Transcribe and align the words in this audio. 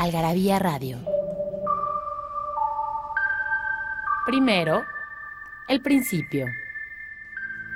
Algarabía 0.00 0.58
Radio. 0.58 0.96
Primero, 4.24 4.82
el 5.68 5.82
principio. 5.82 6.46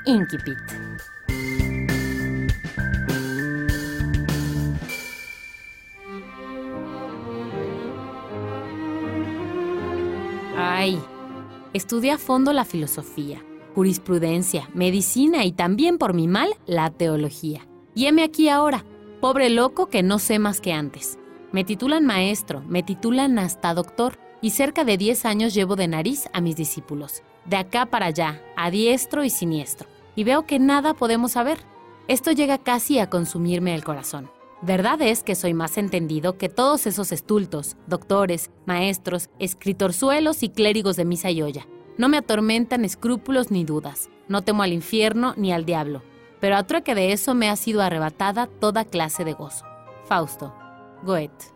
Inquipit. 0.07 0.57
Ay, 10.57 10.99
estudié 11.75 12.13
a 12.13 12.17
fondo 12.17 12.55
la 12.55 12.65
filosofía, 12.65 13.45
jurisprudencia, 13.75 14.71
medicina 14.73 15.45
y 15.45 15.53
también 15.53 15.99
por 15.99 16.15
mi 16.15 16.27
mal 16.27 16.55
la 16.65 16.89
teología. 16.89 17.69
Y 17.95 18.07
heme 18.07 18.25
aquí 18.25 18.49
ahora, 18.49 18.83
pobre 19.21 19.51
loco 19.51 19.91
que 19.91 20.03
no 20.03 20.19
sé 20.19 20.39
más 20.39 20.63
que 20.63 20.73
antes. 20.73 21.19
Me 21.55 21.63
titulan 21.63 22.05
maestro, 22.05 22.65
me 22.67 22.83
titulan 22.83 23.39
hasta 23.39 23.75
doctor 23.75 24.19
y 24.41 24.51
cerca 24.51 24.83
de 24.83 24.97
10 24.97 25.25
años 25.25 25.55
llevo 25.55 25.77
de 25.77 25.87
nariz 25.87 26.29
a 26.33 26.41
mis 26.41 26.57
discípulos, 26.57 27.23
de 27.45 27.57
acá 27.57 27.87
para 27.87 28.07
allá, 28.07 28.43
a 28.57 28.73
diestro 28.73 29.23
y 29.23 29.31
siniestro. 29.31 29.89
Y 30.17 30.25
veo 30.25 30.47
que 30.47 30.59
nada 30.59 30.95
podemos 30.95 31.31
saber. 31.31 31.59
Esto 32.09 32.33
llega 32.33 32.59
casi 32.59 32.99
a 32.99 33.09
consumirme 33.09 33.73
el 33.77 33.85
corazón. 33.85 34.33
Verdad 34.63 35.01
es 35.01 35.23
que 35.23 35.37
soy 35.37 35.55
más 35.55 35.79
entendido 35.79 36.39
que 36.39 36.49
todos 36.49 36.89
esos 36.89 37.13
estultos, 37.13 37.77
doctores, 37.87 38.51
maestros, 38.67 39.31
escritorzuelos 39.39 40.43
y 40.43 40.49
clérigos 40.49 40.97
de 40.97 41.05
misa 41.05 41.31
y 41.31 41.41
olla. 41.41 41.69
No 41.99 42.09
me 42.09 42.17
atormentan 42.17 42.85
escrúpulos 42.85 43.53
ni 43.53 43.63
dudas. 43.63 44.11
No 44.27 44.43
temo 44.43 44.65
al 44.65 44.73
infierno 44.73 45.35
ni 45.37 45.53
al 45.53 45.65
diablo. 45.65 46.03
Pero 46.41 46.57
a 46.57 46.65
trueque 46.65 46.97
de 46.97 47.13
eso 47.13 47.33
me 47.37 47.49
ha 47.49 47.55
sido 47.55 47.81
arrebatada 47.81 48.49
toda 48.49 48.85
clase 48.85 49.25
de 49.25 49.35
gozo. 49.35 49.65
Fausto. 50.09 50.53
Goethe. 51.05 51.54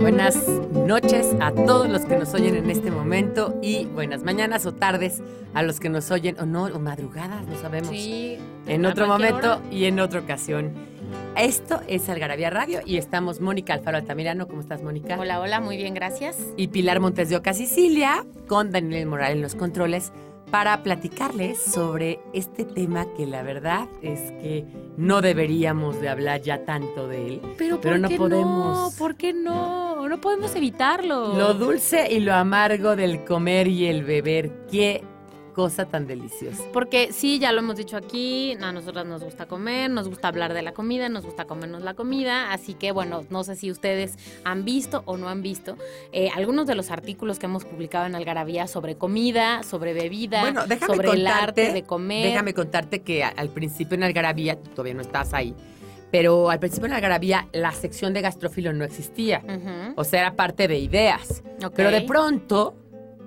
Buenas 0.00 0.46
noches 0.86 1.34
a 1.40 1.52
todos 1.52 1.88
los 1.88 2.04
que 2.04 2.16
nos 2.16 2.32
oyen 2.34 2.54
en 2.54 2.70
este 2.70 2.90
momento 2.90 3.58
y 3.62 3.86
buenas 3.86 4.22
mañanas 4.22 4.66
o 4.66 4.72
tardes 4.74 5.22
a 5.54 5.62
los 5.62 5.80
que 5.80 5.88
nos 5.88 6.10
oyen 6.10 6.38
o 6.38 6.46
no, 6.46 6.64
o 6.64 6.78
madrugadas, 6.78 7.46
no 7.46 7.56
sabemos. 7.56 7.90
Sí. 7.90 8.38
En 8.66 8.86
¿a 8.86 8.90
otro 8.90 9.06
momento 9.06 9.54
hora? 9.54 9.60
y 9.70 9.86
en 9.86 10.00
otra 10.00 10.20
ocasión. 10.20 10.91
Esto 11.36 11.80
es 11.88 12.08
Algarabía 12.08 12.50
Radio 12.50 12.80
y 12.84 12.98
estamos 12.98 13.40
Mónica 13.40 13.72
Alfaro 13.74 13.96
Altamirano. 13.96 14.46
¿Cómo 14.46 14.60
estás, 14.60 14.82
Mónica? 14.82 15.16
Hola, 15.18 15.40
hola, 15.40 15.60
muy 15.60 15.76
bien, 15.76 15.94
gracias. 15.94 16.36
Y 16.56 16.68
Pilar 16.68 17.00
Montes 17.00 17.30
de 17.30 17.36
Oca, 17.36 17.54
Sicilia, 17.54 18.24
con 18.46 18.70
Daniel 18.70 19.06
Moral 19.06 19.32
en 19.32 19.42
los 19.42 19.54
controles, 19.54 20.12
para 20.50 20.82
platicarles 20.82 21.58
sobre 21.62 22.20
este 22.34 22.64
tema 22.66 23.06
que 23.16 23.26
la 23.26 23.42
verdad 23.42 23.88
es 24.02 24.20
que 24.42 24.66
no 24.98 25.22
deberíamos 25.22 25.98
de 26.02 26.10
hablar 26.10 26.42
ya 26.42 26.64
tanto 26.66 27.08
de 27.08 27.26
él. 27.26 27.40
Pero, 27.56 27.80
Pero 27.80 27.94
¿por 27.94 28.00
no 28.00 28.08
qué 28.10 28.16
podemos. 28.18 28.92
no? 28.92 28.98
¿Por 28.98 29.16
qué 29.16 29.32
no? 29.32 30.06
No 30.06 30.20
podemos 30.20 30.54
evitarlo. 30.54 31.32
Lo 31.34 31.54
dulce 31.54 32.12
y 32.12 32.20
lo 32.20 32.34
amargo 32.34 32.94
del 32.94 33.24
comer 33.24 33.66
y 33.68 33.86
el 33.86 34.04
beber. 34.04 34.66
Qué 34.70 35.02
cosa 35.52 35.86
tan 35.86 36.06
deliciosa. 36.06 36.62
Porque 36.72 37.12
sí, 37.12 37.38
ya 37.38 37.52
lo 37.52 37.60
hemos 37.60 37.76
dicho 37.76 37.96
aquí, 37.96 38.56
a 38.60 38.72
nosotras 38.72 39.06
nos 39.06 39.22
gusta 39.22 39.46
comer, 39.46 39.90
nos 39.90 40.08
gusta 40.08 40.28
hablar 40.28 40.54
de 40.54 40.62
la 40.62 40.72
comida, 40.72 41.08
nos 41.08 41.24
gusta 41.24 41.44
comernos 41.44 41.82
la 41.82 41.94
comida, 41.94 42.52
así 42.52 42.74
que 42.74 42.92
bueno, 42.92 43.24
no 43.30 43.44
sé 43.44 43.56
si 43.56 43.70
ustedes 43.70 44.16
han 44.44 44.64
visto 44.64 45.02
o 45.06 45.16
no 45.16 45.28
han 45.28 45.42
visto 45.42 45.76
eh, 46.12 46.30
algunos 46.34 46.66
de 46.66 46.74
los 46.74 46.90
artículos 46.90 47.38
que 47.38 47.46
hemos 47.46 47.64
publicado 47.64 48.06
en 48.06 48.14
Algarabía 48.14 48.66
sobre 48.66 48.96
comida, 48.96 49.62
sobre 49.62 49.92
bebida, 49.92 50.40
Bueno, 50.40 50.62
sobre 50.86 51.10
el 51.10 51.26
arte 51.26 51.72
de 51.72 51.82
comer. 51.82 52.26
Déjame 52.26 52.54
contarte 52.54 53.02
que 53.02 53.24
al 53.24 53.48
principio 53.50 53.96
en 53.96 54.04
Algarabía, 54.04 54.56
todavía 54.56 54.94
no 54.94 55.02
estás 55.02 55.34
ahí, 55.34 55.54
pero 56.10 56.50
al 56.50 56.60
principio 56.60 56.86
en 56.86 56.92
Algarabía 56.92 57.48
la 57.52 57.72
sección 57.72 58.12
de 58.12 58.20
gastrófilo 58.20 58.72
no 58.72 58.84
existía. 58.84 59.42
O 59.96 60.04
sea, 60.04 60.20
era 60.20 60.36
parte 60.36 60.68
de 60.68 60.78
ideas. 60.78 61.42
Pero 61.74 61.90
de 61.90 62.02
pronto 62.02 62.74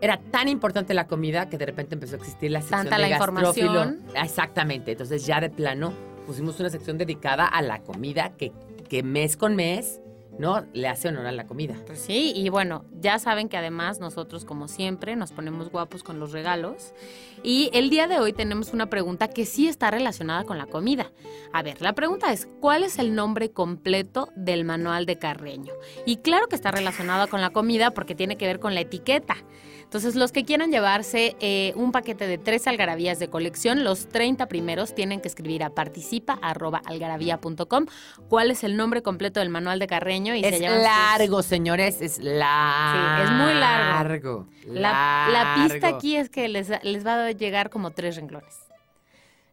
era 0.06 0.20
tan 0.32 0.48
importante 0.48 0.94
la 0.94 1.08
comida 1.08 1.50
que 1.50 1.58
de 1.58 1.66
repente 1.66 1.96
empezó 1.96 2.16
a 2.16 2.20
existir 2.20 2.52
la 2.52 2.62
sección 2.62 2.82
Tanta 2.82 2.96
de 2.96 3.02
la 3.02 3.10
gastrófilo. 3.10 3.68
información. 3.68 4.02
Exactamente. 4.16 4.92
Entonces 4.92 5.26
ya 5.26 5.42
de 5.42 5.50
plano 5.50 5.94
pusimos 6.26 6.60
una 6.60 6.70
sección 6.70 6.98
dedicada 6.98 7.46
a 7.48 7.62
la 7.62 7.82
comida 7.82 8.34
que, 8.38 8.52
que 8.90 9.04
mes 9.04 9.36
con 9.36 9.56
mes, 9.56 10.02
¿no? 10.38 10.66
Le 10.74 10.88
hace 10.88 11.08
honor 11.08 11.26
a 11.28 11.32
la 11.32 11.46
comida. 11.48 11.76
Pues 11.86 12.00
sí, 12.00 12.34
y 12.36 12.50
bueno, 12.50 12.84
ya 13.00 13.20
saben 13.20 13.48
que 13.48 13.58
además 13.58 14.00
nosotros, 14.00 14.44
como 14.46 14.68
siempre, 14.68 15.16
nos 15.16 15.32
ponemos 15.32 15.72
guapos 15.72 16.04
con 16.04 16.20
los 16.20 16.32
regalos. 16.34 16.94
Y 17.42 17.70
el 17.74 17.90
día 17.90 18.08
de 18.08 18.20
hoy 18.20 18.34
tenemos 18.34 18.74
una 18.74 18.88
pregunta 18.90 19.28
que 19.30 19.46
sí 19.46 19.68
está 19.68 19.92
relacionada 19.92 20.44
con 20.44 20.58
la 20.58 20.66
comida. 20.66 21.12
A 21.54 21.64
ver, 21.64 21.82
la 21.82 21.94
pregunta 21.94 22.34
es, 22.34 22.48
¿cuál 22.60 22.84
es 22.84 23.00
el 23.00 23.16
nombre 23.16 23.52
completo 23.52 24.30
del 24.36 24.66
manual 24.66 25.06
de 25.06 25.18
Carreño? 25.18 25.74
Y 26.06 26.18
claro 26.18 26.48
que 26.48 26.56
está 26.56 26.72
relacionada 26.72 27.28
con 27.28 27.40
la 27.42 27.52
comida 27.52 27.92
porque 27.92 28.14
tiene 28.14 28.36
que 28.36 28.46
ver 28.46 28.60
con 28.60 28.74
la 28.76 28.82
etiqueta. 28.82 29.38
Entonces, 29.86 30.16
los 30.16 30.34
que 30.34 30.44
quieran 30.44 30.72
llevarse 30.72 31.38
eh, 31.40 31.72
un 31.78 31.94
paquete 31.94 32.28
de 32.28 32.38
tres 32.38 32.68
algarabías 32.68 33.18
de 33.18 33.30
colección, 33.30 33.86
los 33.86 34.10
30 34.10 34.48
primeros 34.48 34.94
tienen 34.94 35.22
que 35.22 35.30
escribir 35.30 35.64
a 35.64 35.70
participa.algarabía.com 35.70 37.86
cuál 38.28 38.52
es 38.52 38.64
el 38.64 38.76
nombre 38.76 39.02
completo 39.02 39.40
del 39.40 39.50
manual 39.50 39.80
de 39.80 39.88
Carreño 39.88 40.36
y 40.36 40.44
es 40.44 40.54
se 40.54 40.60
llevan 40.60 40.80
sus- 40.80 40.84
largo, 40.84 41.42
señores, 41.44 42.02
es 42.02 42.20
largo. 42.20 43.18
Sí, 43.18 43.24
es 43.24 43.32
muy 43.32 43.54
largo. 43.54 44.48
La, 44.68 45.30
la 45.32 45.56
pista 45.64 45.80
largo. 45.80 45.98
aquí 45.98 46.18
es 46.18 46.30
que 46.30 46.50
les, 46.50 46.70
les 46.84 47.06
va 47.06 47.26
a 47.28 47.32
llegar 47.32 47.70
como 47.70 47.92
tres 47.92 48.18
renglones. 48.18 48.60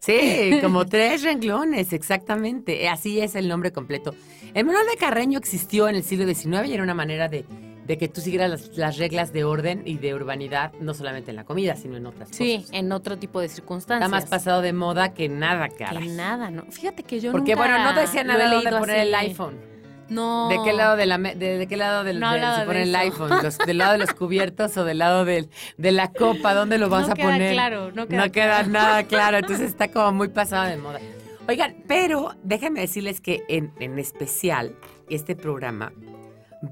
Sí, 0.00 0.58
como 0.62 0.86
tres 0.86 1.22
renglones, 1.22 1.92
exactamente. 1.92 2.88
Así 2.88 3.20
es 3.20 3.34
el 3.36 3.46
nombre 3.48 3.70
completo. 3.72 4.14
El 4.54 4.64
manual 4.64 4.86
de 4.90 4.96
Carreño 4.96 5.38
existió 5.38 5.88
en 5.88 5.94
el 5.96 6.02
siglo 6.02 6.26
XIX 6.26 6.66
y 6.66 6.74
era 6.74 6.82
una 6.82 6.94
manera 6.94 7.28
de, 7.28 7.44
de 7.86 7.98
que 7.98 8.08
tú 8.08 8.20
siguieras 8.20 8.50
las, 8.50 8.76
las 8.76 8.96
reglas 8.98 9.32
de 9.32 9.44
orden 9.44 9.82
y 9.84 9.98
de 9.98 10.14
urbanidad, 10.14 10.72
no 10.80 10.94
solamente 10.94 11.30
en 11.30 11.36
la 11.36 11.44
comida, 11.44 11.74
sino 11.76 11.96
en 11.96 12.06
otras 12.06 12.28
Sí, 12.30 12.58
cosas. 12.58 12.70
en 12.72 12.92
otro 12.92 13.18
tipo 13.18 13.40
de 13.40 13.48
circunstancias. 13.48 14.06
Está 14.06 14.16
más 14.16 14.28
pasado 14.30 14.62
de 14.62 14.72
moda 14.72 15.14
que 15.14 15.28
nada, 15.28 15.68
Que 15.68 15.76
cara. 15.84 16.00
nada, 16.00 16.50
¿no? 16.50 16.64
Fíjate 16.70 17.02
que 17.02 17.18
yo 17.20 17.32
Porque 17.32 17.56
nunca 17.56 17.68
bueno, 17.68 17.92
no 17.92 18.00
decía 18.00 18.22
lo 18.24 18.30
he 18.30 18.34
nada 18.38 18.48
de 18.48 18.54
dónde 18.56 18.78
poner 18.78 18.98
el 18.98 19.14
iPhone. 19.14 19.72
No. 20.08 20.48
¿De 20.48 20.58
qué 20.62 20.72
lado 20.74 20.96
de 20.96 21.06
la 21.06 21.16
de, 21.16 21.34
de 21.34 21.66
qué 21.66 21.76
lado 21.76 22.04
del, 22.04 22.20
No 22.20 22.32
de- 22.34 22.40
se 22.40 22.66
pone 22.66 22.82
el 22.82 22.94
iPhone? 22.94 23.30
Los- 23.42 23.56
¿Del 23.58 23.78
lado 23.78 23.92
de 23.92 23.98
los 23.98 24.12
cubiertos 24.12 24.76
o 24.76 24.84
del 24.84 24.98
lado 24.98 25.24
del, 25.24 25.48
de 25.78 25.90
la 25.90 26.12
copa? 26.12 26.52
¿Dónde 26.54 26.76
lo 26.76 26.88
vas 26.90 27.06
No 27.06 27.12
a 27.14 27.16
queda 27.16 27.26
poner? 27.32 27.52
claro, 27.52 27.92
no 27.92 28.06
queda 28.06 28.28
queda 28.28 28.54
claro. 28.64 28.68
nada 28.68 29.02
claro, 29.08 29.38
entonces 29.38 29.68
está 29.70 29.88
como 29.88 30.12
muy 30.12 30.28
pasado 30.28 30.68
de 30.68 30.76
moda. 30.76 31.00
Oigan, 31.48 31.76
pero 31.88 32.34
déjenme 32.44 32.80
decirles 32.80 33.20
que 33.22 33.42
en, 33.48 33.72
en 33.80 33.98
especial 33.98 34.76
este 35.08 35.34
programa 35.34 35.92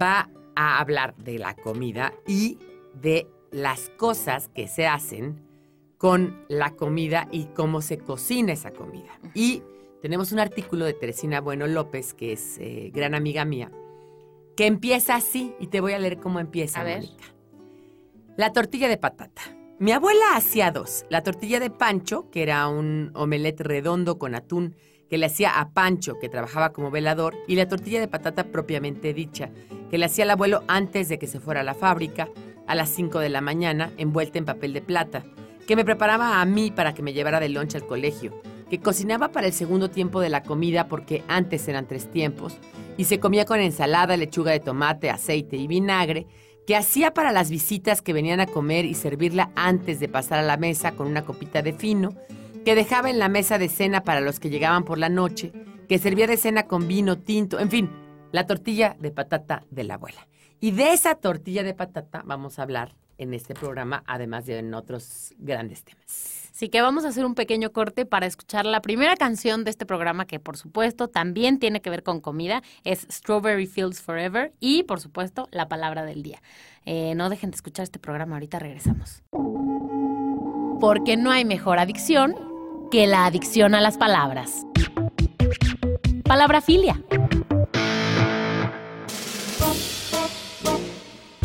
va 0.00 0.28
a 0.54 0.78
hablar 0.78 1.16
de 1.16 1.38
la 1.38 1.54
comida 1.54 2.12
y 2.26 2.58
de 2.94 3.28
las 3.50 3.90
cosas 3.96 4.48
que 4.48 4.68
se 4.68 4.86
hacen 4.86 5.42
con 5.98 6.44
la 6.48 6.76
comida 6.76 7.28
y 7.30 7.46
cómo 7.46 7.82
se 7.82 7.98
cocina 7.98 8.52
esa 8.52 8.70
comida. 8.70 9.18
Y 9.34 9.62
tenemos 10.00 10.32
un 10.32 10.38
artículo 10.38 10.86
de 10.86 10.94
Teresina 10.94 11.40
Bueno 11.40 11.66
López, 11.66 12.14
que 12.14 12.32
es 12.32 12.56
eh, 12.58 12.90
gran 12.94 13.14
amiga 13.14 13.44
mía, 13.44 13.70
que 14.56 14.66
empieza 14.66 15.14
así, 15.14 15.54
y 15.60 15.66
te 15.66 15.80
voy 15.80 15.92
a 15.92 15.98
leer 15.98 16.18
cómo 16.18 16.40
empieza, 16.40 16.80
A 16.80 16.84
ver. 16.84 17.04
La 18.36 18.52
tortilla 18.52 18.88
de 18.88 18.96
patata. 18.96 19.42
Mi 19.78 19.92
abuela 19.92 20.34
hacía 20.34 20.70
dos. 20.70 21.04
La 21.10 21.22
tortilla 21.22 21.60
de 21.60 21.68
Pancho, 21.68 22.30
que 22.30 22.42
era 22.42 22.68
un 22.68 23.10
omelette 23.14 23.60
redondo 23.60 24.18
con 24.18 24.34
atún 24.34 24.74
que 25.10 25.18
le 25.18 25.26
hacía 25.26 25.58
a 25.58 25.70
Pancho, 25.70 26.18
que 26.20 26.28
trabajaba 26.28 26.72
como 26.72 26.92
velador, 26.92 27.36
y 27.48 27.56
la 27.56 27.68
tortilla 27.68 27.98
de 27.98 28.06
patata 28.08 28.44
propiamente 28.44 29.12
dicha, 29.12 29.50
que 29.90 29.98
le 29.98 30.06
hacía 30.06 30.22
el 30.22 30.30
abuelo 30.30 30.62
antes 30.68 31.08
de 31.08 31.18
que 31.18 31.26
se 31.26 31.40
fuera 31.40 31.60
a 31.60 31.64
la 31.64 31.74
fábrica, 31.74 32.28
a 32.68 32.76
las 32.76 32.90
5 32.90 33.18
de 33.18 33.28
la 33.28 33.40
mañana, 33.40 33.92
envuelta 33.96 34.38
en 34.38 34.44
papel 34.44 34.72
de 34.72 34.82
plata, 34.82 35.24
que 35.66 35.74
me 35.74 35.84
preparaba 35.84 36.40
a 36.40 36.44
mí 36.44 36.70
para 36.70 36.94
que 36.94 37.02
me 37.02 37.12
llevara 37.12 37.40
de 37.40 37.48
lunch 37.48 37.74
al 37.74 37.86
colegio, 37.86 38.40
que 38.70 38.78
cocinaba 38.78 39.32
para 39.32 39.48
el 39.48 39.52
segundo 39.52 39.90
tiempo 39.90 40.20
de 40.20 40.28
la 40.28 40.44
comida 40.44 40.86
porque 40.86 41.24
antes 41.26 41.66
eran 41.66 41.88
tres 41.88 42.08
tiempos, 42.08 42.56
y 42.96 43.04
se 43.04 43.18
comía 43.18 43.44
con 43.44 43.58
ensalada, 43.58 44.16
lechuga 44.16 44.52
de 44.52 44.60
tomate, 44.60 45.10
aceite 45.10 45.56
y 45.56 45.66
vinagre, 45.66 46.28
que 46.68 46.76
hacía 46.76 47.12
para 47.12 47.32
las 47.32 47.50
visitas 47.50 48.00
que 48.00 48.12
venían 48.12 48.38
a 48.38 48.46
comer 48.46 48.84
y 48.84 48.94
servirla 48.94 49.50
antes 49.56 49.98
de 49.98 50.08
pasar 50.08 50.38
a 50.38 50.42
la 50.42 50.56
mesa 50.56 50.92
con 50.92 51.08
una 51.08 51.24
copita 51.24 51.62
de 51.62 51.72
fino, 51.72 52.14
que 52.64 52.74
dejaba 52.74 53.10
en 53.10 53.18
la 53.18 53.28
mesa 53.28 53.58
de 53.58 53.68
cena 53.68 54.04
para 54.04 54.20
los 54.20 54.40
que 54.40 54.50
llegaban 54.50 54.84
por 54.84 54.98
la 54.98 55.08
noche, 55.08 55.52
que 55.88 55.98
servía 55.98 56.26
de 56.26 56.36
cena 56.36 56.64
con 56.64 56.86
vino 56.86 57.18
tinto, 57.18 57.58
en 57.58 57.70
fin, 57.70 57.90
la 58.32 58.46
tortilla 58.46 58.96
de 58.98 59.10
patata 59.10 59.64
de 59.70 59.84
la 59.84 59.94
abuela. 59.94 60.28
Y 60.60 60.72
de 60.72 60.92
esa 60.92 61.14
tortilla 61.14 61.62
de 61.62 61.74
patata 61.74 62.22
vamos 62.24 62.58
a 62.58 62.62
hablar 62.62 62.94
en 63.18 63.34
este 63.34 63.54
programa, 63.54 64.02
además 64.06 64.46
de 64.46 64.58
en 64.58 64.74
otros 64.74 65.34
grandes 65.38 65.84
temas. 65.84 66.50
Así 66.52 66.68
que 66.68 66.82
vamos 66.82 67.04
a 67.04 67.08
hacer 67.08 67.24
un 67.24 67.34
pequeño 67.34 67.72
corte 67.72 68.04
para 68.04 68.26
escuchar 68.26 68.66
la 68.66 68.82
primera 68.82 69.16
canción 69.16 69.64
de 69.64 69.70
este 69.70 69.86
programa 69.86 70.26
que 70.26 70.38
por 70.38 70.58
supuesto 70.58 71.08
también 71.08 71.58
tiene 71.58 71.80
que 71.80 71.88
ver 71.88 72.02
con 72.02 72.20
comida. 72.20 72.62
Es 72.84 73.06
Strawberry 73.10 73.66
Fields 73.66 74.02
Forever 74.02 74.52
y 74.60 74.82
por 74.82 75.00
supuesto 75.00 75.48
la 75.52 75.68
palabra 75.68 76.04
del 76.04 76.22
día. 76.22 76.42
Eh, 76.84 77.14
no 77.14 77.30
dejen 77.30 77.50
de 77.50 77.54
escuchar 77.54 77.84
este 77.84 77.98
programa, 77.98 78.36
ahorita 78.36 78.58
regresamos. 78.58 79.22
Porque 80.80 81.16
no 81.16 81.30
hay 81.30 81.46
mejor 81.46 81.78
adicción 81.78 82.49
que 82.90 83.06
la 83.06 83.26
adicción 83.26 83.74
a 83.74 83.80
las 83.80 83.96
palabras. 83.96 84.66
Palabra 86.24 86.60
filia. 86.60 87.02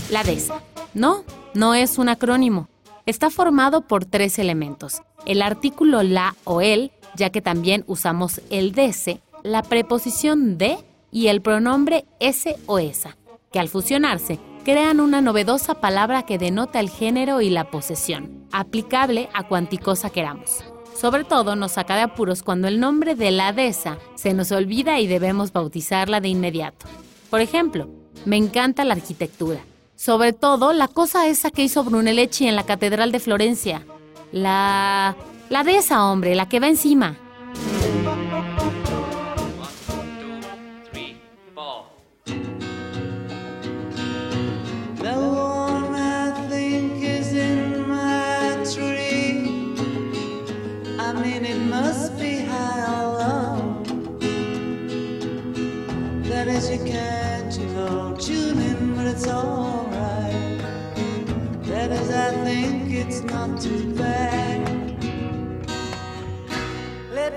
La 0.10 0.24
DES. 0.24 0.52
No, 0.94 1.24
no 1.54 1.74
es 1.74 1.98
un 1.98 2.10
acrónimo 2.10 2.70
está 3.06 3.30
formado 3.30 3.82
por 3.82 4.06
tres 4.06 4.40
elementos. 4.40 5.02
El 5.26 5.42
artículo 5.42 6.04
la 6.04 6.36
o 6.44 6.62
el, 6.62 6.92
ya 7.16 7.30
que 7.30 7.42
también 7.42 7.84
usamos 7.88 8.42
el 8.50 8.74
dese, 8.74 9.22
la 9.44 9.64
preposición 9.64 10.58
de 10.58 10.78
y 11.12 11.28
el 11.28 11.42
pronombre 11.42 12.06
ese 12.20 12.58
o 12.66 12.80
esa, 12.80 13.18
que 13.52 13.60
al 13.60 13.70
fusionarse 13.70 14.40
crean 14.64 15.00
una 15.00 15.22
novedosa 15.22 15.76
palabra 15.76 16.24
que 16.24 16.38
denota 16.38 16.80
el 16.80 16.90
género 16.90 17.42
y 17.42 17.50
la 17.50 17.70
posesión, 17.70 18.48
aplicable 18.52 19.30
a 19.34 19.44
cuanticosa 19.44 20.10
queramos. 20.10 20.64
Sobre 21.00 21.24
todo 21.24 21.56
nos 21.56 21.74
saca 21.74 21.96
de 21.96 22.02
apuros 22.02 22.42
cuando 22.42 22.68
el 22.68 22.80
nombre 22.80 23.16
de 23.16 23.32
la 23.32 23.54
dehesa 23.54 23.98
se 24.16 24.34
nos 24.34 24.52
olvida 24.52 25.00
y 25.00 25.08
debemos 25.08 25.52
bautizarla 25.52 26.22
de 26.22 26.30
inmediato. 26.30 26.86
Por 27.30 27.42
ejemplo, 27.42 27.90
me 28.26 28.38
encanta 28.38 28.86
la 28.86 28.94
arquitectura 28.94 29.60
sobre 29.96 30.34
todo 30.34 30.74
la 30.74 30.88
cosa 30.88 31.28
esa 31.28 31.52
que 31.52 31.64
hizo 31.64 31.84
Brunelleschi 31.84 32.48
en 32.48 32.56
la 32.56 32.66
Catedral 32.66 33.12
de 33.12 33.20
Florencia. 33.20 33.86
La... 34.32 35.16
la 35.50 35.64
de 35.64 35.78
esa, 35.78 36.06
hombre, 36.06 36.36
la 36.36 36.50
que 36.50 36.60
va 36.60 36.68
encima. 36.68 37.16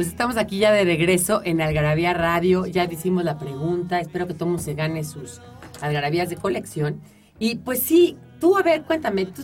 Pues 0.00 0.08
estamos 0.08 0.38
aquí 0.38 0.58
ya 0.58 0.72
de 0.72 0.82
regreso 0.84 1.42
en 1.44 1.60
Algarabía 1.60 2.14
Radio. 2.14 2.64
Ya 2.64 2.84
hicimos 2.84 3.22
la 3.22 3.36
pregunta. 3.36 4.00
Espero 4.00 4.26
que 4.26 4.32
todo 4.32 4.46
mundo 4.46 4.62
se 4.62 4.72
gane 4.72 5.04
sus 5.04 5.42
algarabías 5.82 6.30
de 6.30 6.36
colección. 6.36 7.02
Y 7.38 7.56
pues 7.56 7.82
sí, 7.82 8.16
tú, 8.40 8.56
a 8.56 8.62
ver, 8.62 8.84
cuéntame. 8.84 9.26
¿tú, 9.26 9.42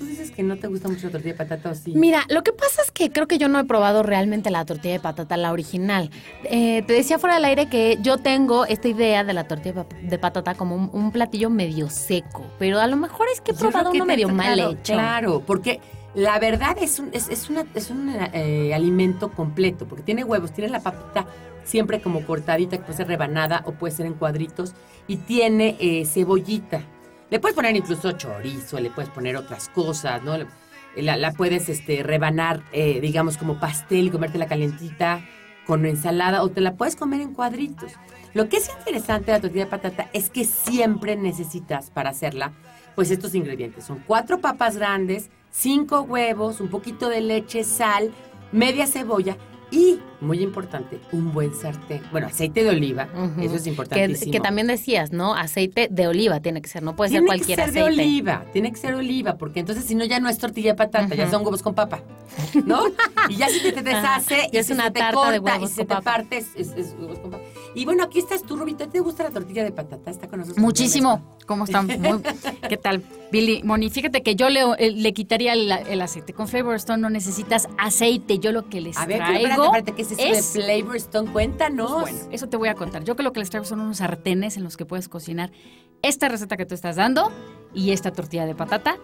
dices 0.00 0.32
que 0.32 0.42
no 0.42 0.56
te 0.56 0.66
gusta 0.66 0.88
mucho 0.88 1.06
la 1.06 1.12
tortilla 1.12 1.34
de 1.34 1.38
patata 1.38 1.70
o 1.70 1.74
sí? 1.76 1.92
Mira, 1.94 2.24
lo 2.30 2.42
que 2.42 2.52
pasa 2.52 2.82
es 2.82 2.90
que 2.90 3.12
creo 3.12 3.28
que 3.28 3.38
yo 3.38 3.46
no 3.46 3.60
he 3.60 3.64
probado 3.64 4.02
realmente 4.02 4.50
la 4.50 4.64
tortilla 4.64 4.94
de 4.94 4.98
patata, 4.98 5.36
la 5.36 5.52
original. 5.52 6.10
Eh, 6.50 6.82
te 6.84 6.94
decía 6.94 7.20
fuera 7.20 7.36
del 7.36 7.44
aire 7.44 7.68
que 7.68 7.98
yo 8.02 8.18
tengo 8.18 8.66
esta 8.66 8.88
idea 8.88 9.22
de 9.22 9.34
la 9.34 9.44
tortilla 9.46 9.86
de 10.02 10.18
patata 10.18 10.56
como 10.56 10.74
un, 10.74 11.12
platillo 11.12 11.48
medio 11.48 11.88
seco. 11.88 12.44
Pero 12.58 12.80
a 12.80 12.88
lo 12.88 12.96
mejor 12.96 13.28
es 13.32 13.40
que 13.40 13.52
he 13.52 13.54
probado 13.54 13.92
uno 13.92 14.04
medio 14.04 14.30
mal 14.30 14.58
hecho. 14.58 14.94
Claro, 14.94 15.44
porque 15.46 15.80
la 16.14 16.38
verdad 16.38 16.76
es 16.80 16.98
un, 16.98 17.10
es, 17.12 17.28
es 17.28 17.48
una, 17.48 17.64
es 17.74 17.90
un 17.90 18.10
eh, 18.10 18.74
alimento 18.74 19.30
completo, 19.32 19.86
porque 19.86 20.02
tiene 20.02 20.24
huevos, 20.24 20.52
tiene 20.52 20.70
la 20.70 20.80
papita 20.80 21.26
siempre 21.64 22.00
como 22.00 22.26
cortadita, 22.26 22.76
que 22.76 22.82
puede 22.82 22.96
ser 22.96 23.08
rebanada 23.08 23.62
o 23.66 23.72
puede 23.72 23.94
ser 23.94 24.06
en 24.06 24.14
cuadritos, 24.14 24.74
y 25.06 25.16
tiene 25.16 25.76
eh, 25.80 26.04
cebollita. 26.04 26.82
Le 27.30 27.40
puedes 27.40 27.54
poner 27.54 27.74
incluso 27.74 28.12
chorizo, 28.12 28.78
le 28.78 28.90
puedes 28.90 29.10
poner 29.10 29.36
otras 29.36 29.68
cosas, 29.68 30.22
¿no? 30.22 30.36
La, 30.96 31.16
la 31.16 31.32
puedes 31.32 31.70
este, 31.70 32.02
rebanar, 32.02 32.62
eh, 32.72 33.00
digamos, 33.00 33.38
como 33.38 33.58
pastel 33.58 34.08
y 34.08 34.10
comértela 34.10 34.46
calientita 34.46 35.24
con 35.66 35.86
ensalada 35.86 36.42
o 36.42 36.50
te 36.50 36.60
la 36.60 36.74
puedes 36.74 36.96
comer 36.96 37.22
en 37.22 37.32
cuadritos. 37.32 37.92
Lo 38.34 38.48
que 38.48 38.58
es 38.58 38.70
interesante 38.78 39.26
de 39.26 39.32
la 39.32 39.40
tortilla 39.40 39.64
de 39.64 39.70
patata 39.70 40.10
es 40.12 40.28
que 40.28 40.44
siempre 40.44 41.16
necesitas 41.16 41.90
para 41.90 42.10
hacerla, 42.10 42.52
pues 42.94 43.10
estos 43.10 43.34
ingredientes. 43.34 43.84
Son 43.84 44.02
cuatro 44.06 44.40
papas 44.40 44.76
grandes, 44.76 45.30
cinco 45.52 46.00
huevos, 46.02 46.60
un 46.60 46.68
poquito 46.68 47.08
de 47.08 47.20
leche, 47.20 47.62
sal, 47.62 48.10
media 48.50 48.86
cebolla 48.88 49.36
y, 49.72 50.00
muy 50.20 50.42
importante, 50.42 51.00
un 51.12 51.32
buen 51.32 51.54
sartén. 51.54 52.02
Bueno, 52.12 52.26
aceite 52.26 52.62
de 52.62 52.68
oliva, 52.68 53.08
eso 53.40 53.56
es 53.56 53.66
importantísimo. 53.66 54.30
Que, 54.30 54.38
también 54.38 54.66
decías, 54.66 55.12
¿no? 55.12 55.34
Aceite 55.34 55.88
de 55.90 56.08
oliva 56.08 56.40
tiene 56.40 56.60
que 56.60 56.68
ser, 56.68 56.82
no 56.82 56.94
puede 56.94 57.10
ser 57.10 57.24
cualquier 57.24 57.58
aceite. 57.58 57.80
Tiene 57.80 57.88
que 57.88 57.94
ser 57.94 57.96
de 57.96 58.12
oliva, 58.12 58.44
tiene 58.52 58.70
que 58.70 58.78
ser 58.78 58.94
oliva, 58.94 59.38
porque 59.38 59.60
entonces 59.60 59.84
si 59.84 59.94
no 59.94 60.04
ya 60.04 60.20
no 60.20 60.28
es 60.28 60.36
tortilla 60.36 60.72
de 60.72 60.76
patata, 60.76 61.14
ya 61.14 61.30
son 61.30 61.42
huevos 61.42 61.62
con 61.62 61.74
papa, 61.74 62.02
¿no? 62.66 62.82
y 63.30 63.36
ya 63.36 63.48
si 63.48 63.60
te, 63.60 63.72
te 63.72 63.82
deshace 63.82 64.50
y, 64.52 64.58
es 64.58 64.68
una 64.68 64.92
tarta 64.92 65.30
de 65.30 65.38
huevos 65.38 65.70
y 65.70 65.74
se 65.74 65.84
te 65.86 66.02
parte, 66.02 66.36
es, 66.36 66.54
es 66.54 66.94
huevos 66.98 67.18
con 67.20 67.30
papa. 67.30 67.44
Y 67.74 67.84
bueno, 67.84 68.04
aquí 68.04 68.18
estás 68.18 68.42
tú, 68.42 68.56
Rubito. 68.56 68.88
¿Te 68.88 69.00
gusta 69.00 69.24
la 69.24 69.30
tortilla 69.30 69.64
de 69.64 69.72
patata? 69.72 70.10
Está 70.10 70.28
con 70.28 70.40
nosotros. 70.40 70.62
Muchísimo. 70.62 71.36
¿Cómo 71.46 71.64
están? 71.64 71.88
¿Qué 72.68 72.76
tal? 72.76 73.02
Billy, 73.30 73.62
Moni, 73.62 73.88
fíjate 73.88 74.22
que 74.22 74.36
yo 74.36 74.50
le, 74.50 74.60
eh, 74.78 74.92
le 74.92 75.12
quitaría 75.14 75.54
el, 75.54 76.00
aceite. 76.02 76.32
Con 76.34 76.48
Flavor 76.48 76.74
Stone 76.76 77.00
no 77.00 77.08
necesitas 77.08 77.68
aceite. 77.78 78.38
Yo 78.38 78.52
lo 78.52 78.68
que 78.68 78.80
les 78.80 78.96
a 78.96 79.06
ver, 79.06 79.18
traigo. 79.18 79.36
Espérate, 79.36 79.64
espérate, 79.64 79.92
¿qué 79.92 80.02
es 80.02 80.12
eso 80.12 80.58
de 80.58 80.64
Flavor 80.64 80.96
Stone? 80.96 81.32
Cuéntanos. 81.32 81.92
Pues 81.92 82.12
bueno, 82.12 82.28
eso 82.32 82.48
te 82.48 82.56
voy 82.56 82.68
a 82.68 82.74
contar. 82.74 83.04
Yo 83.04 83.16
que 83.16 83.22
lo 83.22 83.32
que 83.32 83.40
les 83.40 83.50
traigo 83.50 83.64
son 83.64 83.80
unos 83.80 83.98
sartenes 83.98 84.56
en 84.56 84.64
los 84.64 84.76
que 84.76 84.84
puedes 84.84 85.08
cocinar 85.08 85.50
esta 86.02 86.28
receta 86.28 86.56
que 86.56 86.66
tú 86.66 86.74
estás 86.74 86.96
dando 86.96 87.32
y 87.72 87.92
esta 87.92 88.12
tortilla 88.12 88.44
de 88.44 88.54
patata 88.54 88.98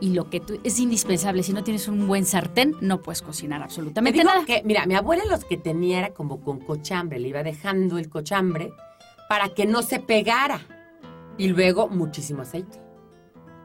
y 0.00 0.10
lo 0.10 0.30
que 0.30 0.40
tú, 0.40 0.60
es 0.64 0.78
indispensable. 0.78 1.42
Si 1.42 1.52
no 1.52 1.64
tienes 1.64 1.88
un 1.88 2.06
buen 2.06 2.24
sartén, 2.24 2.74
no 2.80 3.02
puedes 3.02 3.22
cocinar 3.22 3.62
absolutamente 3.62 4.22
nada. 4.24 4.44
Que, 4.44 4.62
mira, 4.64 4.86
mi 4.86 4.94
abuela 4.94 5.24
los 5.24 5.44
que 5.44 5.56
tenía 5.56 5.98
era 5.98 6.14
como 6.14 6.40
con 6.40 6.60
cochambre, 6.60 7.18
le 7.18 7.28
iba 7.28 7.42
dejando 7.42 7.98
el 7.98 8.08
cochambre 8.08 8.72
para 9.28 9.50
que 9.50 9.66
no 9.66 9.82
se 9.82 10.00
pegara. 10.00 10.60
Y 11.36 11.48
luego 11.48 11.88
muchísimo 11.88 12.42
aceite. 12.42 12.80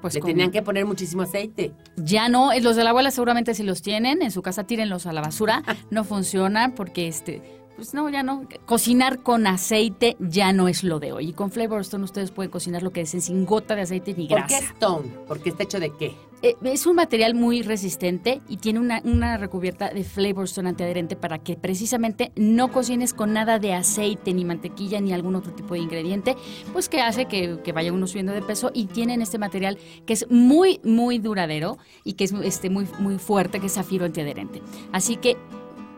Pues 0.02 0.16
le 0.16 0.22
tenían 0.22 0.52
que 0.52 0.62
poner 0.62 0.86
muchísimo 0.86 1.22
aceite. 1.22 1.74
Ya 1.96 2.28
no, 2.28 2.52
eh, 2.52 2.60
los 2.60 2.76
de 2.76 2.84
la 2.84 2.90
abuela 2.90 3.10
seguramente 3.10 3.54
si 3.54 3.64
los 3.64 3.82
tienen, 3.82 4.22
en 4.22 4.32
su 4.32 4.42
casa 4.42 4.66
tírenlos 4.66 5.06
a 5.06 5.14
la 5.14 5.22
basura, 5.22 5.64
no 5.92 6.04
funciona 6.04 6.76
porque 6.76 7.08
este 7.08 7.42
pues 7.76 7.94
no, 7.94 8.10
ya 8.10 8.24
no. 8.24 8.48
Cocinar 8.66 9.24
con 9.24 9.48
aceite 9.48 10.16
ya 10.20 10.54
no 10.54 10.68
es 10.68 10.84
lo 10.84 11.00
de 11.00 11.12
hoy. 11.12 11.30
Y 11.30 11.34
con 11.34 11.52
Flavor 11.52 11.82
Stone 11.82 12.04
ustedes 12.04 12.32
pueden 12.32 12.52
cocinar 12.52 12.84
lo 12.84 12.92
que 12.92 13.02
deseen 13.02 13.22
sin 13.22 13.46
gota 13.46 13.76
de 13.76 13.82
aceite 13.82 14.14
ni 14.14 14.28
grasa. 14.28 14.48
¿Por 14.48 14.58
qué 14.58 14.66
Stone? 14.66 15.10
Porque 15.28 15.50
está 15.50 15.64
hecho 15.64 15.80
de 15.80 15.92
qué? 15.92 16.16
Eh, 16.44 16.58
es 16.66 16.86
un 16.86 16.98
material 16.98 17.36
muy 17.36 17.62
resistente 17.62 18.42
y 18.50 18.58
tiene 18.58 18.80
una, 18.80 19.38
recubierta 19.38 19.90
de 19.90 20.04
Flavor 20.04 20.44
Stone 20.44 20.68
antiadherente 20.68 21.16
para 21.16 21.40
que 21.40 21.56
precisamente 21.56 22.34
no 22.36 22.70
cocines 22.70 23.14
con 23.14 23.32
nada 23.32 23.60
de 23.60 23.74
aceite, 23.74 24.34
ni 24.34 24.44
mantequilla, 24.44 25.00
ni 25.00 25.14
algún 25.14 25.36
otro 25.36 25.54
tipo 25.54 25.74
de 25.74 25.80
ingrediente, 25.80 26.36
pues 26.74 26.90
que 26.90 27.00
hace 27.00 27.26
que, 27.26 27.72
vaya 27.74 27.94
uno 27.94 28.08
subiendo 28.08 28.34
de 28.34 28.42
peso 28.42 28.72
y 28.74 28.88
tienen 28.88 29.22
este 29.22 29.38
material 29.38 29.78
que 30.06 30.12
es 30.12 30.30
muy, 30.30 30.82
muy 30.84 31.18
duradero 31.18 31.78
y 32.04 32.14
que 32.14 32.26
es 32.26 32.34
este, 32.44 32.70
muy, 32.70 32.90
muy 33.00 33.20
fuerte, 33.20 33.62
que 33.62 33.68
es 33.68 33.74
zafiro 33.76 34.04
antiadherente. 34.04 34.62
Así 34.92 35.16
que 35.16 35.38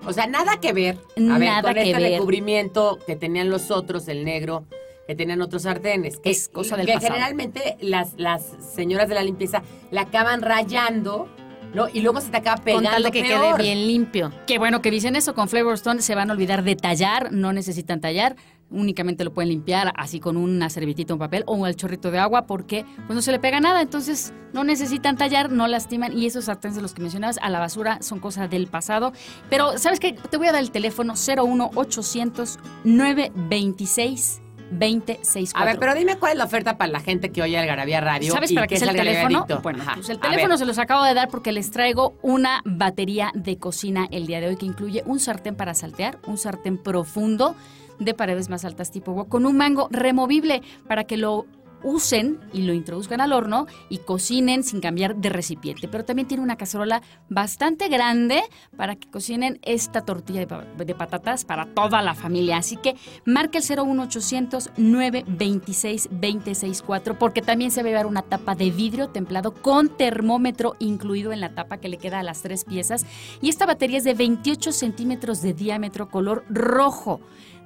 o 0.05 0.13
sea, 0.13 0.27
nada 0.27 0.59
que 0.59 0.73
ver. 0.73 0.97
A 1.17 1.19
nada 1.19 1.61
ver, 1.61 1.75
con 1.75 1.77
este 1.83 1.99
recubrimiento 1.99 2.99
que 3.05 3.15
tenían 3.15 3.49
los 3.49 3.71
otros, 3.71 4.07
el 4.07 4.23
negro, 4.25 4.65
que 5.07 5.15
tenían 5.15 5.41
otros 5.41 5.63
sartenes. 5.63 6.17
Que, 6.19 6.31
Es 6.31 6.49
cosa 6.49 6.77
del 6.77 6.85
que 6.87 6.93
pasado. 6.93 7.13
generalmente 7.13 7.77
las, 7.81 8.13
las 8.17 8.43
señoras 8.75 9.07
de 9.09 9.15
la 9.15 9.23
limpieza 9.23 9.61
la 9.91 10.01
acaban 10.01 10.41
rayando, 10.41 11.27
¿no? 11.73 11.87
Y 11.93 12.01
luego 12.01 12.21
se 12.21 12.29
te 12.29 12.37
acaba 12.37 12.55
Con 12.57 12.65
pegando 12.65 12.89
tal 12.89 13.03
de 13.03 13.11
que 13.11 13.21
peor. 13.23 13.57
quede 13.57 13.63
bien 13.63 13.85
limpio. 13.87 14.31
Qué 14.47 14.57
bueno 14.57 14.81
que 14.81 14.89
dicen 14.91 15.15
eso, 15.15 15.35
con 15.35 15.47
Flavor 15.49 15.73
Stone 15.75 16.01
se 16.01 16.15
van 16.15 16.29
a 16.29 16.33
olvidar 16.33 16.63
de 16.63 16.75
tallar, 16.75 17.31
no 17.31 17.53
necesitan 17.53 18.01
tallar, 18.01 18.35
únicamente 18.69 19.23
lo 19.23 19.33
pueden 19.33 19.49
limpiar 19.49 19.93
así 19.95 20.19
con 20.19 20.37
una 20.37 20.69
servilletita, 20.69 21.13
un 21.13 21.19
papel 21.19 21.43
o 21.47 21.65
el 21.67 21.75
chorrito 21.75 22.11
de 22.11 22.19
agua 22.19 22.45
porque 22.45 22.85
pues 23.07 23.15
no 23.15 23.21
se 23.21 23.31
le 23.31 23.39
pega 23.39 23.59
nada, 23.59 23.81
entonces 23.81 24.33
no 24.53 24.63
necesitan 24.63 25.17
tallar, 25.17 25.51
no 25.51 25.67
lastiman 25.67 26.17
y 26.17 26.25
esos 26.25 26.45
sartenes 26.45 26.75
de 26.75 26.81
los 26.81 26.93
que 26.93 27.01
mencionabas 27.01 27.37
a 27.41 27.49
la 27.49 27.59
basura 27.59 27.99
son 28.01 28.19
cosas 28.19 28.49
del 28.49 28.67
pasado. 28.67 29.13
Pero 29.49 29.77
¿sabes 29.77 29.99
qué? 29.99 30.13
Te 30.13 30.37
voy 30.37 30.47
a 30.47 30.51
dar 30.51 30.61
el 30.61 30.71
teléfono 30.71 31.13
01 31.13 31.71
800 31.75 32.59
926 32.83 34.41
2064. 34.71 35.61
A 35.61 35.65
ver, 35.65 35.79
pero 35.79 35.93
dime 35.93 36.17
cuál 36.17 36.33
es 36.33 36.37
la 36.37 36.45
oferta 36.45 36.77
para 36.77 36.91
la 36.91 36.99
gente 36.99 37.31
que 37.31 37.41
oye 37.41 37.57
Algarabía 37.57 38.01
Radio. 38.01 38.33
¿Sabes 38.33 38.51
y 38.51 38.55
para 38.55 38.67
qué 38.67 38.75
es 38.75 38.81
el 38.81 38.95
teléfono? 38.95 39.45
Bueno, 39.61 39.83
Ajá. 39.83 39.93
pues 39.95 40.09
el 40.09 40.19
teléfono 40.19 40.57
se 40.57 40.65
los 40.65 40.79
acabo 40.79 41.03
de 41.03 41.13
dar 41.13 41.29
porque 41.29 41.51
les 41.51 41.71
traigo 41.71 42.15
una 42.21 42.61
batería 42.65 43.31
de 43.35 43.57
cocina 43.57 44.07
el 44.11 44.25
día 44.27 44.39
de 44.39 44.47
hoy 44.47 44.57
que 44.57 44.65
incluye 44.65 45.03
un 45.05 45.19
sartén 45.19 45.55
para 45.55 45.73
saltear, 45.73 46.19
un 46.25 46.37
sartén 46.37 46.77
profundo 46.77 47.55
de 47.99 48.13
paredes 48.13 48.49
más 48.49 48.65
altas 48.65 48.91
tipo 48.91 49.11
wok, 49.11 49.29
con 49.29 49.45
un 49.45 49.57
mango 49.57 49.87
removible 49.91 50.61
para 50.87 51.03
que 51.05 51.17
lo 51.17 51.45
usen 51.83 52.39
y 52.51 52.63
lo 52.63 52.73
introduzcan 52.73 53.21
al 53.21 53.31
horno 53.31 53.67
y 53.89 53.99
cocinen 53.99 54.63
sin 54.63 54.81
cambiar 54.81 55.17
de 55.17 55.29
recipiente. 55.29 55.87
Pero 55.87 56.03
también 56.03 56.27
tiene 56.27 56.41
una 56.41 56.55
cacerola 56.55 57.03
bastante 57.29 57.89
grande 57.89 58.41
para 58.75 58.95
que 58.95 59.07
cocinen 59.11 59.59
esta 59.61 60.01
tortilla 60.01 60.39
de, 60.39 60.47
pa- 60.47 60.63
de 60.65 60.95
patatas 60.95 61.45
para 61.45 61.67
toda 61.67 62.01
la 62.01 62.15
familia. 62.15 62.57
Así 62.57 62.77
que 62.77 62.95
marca 63.23 63.59
el 63.59 63.63
01800 63.85 64.71
926 64.77 66.09
264 66.11 67.19
porque 67.19 67.43
también 67.43 67.69
se 67.69 67.81
va 67.83 67.87
a 67.87 67.91
llevar 67.91 68.05
una 68.07 68.23
tapa 68.23 68.55
de 68.55 68.71
vidrio 68.71 69.09
templado 69.09 69.53
con 69.53 69.89
termómetro 69.95 70.75
incluido 70.79 71.33
en 71.33 71.39
la 71.41 71.53
tapa 71.53 71.77
que 71.77 71.89
le 71.89 71.97
queda 71.97 72.19
a 72.19 72.23
las 72.23 72.41
tres 72.41 72.63
piezas. 72.65 73.05
Y 73.41 73.49
esta 73.49 73.67
batería 73.67 73.99
es 73.99 74.03
de 74.03 74.15
28 74.15 74.71
centímetros 74.71 75.43
de 75.43 75.53
diámetro, 75.53 76.09
color 76.09 76.45
rojo. 76.49 77.21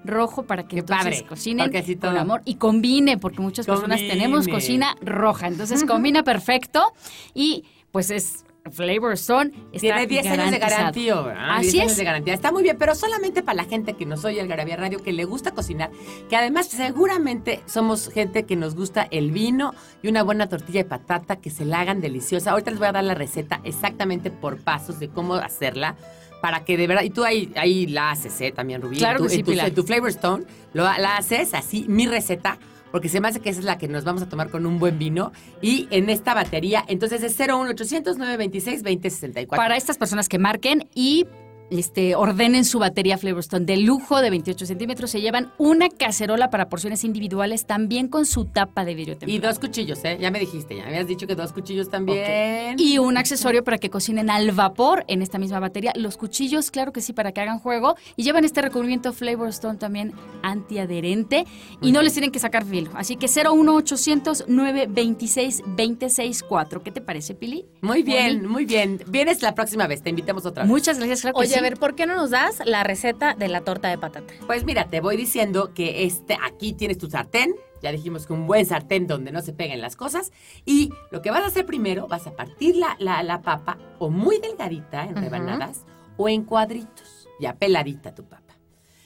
Rojo 0.06 0.44
para 0.44 0.64
que 0.64 0.76
Qué 0.76 0.80
entonces 0.80 1.06
padre, 1.22 1.26
cocinen 1.28 1.66
porque 1.66 1.80
así 1.80 1.96
con 1.96 2.12
todo- 2.12 2.20
amor 2.20 2.42
y 2.46 2.56
combine, 2.56 3.18
porque 3.18 3.42
muchas 3.42 3.66
personas 3.66 4.00
tenemos 4.00 4.48
cocina 4.48 4.96
roja. 5.02 5.48
Entonces 5.48 5.84
combina 5.86 6.24
perfecto 6.24 6.94
y 7.34 7.66
pues 7.92 8.10
es 8.12 8.46
Flavor. 8.72 9.14
Está 9.14 9.50
Tiene 9.80 10.06
10 10.06 10.28
años 10.28 10.52
de 10.52 10.60
garantía. 10.60 11.16
¿verdad? 11.22 11.58
Así 11.58 11.72
10 11.72 11.84
años 11.86 11.98
de 11.98 12.04
garantía. 12.04 12.34
Está 12.34 12.52
muy 12.52 12.62
bien, 12.62 12.78
pero 12.78 12.94
solamente 12.94 13.42
para 13.42 13.56
la 13.56 13.64
gente 13.64 13.94
que 13.94 14.06
nos 14.06 14.24
oye 14.26 14.40
el 14.42 14.48
Garabía 14.48 14.76
Radio, 14.76 15.02
que 15.02 15.12
le 15.12 15.24
gusta 15.26 15.52
cocinar, 15.52 15.90
que 16.30 16.36
además 16.36 16.68
seguramente 16.68 17.62
somos 17.66 18.10
gente 18.10 18.44
que 18.46 18.56
nos 18.56 18.76
gusta 18.76 19.08
el 19.10 19.32
vino 19.32 19.74
y 20.04 20.10
una 20.10 20.24
buena 20.24 20.48
tortilla 20.48 20.84
de 20.84 20.90
patata 20.90 21.38
que 21.38 21.50
se 21.50 21.66
la 21.66 21.80
hagan 21.80 22.02
deliciosa. 22.02 22.52
Ahorita 22.52 22.70
les 22.72 22.80
voy 22.80 22.90
a 22.90 22.92
dar 22.92 23.04
la 23.04 23.16
receta 23.16 23.60
exactamente 23.64 24.30
por 24.30 24.58
pasos 24.58 25.00
de 25.00 25.10
cómo 25.10 25.36
hacerla. 25.36 25.96
Para 26.42 26.64
que 26.64 26.78
de 26.78 26.88
verdad, 26.88 27.04
y 27.04 27.10
tú 27.10 27.24
ahí, 27.24 27.52
ahí 27.56 27.88
la 27.88 28.12
haces, 28.12 28.40
¿eh? 28.42 28.52
También, 28.52 28.82
Rubí. 28.82 28.98
Claro 28.98 29.18
tu, 29.20 29.26
que 29.26 29.30
sí, 29.30 29.40
en 29.40 29.46
tu, 29.46 29.52
Pilar. 29.52 29.68
en 29.68 29.76
tu 29.76 29.84
Flavor 29.84 30.10
Stone, 30.10 30.46
lo, 30.74 30.84
la 30.84 31.18
haces 31.18 31.54
así, 31.54 31.86
mi 31.88 32.08
receta, 32.08 32.58
porque 32.92 33.10
se 33.10 33.20
me 33.20 33.28
hace 33.28 33.40
que 33.40 33.50
esa 33.50 33.60
es 33.60 33.66
la 33.66 33.78
que 33.78 33.88
nos 33.88 34.04
vamos 34.04 34.22
a 34.22 34.30
tomar 34.30 34.50
con 34.50 34.66
un 34.66 34.80
buen 34.80 34.98
vino. 34.98 35.32
Y 35.62 35.88
en 35.92 36.10
esta 36.10 36.34
batería, 36.34 36.84
entonces 36.88 37.22
es 37.24 37.38
01800 37.38 38.18
926 38.18 38.84
2064. 38.84 39.58
Para 39.62 39.78
estas 39.78 39.98
personas 39.98 40.28
que 40.30 40.40
marquen 40.40 40.88
y 40.96 41.26
este, 41.70 42.16
ordenen 42.16 42.66
su 42.66 42.80
batería 42.80 43.18
Flavorstone 43.18 43.66
de 43.66 43.78
lujo 43.78 44.22
de 44.22 44.30
28 44.30 44.66
centímetros, 44.66 45.12
se 45.12 45.22
llevan 45.22 45.52
una 45.58 45.90
cacerola 45.90 46.50
para 46.50 46.70
porciones 46.70 47.04
individuales 47.04 47.66
también 47.66 48.08
con 48.08 48.26
su 48.26 48.46
tapa 48.46 48.86
de 48.86 48.96
vidrio 48.96 49.18
Y 49.26 49.40
dos 49.40 49.60
cuchillos, 49.60 50.04
¿eh? 50.04 50.18
Ya 50.20 50.32
me 50.32 50.40
dijiste, 50.40 50.76
ya 50.76 50.84
me 50.84 50.90
habías 50.90 51.08
dicho 51.08 51.28
que 51.28 51.36
dos 51.36 51.54
cuchillos 51.54 51.90
también. 51.90 52.76
Y 52.80 52.98
un 52.98 53.18
accesorio 53.18 53.64
para 53.64 53.78
que 53.78 53.90
cocinen 53.90 54.30
al 54.30 54.52
vapor 54.52 55.06
en 55.08 55.22
esta 55.22 55.38
misma 55.38 55.60
batería. 55.60 55.94
Los 55.96 56.18
cuchillos, 56.18 56.72
claro 56.72 56.92
que 56.92 57.02
sí, 57.02 57.14
para 57.14 57.32
que 57.32 57.42
hagan 57.42 57.60
juego. 57.60 57.96
Y 58.16 58.24
llevan 58.24 58.46
este 58.46 58.62
recubrimiento 58.62 59.14
Flavorstone 59.14 59.78
también 59.78 60.14
antiadherente. 60.42 61.46
Y 61.82 61.92
no 61.92 62.02
les 62.02 62.14
tienen 62.14 62.32
que 62.32 62.40
sacar 62.40 62.66
filo. 62.66 62.92
Así 62.96 63.16
que 63.16 63.28
01800 63.28 64.46
926 64.48 65.64
264 65.66 66.84
¿Qué 66.84 66.92
te 66.92 67.02
parece, 67.02 67.36
Pili? 67.36 67.66
Muy 67.82 68.04
bien, 68.04 68.48
muy 68.48 68.66
bien. 68.66 69.02
Vienes 69.08 69.42
la 69.42 69.56
próxima 69.56 69.88
vez, 69.88 70.02
te 70.02 70.10
invitamos 70.10 70.46
otra 70.46 70.64
vez. 70.64 70.72
Muchas 70.72 70.98
gracias, 70.98 71.22
claro 71.22 71.36
que 71.36 71.46
Oye, 71.46 71.56
sí. 71.56 71.59
A 71.60 71.62
ver, 71.62 71.78
¿por 71.78 71.94
qué 71.94 72.06
no 72.06 72.16
nos 72.16 72.30
das 72.30 72.62
la 72.66 72.84
receta 72.84 73.36
de 73.36 73.50
la 73.50 73.62
torta 73.62 73.90
de 73.90 73.98
patata? 73.98 74.34
Pues 74.48 74.64
mira, 74.64 74.86
te 74.86 75.02
voy 75.02 75.18
diciendo 75.18 75.74
que 75.74 76.06
este, 76.06 76.38
aquí 76.42 76.74
tienes 76.74 76.98
tu 76.98 77.10
sartén. 77.10 77.54
Ya 77.82 77.92
dijimos 77.92 78.26
que 78.26 78.34
un 78.34 78.48
buen 78.48 78.66
sartén 78.66 79.08
donde 79.08 79.32
no 79.32 79.42
se 79.42 79.54
peguen 79.54 79.82
las 79.82 79.96
cosas. 79.96 80.32
Y 80.66 80.92
lo 81.12 81.22
que 81.22 81.32
vas 81.32 81.44
a 81.44 81.48
hacer 81.48 81.66
primero, 81.66 82.08
vas 82.08 82.28
a 82.28 82.32
partir 82.32 82.78
la, 82.78 82.96
la, 83.00 83.24
la 83.24 83.42
papa 83.42 83.78
o 84.00 84.10
muy 84.10 84.40
delgadita 84.40 85.04
en 85.04 85.16
rebanadas 85.16 85.86
o 86.18 86.30
en 86.30 86.44
cuadritos. 86.44 87.28
Ya 87.40 87.56
peladita 87.56 88.16
tu 88.16 88.24
papa. 88.24 88.56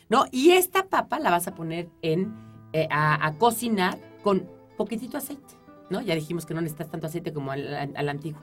¿No? 0.10 0.26
Y 0.32 0.52
esta 0.52 0.86
papa 0.86 1.20
la 1.20 1.32
vas 1.32 1.48
a 1.48 1.56
poner 1.56 1.90
en, 2.02 2.36
eh, 2.72 2.88
a, 2.92 3.26
a 3.26 3.34
cocinar 3.38 3.98
con 4.24 4.48
poquitito 4.78 5.18
aceite. 5.18 5.56
¿No? 5.90 6.02
Ya 6.02 6.14
dijimos 6.14 6.46
que 6.46 6.54
no 6.54 6.62
necesitas 6.62 6.92
tanto 6.92 7.08
aceite 7.08 7.34
como 7.34 7.52
al, 7.52 7.94
al 7.96 8.10
antiguo. 8.10 8.42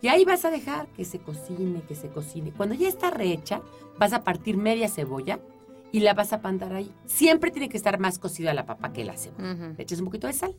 Y 0.00 0.08
ahí 0.08 0.24
vas 0.24 0.44
a 0.44 0.50
dejar 0.50 0.86
que 0.88 1.04
se 1.04 1.18
cocine, 1.18 1.82
que 1.82 1.94
se 1.94 2.08
cocine. 2.08 2.52
Cuando 2.52 2.74
ya 2.74 2.88
está 2.88 3.10
rehecha, 3.10 3.60
vas 3.98 4.12
a 4.12 4.22
partir 4.22 4.56
media 4.56 4.88
cebolla 4.88 5.40
y 5.92 6.00
la 6.00 6.14
vas 6.14 6.32
a 6.32 6.40
pantar 6.40 6.72
ahí. 6.72 6.90
Siempre 7.04 7.50
tiene 7.50 7.68
que 7.68 7.76
estar 7.76 7.98
más 7.98 8.18
cocida 8.18 8.54
la 8.54 8.66
papa 8.66 8.92
que 8.92 9.04
la 9.04 9.16
cebolla. 9.16 9.74
Le 9.76 9.82
echas 9.82 9.98
un 9.98 10.06
poquito 10.06 10.26
de 10.26 10.32
sal. 10.32 10.54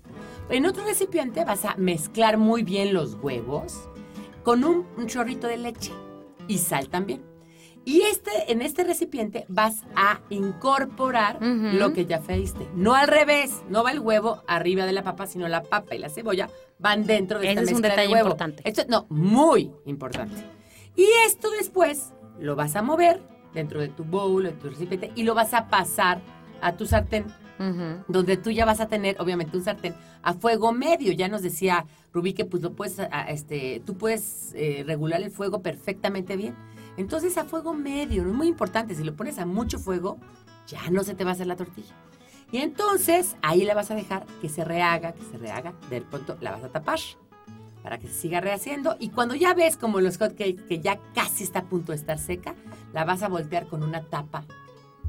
En 0.49 0.65
otro 0.65 0.85
recipiente 0.85 1.43
vas 1.43 1.65
a 1.65 1.75
mezclar 1.75 2.37
muy 2.37 2.63
bien 2.63 2.93
los 2.93 3.15
huevos 3.15 3.89
con 4.43 4.63
un, 4.63 4.85
un 4.97 5.07
chorrito 5.07 5.47
de 5.47 5.57
leche 5.57 5.91
y 6.47 6.59
sal 6.59 6.89
también. 6.89 7.32
Y 7.85 8.01
este, 8.03 8.51
en 8.51 8.61
este 8.61 8.83
recipiente 8.85 9.45
vas 9.49 9.83
a 9.95 10.21
incorporar 10.29 11.37
lo 11.41 11.91
que 11.93 12.05
ya 12.05 12.19
freíste. 12.21 12.67
No 12.75 12.93
al 12.95 13.07
revés, 13.07 13.61
no 13.69 13.83
va 13.83 13.91
el 13.91 13.99
huevo 13.99 14.41
arriba 14.47 14.85
de 14.85 14.93
la 14.93 15.03
papa, 15.03 15.27
sino 15.27 15.47
la 15.49 15.63
papa 15.63 15.93
y 15.93 15.99
la 15.99 16.09
cebolla 16.09 16.49
van 16.79 17.05
dentro 17.05 17.39
de 17.39 17.51
Ese 17.51 17.59
esta 17.59 17.71
es 17.71 17.75
un 17.75 17.81
de 17.81 17.89
detalle 17.89 18.13
huevo. 18.13 18.27
importante. 18.29 18.61
Esto, 18.65 18.83
no, 18.87 19.05
muy 19.09 19.71
importante. 19.85 20.35
Y 20.95 21.05
esto 21.25 21.49
después 21.51 22.13
lo 22.39 22.55
vas 22.55 22.75
a 22.75 22.81
mover 22.81 23.21
dentro 23.53 23.81
de 23.81 23.89
tu 23.89 24.03
bowl, 24.03 24.43
de 24.43 24.51
tu 24.51 24.69
recipiente, 24.69 25.11
y 25.15 25.23
lo 25.23 25.33
vas 25.35 25.53
a 25.53 25.67
pasar 25.67 26.21
a 26.61 26.73
tu 26.77 26.85
sartén 26.85 27.25
donde 28.09 28.35
tú 28.35 28.51
ya 28.51 28.65
vas 28.65 28.81
a 28.81 28.87
tener, 28.87 29.15
obviamente, 29.21 29.55
un 29.55 29.63
sartén 29.63 29.93
a 30.21 30.33
fuego 30.33 30.73
medio. 30.73 31.13
Ya 31.13 31.29
nos 31.29 31.41
decía 31.43 31.85
Rubí 32.11 32.33
que 32.33 32.43
pues 32.43 32.61
lo 32.61 32.73
puedes, 32.73 32.99
a- 32.99 33.29
este, 33.29 33.81
tú 33.85 33.95
puedes 33.97 34.53
eh, 34.55 34.83
regular 34.85 35.21
el 35.21 35.31
fuego 35.31 35.61
perfectamente 35.61 36.35
bien. 36.35 36.55
Entonces 36.97 37.37
a 37.37 37.45
fuego 37.45 37.73
medio, 37.73 38.21
es 38.21 38.27
muy 38.33 38.47
importante. 38.47 38.95
Si 38.95 39.03
lo 39.03 39.15
pones 39.15 39.39
a 39.39 39.45
mucho 39.45 39.79
fuego, 39.79 40.17
ya 40.67 40.89
no 40.91 41.03
se 41.03 41.15
te 41.15 41.23
va 41.23 41.31
a 41.31 41.33
hacer 41.33 41.47
la 41.47 41.55
tortilla. 41.55 41.93
Y 42.51 42.57
entonces 42.57 43.35
ahí 43.41 43.63
la 43.63 43.73
vas 43.73 43.89
a 43.89 43.95
dejar 43.95 44.25
que 44.41 44.49
se 44.49 44.63
rehaga, 44.63 45.13
que 45.13 45.23
se 45.23 45.37
rehaga. 45.37 45.73
De 45.89 46.01
pronto 46.01 46.37
la 46.39 46.51
vas 46.51 46.63
a 46.63 46.69
tapar 46.69 46.99
para 47.81 47.97
que 47.97 48.07
se 48.07 48.13
siga 48.13 48.41
rehaciendo. 48.41 48.95
Y 48.99 49.09
cuando 49.09 49.35
ya 49.35 49.53
ves 49.53 49.75
como 49.75 49.99
los 49.99 50.17
hot 50.17 50.31
cakes 50.37 50.63
que 50.67 50.79
ya 50.79 50.99
casi 51.15 51.43
está 51.43 51.59
a 51.59 51.63
punto 51.63 51.91
de 51.91 51.97
estar 51.97 52.19
seca, 52.19 52.53
la 52.93 53.05
vas 53.05 53.23
a 53.23 53.27
voltear 53.27 53.65
con 53.67 53.83
una 53.83 54.03
tapa, 54.03 54.45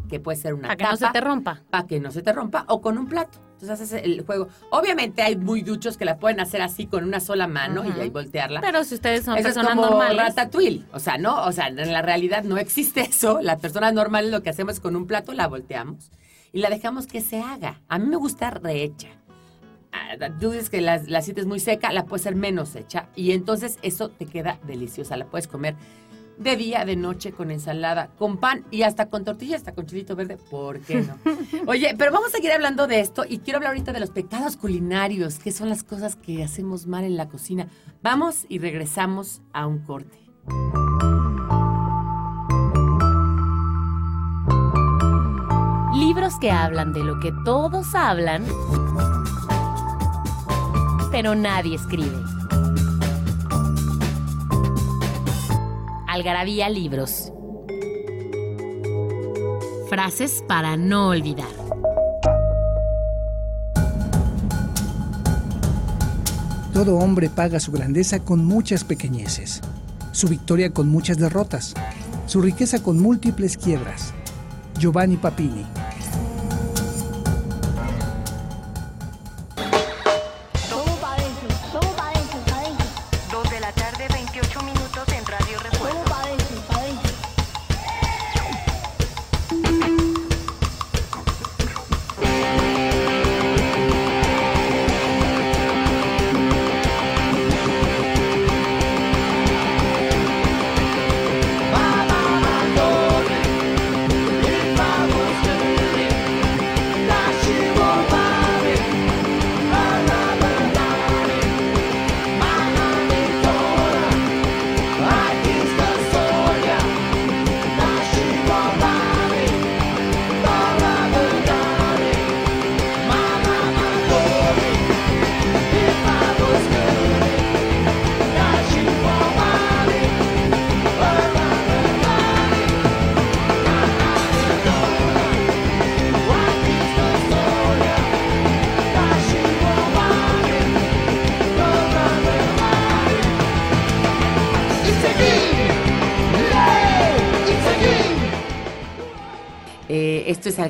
que 0.09 0.21
puede 0.21 0.38
ser 0.38 0.55
una 0.55 0.69
Para 0.69 0.76
que 0.76 0.85
tapa 0.85 0.93
no 0.93 1.07
se 1.07 1.12
te 1.12 1.21
rompa. 1.21 1.62
para 1.71 1.87
que 1.87 2.00
no 2.00 2.11
se 2.11 2.23
te 2.23 2.33
rompa 2.33 2.64
o 2.69 2.81
con 2.81 2.97
un 2.99 3.07
plato. 3.07 3.38
Entonces 3.64 3.90
haces 3.92 4.04
el 4.04 4.23
juego. 4.25 4.49
Obviamente 4.71 5.23
hay 5.23 5.37
muy 5.37 5.62
duchos 5.62 5.97
que 5.97 6.04
la 6.04 6.18
pueden 6.18 6.40
hacer 6.40 6.62
así 6.62 6.87
con 6.87 7.04
una 7.04 7.21
sola 7.21 7.47
mano 7.47 7.83
y 7.85 8.00
ahí 8.00 8.11
voltearla. 8.11 8.61
Pero 8.61 8.85
si 8.85 8.94
ustedes 8.94 9.25
son 9.25 9.38
eso 9.38 9.49
es 9.49 9.54
personas 9.54 9.76
como 9.76 9.90
normales. 9.90 10.18
ratatouille. 10.18 10.85
O 10.92 10.99
sea, 11.00 11.18
no, 11.18 11.44
o 11.44 11.52
sea, 11.52 11.68
en 11.68 11.92
la 11.92 12.02
realidad 12.02 12.44
no 12.44 12.59
existe 12.59 13.00
eso. 13.09 13.40
Las 13.40 13.61
personas 13.61 13.92
normales 13.94 14.30
lo 14.30 14.42
que 14.42 14.50
hacemos 14.50 14.75
es 14.75 14.80
con 14.80 14.97
un 14.97 15.06
plato 15.06 15.33
la 15.33 15.49
volteamos 15.49 16.11
y 16.52 16.61
la 16.61 16.71
dejamos 16.71 17.06
que 17.06 17.21
se 17.21 17.40
haga. 17.40 17.80
A 17.88 17.99
mí 17.99 18.06
me 18.06 18.16
gusta 18.16 18.50
rehecha. 18.50 19.09
Ah, 19.92 20.16
Tú 20.40 20.50
dices 20.50 20.71
que 20.71 20.80
la, 20.80 20.99
la 21.06 21.21
es 21.21 21.47
muy 21.47 21.61
seca, 21.61 21.92
la 21.92 22.04
puedes 22.04 22.23
hacer 22.26 22.35
menos 22.37 22.75
hecha 22.75 23.09
y 23.14 23.30
entonces 23.33 23.78
eso 23.83 24.09
te 24.09 24.26
queda 24.26 24.59
deliciosa. 24.66 25.16
La 25.16 25.26
puedes 25.26 25.47
comer 25.47 25.76
de 26.38 26.57
día, 26.57 26.85
de 26.85 26.97
noche, 26.97 27.33
con 27.33 27.50
ensalada, 27.50 28.11
con 28.19 28.38
pan 28.38 28.64
y 28.71 28.83
hasta 28.83 29.09
con 29.09 29.25
tortilla, 29.25 29.57
hasta 29.57 29.73
con 29.73 29.87
chilito 29.87 30.17
verde. 30.17 30.37
¿Por 30.37 30.81
qué 30.81 31.03
no? 31.03 31.19
Oye, 31.67 31.95
pero 31.97 32.12
vamos 32.12 32.29
a 32.29 32.37
seguir 32.37 32.53
hablando 32.53 32.87
de 32.87 33.00
esto 33.00 33.25
y 33.29 33.38
quiero 33.38 33.59
hablar 33.59 33.73
ahorita 33.73 33.93
de 33.93 34.00
los 34.00 34.11
pecados 34.11 34.57
culinarios, 34.57 35.38
que 35.38 35.53
son 35.53 35.69
las 35.69 35.83
cosas 35.83 36.17
que 36.17 36.43
hacemos 36.43 36.87
mal 36.87 37.05
en 37.05 37.17
la 37.17 37.29
cocina. 37.29 37.69
Vamos 38.03 38.47
y 38.49 38.59
regresamos 38.59 39.43
a 39.53 39.67
un 39.67 39.79
corte. 39.81 40.19
Libros 45.95 46.38
que 46.41 46.50
hablan 46.50 46.93
de 46.93 47.05
lo 47.05 47.21
que 47.21 47.33
todos 47.45 47.95
hablan, 47.95 48.45
pero 51.11 51.35
nadie 51.35 51.76
escribe. 51.76 52.19
Algarabía 56.14 56.68
Libros. 56.68 57.33
Frases 59.88 60.44
para 60.47 60.76
no 60.76 61.09
olvidar. 61.09 61.49
Todo 66.73 66.99
hombre 66.99 67.28
paga 67.30 67.59
su 67.59 67.73
grandeza 67.73 68.21
con 68.21 68.44
muchas 68.44 68.85
pequeñeces, 68.85 69.61
su 70.12 70.28
victoria 70.28 70.71
con 70.71 70.88
muchas 70.88 71.18
derrotas, 71.18 71.75
su 72.28 72.40
riqueza 72.40 72.80
con 72.80 73.00
múltiples 73.00 73.56
quiebras. 73.56 74.14
Giovanni 74.78 75.16
Papini. 75.16 75.66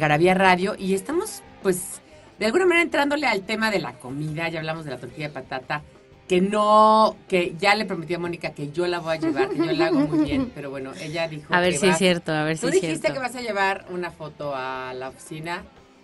Algarabía 0.05 0.35
Radio 0.35 0.75
y 0.79 0.93
estamos, 0.93 1.43
pues, 1.63 2.03
de 2.39 2.45
alguna 2.45 2.67
manera 2.67 2.83
entrándole 2.83 3.27
al 3.27 3.41
tema 3.43 3.71
de 3.71 3.79
la 3.79 3.95
comida. 3.95 4.49
Ya 4.51 4.59
hablamos 4.59 4.85
de 4.85 4.91
la 4.91 4.99
tortilla 4.99 5.29
de 5.29 5.33
patata, 5.35 5.83
que 6.29 6.43
no, 6.43 7.17
que 7.27 7.55
ya 7.59 7.75
le 7.75 7.87
prometí 7.87 8.13
a 8.13 8.19
Mónica 8.19 8.51
que 8.53 8.71
yo 8.71 8.87
la 8.87 8.99
voy 8.99 9.17
a 9.17 9.21
llevar, 9.21 9.49
que 9.49 9.57
yo 9.57 9.65
la 9.73 9.87
hago 9.87 10.01
muy 10.01 10.25
bien, 10.27 10.53
pero 10.55 10.69
bueno, 10.69 10.93
ella 11.01 11.27
dijo 11.27 11.55
A 11.55 11.61
ver 11.61 11.73
que 11.73 11.79
si 11.79 11.87
es 11.87 11.93
vas- 11.93 11.99
cierto, 11.99 12.33
a 12.33 12.45
ver 12.45 12.57
si 12.57 12.61
Tú 12.63 12.67
es 12.69 12.75
dijiste 12.75 12.99
cierto. 12.99 13.15
que 13.15 13.19
vas 13.21 13.35
a 13.35 13.41
llevar 13.41 13.87
una 13.91 14.11
foto 14.11 14.53
a 14.55 14.93
la 14.95 15.09
oficina 15.09 15.63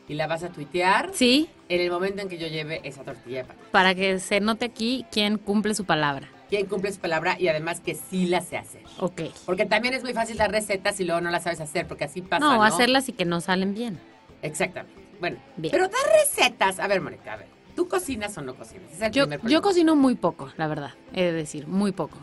y 0.08 0.14
la 0.14 0.26
vas 0.26 0.42
a 0.42 0.48
tuitear 0.48 1.10
Sí, 1.12 1.50
en 1.68 1.80
el 1.82 1.90
momento 1.90 2.22
en 2.22 2.28
que 2.30 2.38
yo 2.38 2.46
lleve 2.46 2.80
esa 2.84 3.02
tortilla 3.02 3.38
de 3.38 3.44
patata. 3.44 3.66
para 3.70 3.94
que 3.94 4.18
se 4.18 4.40
note 4.40 4.64
aquí 4.64 5.04
quién 5.12 5.36
cumple 5.36 5.74
su 5.74 5.84
palabra. 5.84 6.28
¿Quién 6.50 6.66
cumple 6.66 6.92
su 6.92 6.98
palabra? 7.00 7.36
Y 7.40 7.48
además 7.48 7.80
que 7.80 7.94
sí 7.94 8.26
la 8.26 8.40
sé 8.42 8.56
hacer. 8.58 8.82
Ok. 8.98 9.22
Porque 9.46 9.64
también 9.66 9.94
es 9.94 10.02
muy 10.02 10.12
fácil 10.12 10.36
dar 10.36 10.50
recetas 10.50 10.98
y 11.00 11.04
luego 11.04 11.20
no 11.20 11.30
las 11.30 11.44
sabes 11.44 11.60
hacer, 11.60 11.86
porque 11.86 12.04
así 12.04 12.20
pasa, 12.22 12.40
No, 12.44 12.56
¿no? 12.56 12.64
hacerlas 12.64 13.08
y 13.08 13.12
que 13.12 13.24
no 13.24 13.40
salen 13.40 13.72
bien. 13.72 13.98
Exactamente. 14.42 15.00
Bueno, 15.20 15.38
Bien. 15.56 15.70
pero 15.70 15.84
dar 15.88 16.00
recetas. 16.22 16.78
A 16.80 16.88
ver, 16.88 17.00
Mónica, 17.00 17.34
a 17.34 17.36
ver. 17.36 17.46
¿Tú 17.76 17.86
cocinas 17.88 18.36
o 18.36 18.42
no 18.42 18.54
cocinas? 18.56 18.86
Ese 18.92 18.94
es 18.96 19.02
el 19.02 19.12
Yo, 19.12 19.26
yo 19.48 19.62
cocino 19.62 19.94
muy 19.94 20.14
poco, 20.16 20.50
la 20.56 20.66
verdad, 20.66 20.90
he 21.14 21.22
de 21.22 21.32
decir, 21.32 21.66
muy 21.68 21.92
poco. 21.92 22.18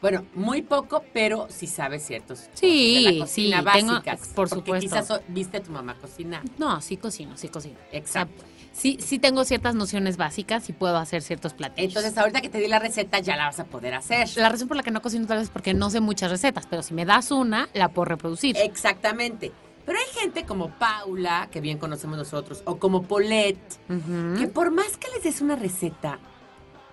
Bueno, 0.00 0.26
muy 0.34 0.60
poco, 0.60 1.02
pero 1.14 1.46
sí 1.48 1.66
sabes 1.66 2.04
ciertos. 2.04 2.50
Sí, 2.54 3.04
cosas 3.04 3.04
de 3.04 3.18
la 3.18 3.24
cocina 3.24 3.58
sí, 3.58 3.78
tengo- 3.78 3.92
básicas. 3.94 4.18
por 4.34 4.48
porque 4.50 4.54
supuesto. 4.80 4.80
Quizás 4.98 5.20
viste 5.28 5.56
a 5.58 5.62
tu 5.62 5.70
mamá 5.70 5.94
cocinar. 6.00 6.42
No, 6.58 6.80
sí 6.82 6.96
cocino, 6.98 7.36
sí 7.38 7.48
cocino. 7.48 7.76
Exacto. 7.92 8.42
O 8.42 8.46
sea, 8.46 8.53
sí, 8.74 8.98
sí 9.00 9.18
tengo 9.18 9.44
ciertas 9.44 9.74
nociones 9.74 10.16
básicas 10.16 10.68
y 10.68 10.72
puedo 10.72 10.96
hacer 10.98 11.22
ciertos 11.22 11.54
platillos. 11.54 11.96
Entonces, 11.96 12.18
ahorita 12.18 12.40
que 12.40 12.50
te 12.50 12.58
di 12.58 12.68
la 12.68 12.78
receta, 12.78 13.20
ya 13.20 13.36
la 13.36 13.46
vas 13.46 13.60
a 13.60 13.64
poder 13.64 13.94
hacer. 13.94 14.28
la 14.36 14.48
razón 14.48 14.68
por 14.68 14.76
la 14.76 14.82
que 14.82 14.90
no 14.90 15.00
cocino 15.00 15.26
tal 15.26 15.38
vez 15.38 15.46
es 15.46 15.50
porque 15.50 15.72
no 15.72 15.90
sé 15.90 16.00
muchas 16.00 16.30
recetas, 16.30 16.66
pero 16.68 16.82
si 16.82 16.92
me 16.92 17.04
das 17.04 17.30
una, 17.30 17.68
la 17.72 17.88
puedo 17.88 18.06
reproducir. 18.06 18.56
Exactamente. 18.58 19.52
Pero 19.86 19.98
hay 19.98 20.20
gente 20.20 20.44
como 20.44 20.70
Paula, 20.70 21.48
que 21.50 21.60
bien 21.60 21.78
conocemos 21.78 22.16
nosotros, 22.16 22.62
o 22.64 22.76
como 22.76 23.02
Paulette, 23.02 23.78
que 24.38 24.46
por 24.48 24.70
más 24.70 24.96
que 24.96 25.08
les 25.14 25.22
des 25.22 25.42
una 25.42 25.56
receta, 25.56 26.18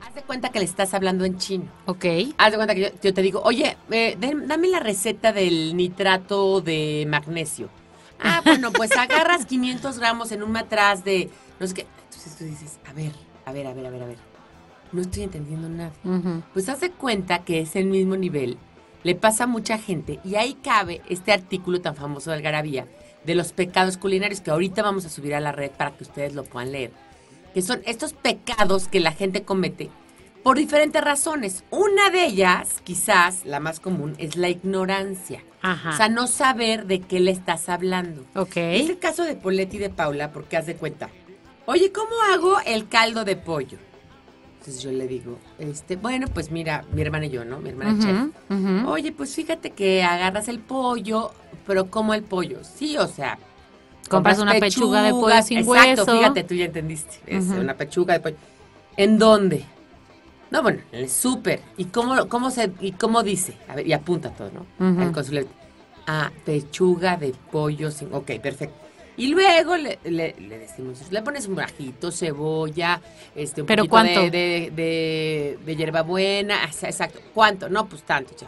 haz 0.05 0.13
de 0.13 0.21
cuenta 0.23 0.49
que 0.49 0.59
le 0.59 0.65
estás 0.65 0.93
hablando 0.93 1.23
en 1.23 1.37
chino. 1.37 1.65
Ok. 1.85 2.05
Haz 2.37 2.51
de 2.51 2.57
cuenta 2.57 2.75
que 2.75 2.81
yo, 2.81 2.87
yo 3.01 3.13
te 3.13 3.21
digo, 3.21 3.41
oye, 3.43 3.77
eh, 3.91 4.17
dame 4.19 4.67
la 4.67 4.79
receta 4.79 5.31
del 5.31 5.77
nitrato 5.77 6.59
de 6.59 7.05
magnesio. 7.07 7.69
Ah, 8.19 8.41
bueno, 8.45 8.73
pues 8.73 8.91
agarras 8.97 9.45
500 9.45 9.97
gramos 9.97 10.33
en 10.33 10.43
un 10.43 10.51
matraz 10.51 11.05
de 11.05 11.29
no 11.61 11.67
sé 11.67 11.75
qué. 11.75 11.85
Entonces 12.09 12.35
tú 12.35 12.43
dices, 12.43 12.79
a 12.89 12.93
ver, 12.93 13.11
a 13.45 13.51
ver, 13.51 13.67
a 13.67 13.73
ver, 13.73 13.85
a 13.85 13.89
ver, 13.91 14.03
a 14.03 14.05
ver. 14.07 14.17
No 14.91 15.01
estoy 15.01 15.23
entendiendo 15.23 15.69
nada. 15.69 15.93
Ujú. 16.03 16.41
Pues 16.53 16.67
haz 16.67 16.81
de 16.81 16.91
cuenta 16.91 17.45
que 17.45 17.61
es 17.61 17.75
el 17.75 17.85
mismo 17.85 18.17
nivel. 18.17 18.57
Le 19.03 19.15
pasa 19.15 19.45
a 19.45 19.47
mucha 19.47 19.77
gente 19.77 20.19
y 20.23 20.35
ahí 20.35 20.55
cabe 20.61 21.01
este 21.07 21.31
artículo 21.31 21.79
tan 21.79 21.95
famoso 21.95 22.31
de 22.31 22.37
Algarabía 22.37 22.87
de 23.23 23.35
los 23.35 23.53
pecados 23.53 23.97
culinarios 23.97 24.41
que 24.41 24.51
ahorita 24.51 24.81
vamos 24.81 25.05
a 25.05 25.09
subir 25.09 25.35
a 25.35 25.39
la 25.39 25.51
red 25.51 25.71
para 25.71 25.91
que 25.91 26.03
ustedes 26.03 26.33
lo 26.33 26.43
puedan 26.43 26.71
leer. 26.71 26.91
Que 27.53 27.61
son 27.61 27.81
estos 27.85 28.13
pecados 28.13 28.87
que 28.87 28.99
la 28.99 29.11
gente 29.11 29.43
comete 29.43 29.89
por 30.43 30.57
diferentes 30.57 31.03
razones. 31.03 31.63
Una 31.69 32.09
de 32.09 32.25
ellas, 32.25 32.81
quizás 32.83 33.45
la 33.45 33.59
más 33.59 33.79
común, 33.79 34.15
es 34.17 34.35
la 34.35 34.49
ignorancia. 34.49 35.43
Ajá. 35.61 35.91
O 35.91 35.93
sea, 35.93 36.09
no 36.09 36.25
saber 36.25 36.87
de 36.87 37.01
qué 37.01 37.19
le 37.19 37.31
estás 37.31 37.69
hablando. 37.69 38.25
ok. 38.35 38.57
Es 38.57 38.89
el 38.89 38.97
caso 38.97 39.23
de 39.23 39.35
Poletti 39.35 39.77
y 39.77 39.79
de 39.79 39.89
Paula, 39.91 40.31
porque 40.31 40.57
haz 40.57 40.65
de 40.65 40.75
cuenta. 40.75 41.09
Oye, 41.71 41.93
¿cómo 41.93 42.11
hago 42.33 42.57
el 42.65 42.89
caldo 42.89 43.23
de 43.23 43.37
pollo? 43.37 43.77
Entonces 44.59 44.83
yo 44.83 44.91
le 44.91 45.07
digo, 45.07 45.39
este, 45.57 45.95
bueno, 45.95 46.27
pues 46.27 46.51
mira, 46.51 46.83
mi 46.91 47.01
hermana 47.01 47.27
y 47.27 47.29
yo, 47.29 47.45
¿no? 47.45 47.59
Mi 47.59 47.69
hermana 47.69 47.97
chef. 47.97 48.11
Ujú, 48.49 48.53
ujú. 48.53 48.89
Oye, 48.89 49.13
pues 49.13 49.33
fíjate 49.33 49.71
que 49.71 50.03
agarras 50.03 50.49
el 50.49 50.59
pollo, 50.59 51.31
pero 51.65 51.89
¿cómo 51.89 52.13
el 52.13 52.23
pollo? 52.23 52.59
Sí, 52.65 52.97
o 52.97 53.07
sea. 53.07 53.39
Compras 54.09 54.39
una 54.39 54.59
pechuga 54.59 55.01
de 55.01 55.11
pollo 55.11 55.41
sin 55.43 55.59
exacto, 55.59 56.01
hueso. 56.01 56.17
fíjate, 56.17 56.43
tú 56.43 56.55
ya 56.55 56.65
entendiste. 56.65 57.19
Es 57.25 57.45
una 57.47 57.75
pechuga 57.75 58.15
de 58.15 58.19
pollo. 58.19 58.35
¿En 58.97 59.17
dónde? 59.17 59.63
No, 60.49 60.63
bueno, 60.63 60.81
en 60.91 60.99
el 61.03 61.09
súper. 61.09 61.61
¿Y 61.77 61.85
cómo, 61.85 62.27
cómo 62.27 62.51
se, 62.51 62.69
y 62.81 62.91
cómo 62.91 63.23
dice? 63.23 63.53
A 63.69 63.75
ver, 63.75 63.87
y 63.87 63.93
apunta 63.93 64.31
todo, 64.31 64.51
¿no? 64.51 65.01
El 65.01 65.13
consulado. 65.13 65.47
Ah, 66.05 66.33
pechuga 66.43 67.15
de 67.15 67.33
pollo 67.49 67.91
sin. 67.91 68.13
Ok, 68.13 68.31
perfecto. 68.41 68.90
Y 69.17 69.27
luego 69.27 69.75
le, 69.77 69.99
le- 70.03 70.35
le 70.39 70.57
decimos, 70.59 71.11
le 71.11 71.21
pones 71.21 71.47
un 71.47 71.55
bajito, 71.55 72.11
cebolla, 72.11 73.01
este, 73.35 73.61
un 73.61 73.67
¿Pero 73.67 73.83
poquito 73.83 73.91
cuánto? 73.91 74.21
de, 74.21 74.29
de, 74.31 74.71
de, 74.73 75.59
de 75.65 75.75
hierbabuena, 75.75 76.63
ah, 76.63 76.69
exacto. 76.83 77.19
¿Cuánto? 77.33 77.69
No, 77.69 77.87
pues 77.87 78.03
tanto, 78.03 78.33
ya. 78.39 78.47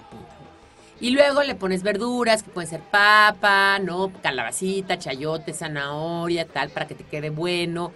Y 1.02 1.10
luego 1.12 1.44
le 1.44 1.56
pones 1.56 1.84
verduras, 1.84 2.44
que 2.44 2.50
pueden 2.50 2.70
ser 2.70 2.80
papa, 2.80 3.78
¿no? 3.80 4.12
Calabacita, 4.22 4.98
chayote, 4.98 5.54
zanahoria, 5.54 6.48
tal, 6.48 6.70
para 6.70 6.88
que 6.88 6.96
te 6.96 7.04
quede 7.04 7.30
bueno. 7.30 7.92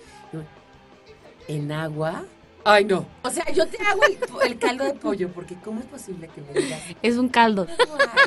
¿En 1.47 1.71
agua? 1.71 2.25
Ay, 2.69 2.83
no. 2.83 3.05
O 3.23 3.29
sea, 3.29 3.45
yo 3.53 3.65
te 3.67 3.77
hago 3.81 4.01
el, 4.03 4.17
el 4.51 4.59
caldo 4.59 4.83
de 4.83 4.93
pollo, 4.93 5.29
porque 5.29 5.55
¿cómo 5.63 5.79
es 5.79 5.85
posible 5.85 6.29
que 6.35 6.41
me 6.41 6.59
digas 6.61 6.81
Es 7.01 7.15
un 7.15 7.29
caldo. 7.29 7.65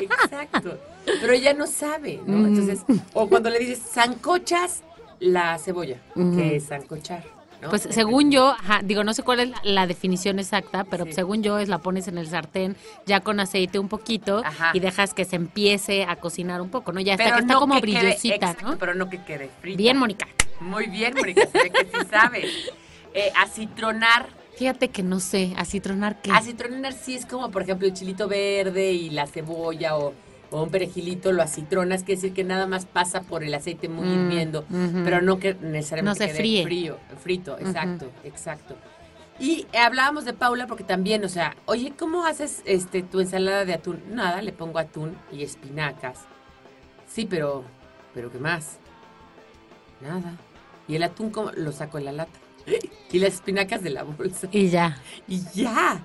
Exacto. 0.01 0.79
Pero 1.05 1.33
ella 1.33 1.53
no 1.53 1.67
sabe, 1.67 2.19
¿no? 2.25 2.37
Mm. 2.37 2.45
Entonces, 2.47 2.79
o 3.13 3.27
cuando 3.29 3.49
le 3.51 3.59
dices, 3.59 3.79
zancochas 3.87 4.81
la 5.19 5.57
cebolla, 5.59 5.97
que 6.15 6.55
es 6.55 6.67
zancochar, 6.69 7.23
¿no? 7.61 7.69
Pues 7.69 7.87
según 7.91 8.31
yo, 8.31 8.49
ajá, 8.49 8.81
digo, 8.83 9.03
no 9.03 9.13
sé 9.13 9.21
cuál 9.21 9.41
es 9.41 9.49
la, 9.49 9.61
la 9.63 9.85
definición 9.87 10.39
exacta, 10.39 10.83
pero 10.85 11.05
Sí. 11.05 11.13
según 11.13 11.43
yo 11.43 11.59
es 11.59 11.69
la 11.69 11.77
pones 11.77 12.07
en 12.07 12.17
el 12.17 12.27
sartén 12.27 12.75
ya 13.05 13.19
con 13.19 13.39
aceite 13.39 13.77
un 13.77 13.87
poquito 13.89 14.41
Ajá. 14.43 14.71
y 14.73 14.79
dejas 14.79 15.13
que 15.13 15.25
se 15.25 15.35
empiece 15.35 16.03
a 16.05 16.15
cocinar 16.15 16.61
un 16.61 16.69
poco, 16.71 16.91
¿no? 16.91 16.99
Ya 16.99 17.13
hasta 17.13 17.23
Pero 17.25 17.35
que 17.35 17.41
está 17.41 17.53
no 17.53 17.59
como 17.59 17.75
que 17.75 17.81
quede- 17.81 17.99
brillosita, 17.99 18.35
exacto, 18.35 18.67
¿no? 18.71 18.77
Pero 18.79 18.95
no 18.95 19.07
que 19.09 19.23
quede 19.23 19.51
frita. 19.61 19.77
Bien, 19.77 19.97
Mónica. 19.97 20.27
Muy 20.59 20.87
bien, 20.87 21.13
Mónica, 21.15 21.45
se 21.45 21.57
ve 21.59 21.69
que 21.69 21.85
sí 21.85 22.05
sabes. 22.09 22.45
Eh, 23.13 23.31
acitronar. 23.37 24.27
Fíjate 24.57 24.89
que 24.89 25.03
no 25.03 25.19
sé, 25.19 25.53
acitronar 25.57 26.21
qué. 26.21 26.31
Acitronar 26.31 26.93
sí 26.93 27.15
es 27.15 27.25
como, 27.25 27.49
por 27.51 27.63
ejemplo, 27.63 27.87
el 27.87 27.93
chilito 27.93 28.27
verde 28.27 28.91
y 28.91 29.09
la 29.09 29.25
cebolla 29.27 29.97
o, 29.97 30.13
o 30.51 30.63
un 30.63 30.69
perejilito, 30.69 31.31
lo 31.31 31.41
acitronas, 31.41 32.03
quiere 32.03 32.21
decir 32.21 32.33
que 32.33 32.43
nada 32.43 32.67
más 32.67 32.85
pasa 32.85 33.21
por 33.21 33.43
el 33.43 33.53
aceite 33.53 33.89
muy 33.89 34.05
Mm, 34.07 34.13
hirviendo, 34.13 34.65
pero 35.03 35.21
no 35.21 35.39
que 35.39 35.55
necesariamente 35.55 36.19
No 36.19 36.25
se 36.25 36.31
quede 36.31 36.37
fríe. 36.37 36.63
frío, 36.63 36.97
frito, 37.23 37.57
exacto, 37.59 38.11
exacto. 38.23 38.75
Y 39.39 39.65
hablábamos 39.75 40.25
de 40.25 40.33
Paula 40.33 40.67
porque 40.67 40.83
también, 40.83 41.23
o 41.25 41.29
sea, 41.29 41.55
oye, 41.65 41.93
¿cómo 41.97 42.25
haces 42.25 42.61
este 42.65 43.01
tu 43.01 43.21
ensalada 43.21 43.65
de 43.65 43.73
atún? 43.73 44.03
Nada, 44.11 44.41
le 44.43 44.51
pongo 44.51 44.77
atún 44.77 45.17
y 45.31 45.41
espinacas. 45.43 46.19
Sí, 47.07 47.25
pero, 47.25 47.63
pero 48.13 48.31
¿qué 48.31 48.37
más? 48.37 48.77
Nada. 50.01 50.35
¿Y 50.87 50.95
el 50.95 51.03
atún 51.03 51.31
cómo 51.31 51.51
lo 51.53 51.71
saco 51.71 51.97
en 51.97 52.05
la 52.05 52.11
lata? 52.11 52.39
y 53.11 53.19
las 53.19 53.33
espinacas 53.35 53.81
de 53.83 53.89
la 53.91 54.03
bolsa. 54.03 54.47
Y 54.51 54.69
ya. 54.69 54.97
Y 55.27 55.41
ya. 55.53 56.01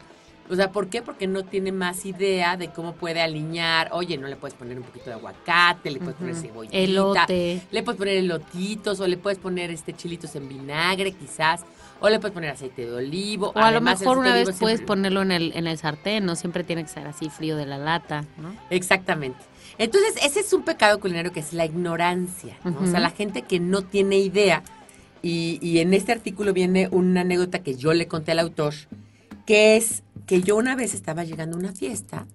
O 0.49 0.55
sea, 0.55 0.71
¿por 0.71 0.89
qué? 0.89 1.03
Porque 1.03 1.27
no 1.27 1.45
tiene 1.45 1.73
más 1.73 2.07
idea 2.07 2.57
de 2.57 2.69
cómo 2.69 2.93
puede 2.95 3.21
alinear. 3.21 3.89
Oye, 3.93 4.17
no 4.17 4.29
le 4.29 4.37
puedes 4.37 4.55
poner 4.55 4.79
un 4.79 4.85
poquito 4.85 5.07
de 5.07 5.15
aguacate, 5.15 5.91
le 5.91 5.99
puedes 5.99 6.15
poner 6.15 6.37
cebollita. 6.37 6.77
Elote. 6.77 7.63
Le 7.73 7.83
puedes 7.83 7.99
poner 7.99 8.17
elotitos 8.19 9.01
o 9.01 9.09
le 9.09 9.17
puedes 9.17 9.39
poner 9.39 9.73
este 9.73 9.93
chilitos 9.93 10.37
en 10.37 10.49
vinagre 10.49 11.13
quizás. 11.13 11.65
O 11.99 12.09
le 12.09 12.21
puedes 12.21 12.33
poner 12.35 12.51
aceite 12.51 12.87
de 12.87 12.93
olivo. 12.93 13.53
O 13.55 13.59
a 13.59 13.71
lo 13.73 13.81
mejor 13.81 14.19
una 14.19 14.35
vez 14.35 14.45
puedes 14.45 14.59
siempre- 14.79 14.87
ponerlo 14.87 15.23
en 15.23 15.33
el, 15.33 15.53
en 15.57 15.67
el 15.67 15.79
sartén, 15.79 16.27
no 16.27 16.37
siempre 16.37 16.63
tiene 16.63 16.83
que 16.83 16.91
ser 16.91 17.07
así 17.09 17.29
frío 17.31 17.57
de 17.57 17.67
la 17.67 17.79
lata, 17.79 18.25
¿no? 18.37 18.55
Exactamente. 18.71 19.39
Entonces, 19.79 20.15
ese 20.23 20.41
es 20.41 20.53
un 20.53 20.63
pecado 20.63 21.01
culinario 21.01 21.33
que 21.33 21.41
es 21.41 21.53
la 21.55 21.65
ignorancia. 21.65 22.57
¿no? 22.65 22.79
O 22.83 22.87
sea, 22.87 23.01
la 23.01 23.11
gente 23.11 23.43
que 23.43 23.61
no 23.61 23.83
tiene 23.83 24.19
idea. 24.19 24.63
Y, 25.27 25.59
y 25.61 25.81
en 25.81 25.93
este 25.93 26.13
artículo 26.13 26.53
viene 26.53 26.89
una 26.93 27.23
anécdota 27.23 27.59
que 27.59 27.75
yo 27.75 27.93
le 27.93 28.07
conté 28.07 28.31
al 28.31 28.39
autor, 28.39 28.75
que 29.45 29.77
es 29.77 30.05
que 30.25 30.41
yo 30.41 30.55
una 30.55 30.77
vez 30.77 30.95
estaba 30.95 31.25
llegando 31.25 31.57
a 31.57 31.61
una 31.61 31.73
fiesta 31.73 32.29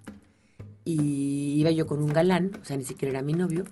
y 0.84 1.54
iba 1.58 1.72
yo 1.72 1.88
con 1.88 2.04
un 2.04 2.12
galán, 2.12 2.52
o 2.62 2.66
sea, 2.66 2.76
ni 2.76 2.84
siquiera 2.84 3.12
era 3.12 3.22
mi 3.22 3.32
novio, 3.32 3.64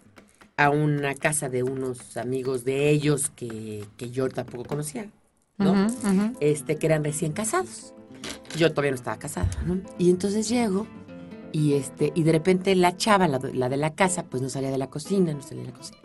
a 0.56 0.70
una 0.70 1.16
casa 1.16 1.50
de 1.50 1.64
unos 1.64 2.16
amigos 2.16 2.64
de 2.64 2.92
ellos 2.92 3.30
que, 3.36 3.84
que 3.98 4.10
yo 4.10 4.30
tampoco 4.30 4.64
conocía, 4.64 5.10
¿no? 5.58 5.88
Este, 6.40 6.78
que 6.78 6.86
eran 6.86 7.04
recién 7.04 7.34
casados. 7.34 7.94
Yo 8.56 8.70
todavía 8.70 8.92
no 8.92 8.96
estaba 8.96 9.20
casada, 9.20 9.50
¿no? 9.66 9.82
Y 9.98 10.12
entonces 10.12 10.48
llego 10.48 10.88
y 11.52 11.74
este, 11.74 12.14
y 12.16 12.24
de 12.24 12.32
repente 12.32 12.74
la 12.74 12.96
chava, 12.96 13.28
la, 13.28 13.42
la 13.54 13.68
de 13.68 13.76
la 13.76 13.94
casa, 13.96 14.24
pues 14.24 14.42
no 14.42 14.48
salía 14.48 14.72
de 14.72 14.78
la 14.78 14.90
cocina, 14.90 15.34
no 15.34 15.42
salía 15.42 15.64
de 15.64 15.72
la 15.72 15.78
cocina. 15.78 16.00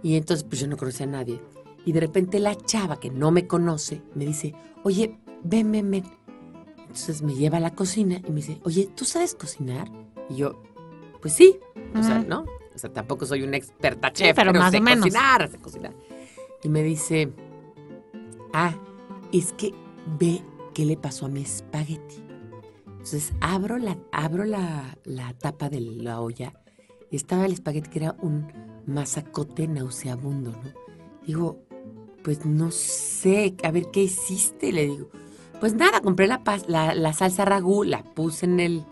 Y 0.00 0.14
entonces 0.14 0.46
pues 0.48 0.60
yo 0.60 0.68
no 0.68 0.76
conocía 0.76 1.06
a 1.06 1.10
nadie. 1.10 1.40
Y 1.86 1.92
de 1.92 2.00
repente 2.00 2.40
la 2.40 2.54
chava 2.56 3.00
que 3.00 3.10
no 3.10 3.30
me 3.30 3.46
conoce 3.46 4.02
me 4.14 4.26
dice, 4.26 4.54
oye, 4.82 5.18
ven, 5.44 5.70
ven, 5.70 5.90
ven. 5.90 6.04
Entonces 6.80 7.22
me 7.22 7.34
lleva 7.34 7.58
a 7.58 7.60
la 7.60 7.74
cocina 7.74 8.20
y 8.26 8.30
me 8.30 8.36
dice, 8.36 8.60
oye, 8.64 8.90
¿tú 8.94 9.04
sabes 9.04 9.34
cocinar? 9.34 9.88
Y 10.28 10.36
yo, 10.36 10.60
pues 11.22 11.32
sí, 11.32 11.58
o 11.94 12.02
sea. 12.02 12.18
¿no? 12.18 12.44
O 12.74 12.78
sea, 12.78 12.92
tampoco 12.92 13.24
soy 13.24 13.42
una 13.42 13.56
experta 13.56 14.12
chef, 14.12 14.36
pero 14.36 14.52
más 14.52 14.72
sé 14.72 14.78
o 14.78 14.82
menos. 14.82 15.04
cocinar, 15.04 15.48
sé 15.48 15.58
cocinar. 15.58 15.94
Y 16.62 16.68
me 16.68 16.82
dice, 16.82 17.32
ah, 18.52 18.74
es 19.32 19.52
que 19.52 19.72
ve 20.18 20.42
qué 20.74 20.84
le 20.84 20.96
pasó 20.96 21.26
a 21.26 21.28
mi 21.28 21.42
espagueti. 21.42 22.16
Entonces 22.86 23.32
abro 23.40 23.78
la, 23.78 23.96
abro 24.10 24.44
la, 24.44 24.98
la 25.04 25.32
tapa 25.34 25.68
de 25.68 25.80
la 25.80 26.20
olla 26.20 26.52
y 27.12 27.16
estaba 27.16 27.46
el 27.46 27.52
espagueti 27.52 27.90
que 27.90 28.00
era 28.00 28.16
un 28.20 28.52
masacote 28.86 29.68
nauseabundo, 29.68 30.50
¿no? 30.50 30.86
Digo, 31.24 31.65
pues 32.26 32.44
no 32.44 32.72
sé, 32.72 33.54
a 33.62 33.70
ver 33.70 33.86
qué 33.92 34.02
hiciste, 34.02 34.72
le 34.72 34.86
digo. 34.86 35.08
Pues 35.60 35.74
nada, 35.74 36.00
compré 36.00 36.26
la, 36.26 36.42
la, 36.66 36.92
la 36.92 37.12
salsa 37.12 37.44
ragú, 37.44 37.84
la 37.84 38.02
puse 38.02 38.46
en 38.46 38.58
el 38.58 38.84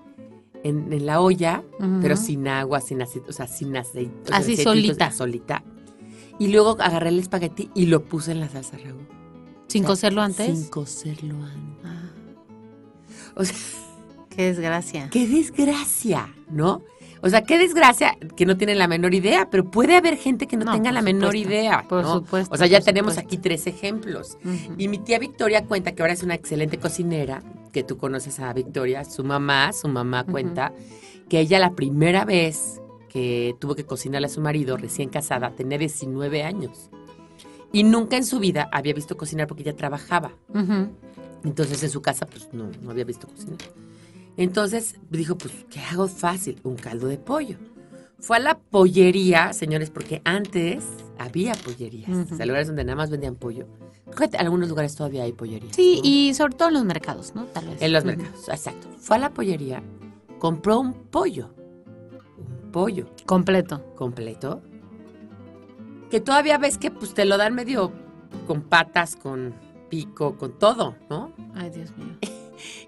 en, 0.62 0.92
en 0.92 1.04
la 1.04 1.20
olla, 1.20 1.64
pero 2.00 2.16
sin 2.16 2.46
agua, 2.46 2.80
sin 2.80 3.02
aceite, 3.02 3.28
o 3.28 3.32
sea, 3.32 3.48
sin 3.48 3.76
aceite. 3.76 4.32
Así 4.32 4.56
solita. 4.56 5.10
Solita. 5.10 5.64
Y 6.38 6.46
luego 6.46 6.76
agarré 6.80 7.08
el 7.08 7.18
espagueti 7.18 7.70
y 7.74 7.86
lo 7.86 8.04
puse 8.04 8.30
en 8.30 8.38
la 8.38 8.48
salsa 8.48 8.78
ragú. 8.78 9.00
Sin 9.66 9.82
O 9.82 9.86
sea, 9.86 9.88
cocerlo 9.88 10.22
antes. 10.22 10.46
Sin 10.56 10.68
cocerlo 10.68 11.34
antes. 11.42 11.84
Ah, 11.84 12.12
O 13.34 13.44
sea, 13.44 13.56
qué 14.30 14.44
desgracia. 14.44 15.10
qué 15.10 15.26
desgracia, 15.26 16.32
¿no? 16.48 16.82
O 17.24 17.30
sea, 17.30 17.42
qué 17.42 17.56
desgracia 17.56 18.18
que 18.36 18.44
no 18.44 18.56
tienen 18.58 18.78
la 18.78 18.86
menor 18.86 19.14
idea, 19.14 19.48
pero 19.50 19.64
puede 19.70 19.96
haber 19.96 20.16
gente 20.18 20.46
que 20.46 20.56
no, 20.58 20.66
No, 20.66 20.72
tenga 20.72 20.92
la 20.92 21.00
menor 21.00 21.34
idea. 21.34 21.84
por 21.88 22.02
¿no? 22.02 22.14
supuesto, 22.16 22.54
O 22.54 22.58
sea, 22.58 22.66
ya 22.66 22.80
tenemos 22.80 23.14
supuesto. 23.14 23.26
aquí 23.34 23.38
tres 23.38 23.66
ejemplos. 23.66 24.36
Y 24.76 24.88
mi 24.88 24.98
tía 24.98 25.18
Victoria 25.18 25.64
cuenta 25.64 25.92
que 25.92 26.02
ahora 26.02 26.12
es 26.12 26.22
una 26.22 26.34
excelente 26.34 26.78
cocinera, 26.78 27.42
que 27.72 27.82
tú 27.82 27.96
conoces 27.96 28.40
a 28.40 28.52
Victoria, 28.52 29.04
su 29.04 29.24
mamá, 29.24 29.72
su 29.72 29.88
mamá 29.88 30.24
cuenta 30.24 30.72
que 31.30 31.40
ella 31.40 31.58
la 31.58 31.72
primera 31.72 32.26
vez 32.26 32.80
que 33.08 33.56
tuvo 33.58 33.74
que 33.74 33.84
cocinarle 33.84 34.26
a 34.26 34.30
su 34.30 34.40
marido 34.42 34.76
recién 34.76 35.08
casada 35.08 35.50
tenía 35.50 35.78
19 35.78 36.42
años. 36.42 36.90
Y 37.72 37.84
nunca 37.84 38.16
en 38.18 38.24
su 38.24 38.38
vida 38.38 38.68
había 38.70 38.92
visto 38.92 39.16
cocinar 39.16 39.46
porque 39.48 39.62
ella 39.62 39.74
trabajaba. 39.74 40.32
Entonces 41.42 41.82
en 41.82 41.90
su 41.90 42.02
casa 42.02 42.26
pues 42.26 42.48
no, 42.52 42.70
no 42.82 42.90
había 42.90 43.04
visto 43.04 43.26
cocinar. 43.28 43.58
Entonces 44.36 44.96
dijo, 45.10 45.36
pues, 45.36 45.52
¿qué 45.70 45.80
hago 45.80 46.08
fácil? 46.08 46.60
Un 46.64 46.76
caldo 46.76 47.06
de 47.08 47.18
pollo. 47.18 47.56
Fue 48.18 48.38
a 48.38 48.40
la 48.40 48.58
pollería, 48.58 49.52
señores, 49.52 49.90
porque 49.90 50.22
antes 50.24 50.84
había 51.18 51.52
pollerías. 51.54 52.32
O 52.32 52.36
sea, 52.36 52.46
lugares 52.46 52.68
donde 52.68 52.84
nada 52.84 52.96
más 52.96 53.10
vendían 53.10 53.36
pollo. 53.36 53.66
En 54.18 54.36
algunos 54.40 54.68
lugares 54.68 54.94
todavía 54.94 55.24
hay 55.24 55.32
pollerías. 55.32 55.74
Sí, 55.76 55.96
¿no? 55.96 56.08
y 56.08 56.34
sobre 56.34 56.54
todo 56.54 56.68
en 56.68 56.74
los 56.74 56.84
mercados, 56.84 57.34
¿no? 57.34 57.44
Tal 57.46 57.66
vez. 57.68 57.82
En 57.82 57.92
los 57.92 58.04
mercados, 58.04 58.48
exacto. 58.48 58.88
Fue 58.98 59.16
a 59.16 59.18
la 59.18 59.30
pollería, 59.30 59.82
compró 60.38 60.80
un 60.80 60.94
pollo. 60.94 61.54
Un 62.38 62.72
pollo 62.72 63.06
Completo. 63.26 63.84
completo. 63.94 64.62
Que 66.10 66.20
todavía 66.20 66.58
ves 66.58 66.78
que 66.78 66.90
pues 66.90 67.12
te 67.12 67.24
lo 67.24 67.36
dan 67.36 67.54
medio 67.54 67.92
con 68.46 68.62
patas, 68.62 69.16
con 69.16 69.54
pico, 69.90 70.36
con 70.36 70.58
todo, 70.58 70.96
¿no? 71.10 71.32
Ay, 71.54 71.70
Dios 71.70 71.90
mío. 71.96 72.16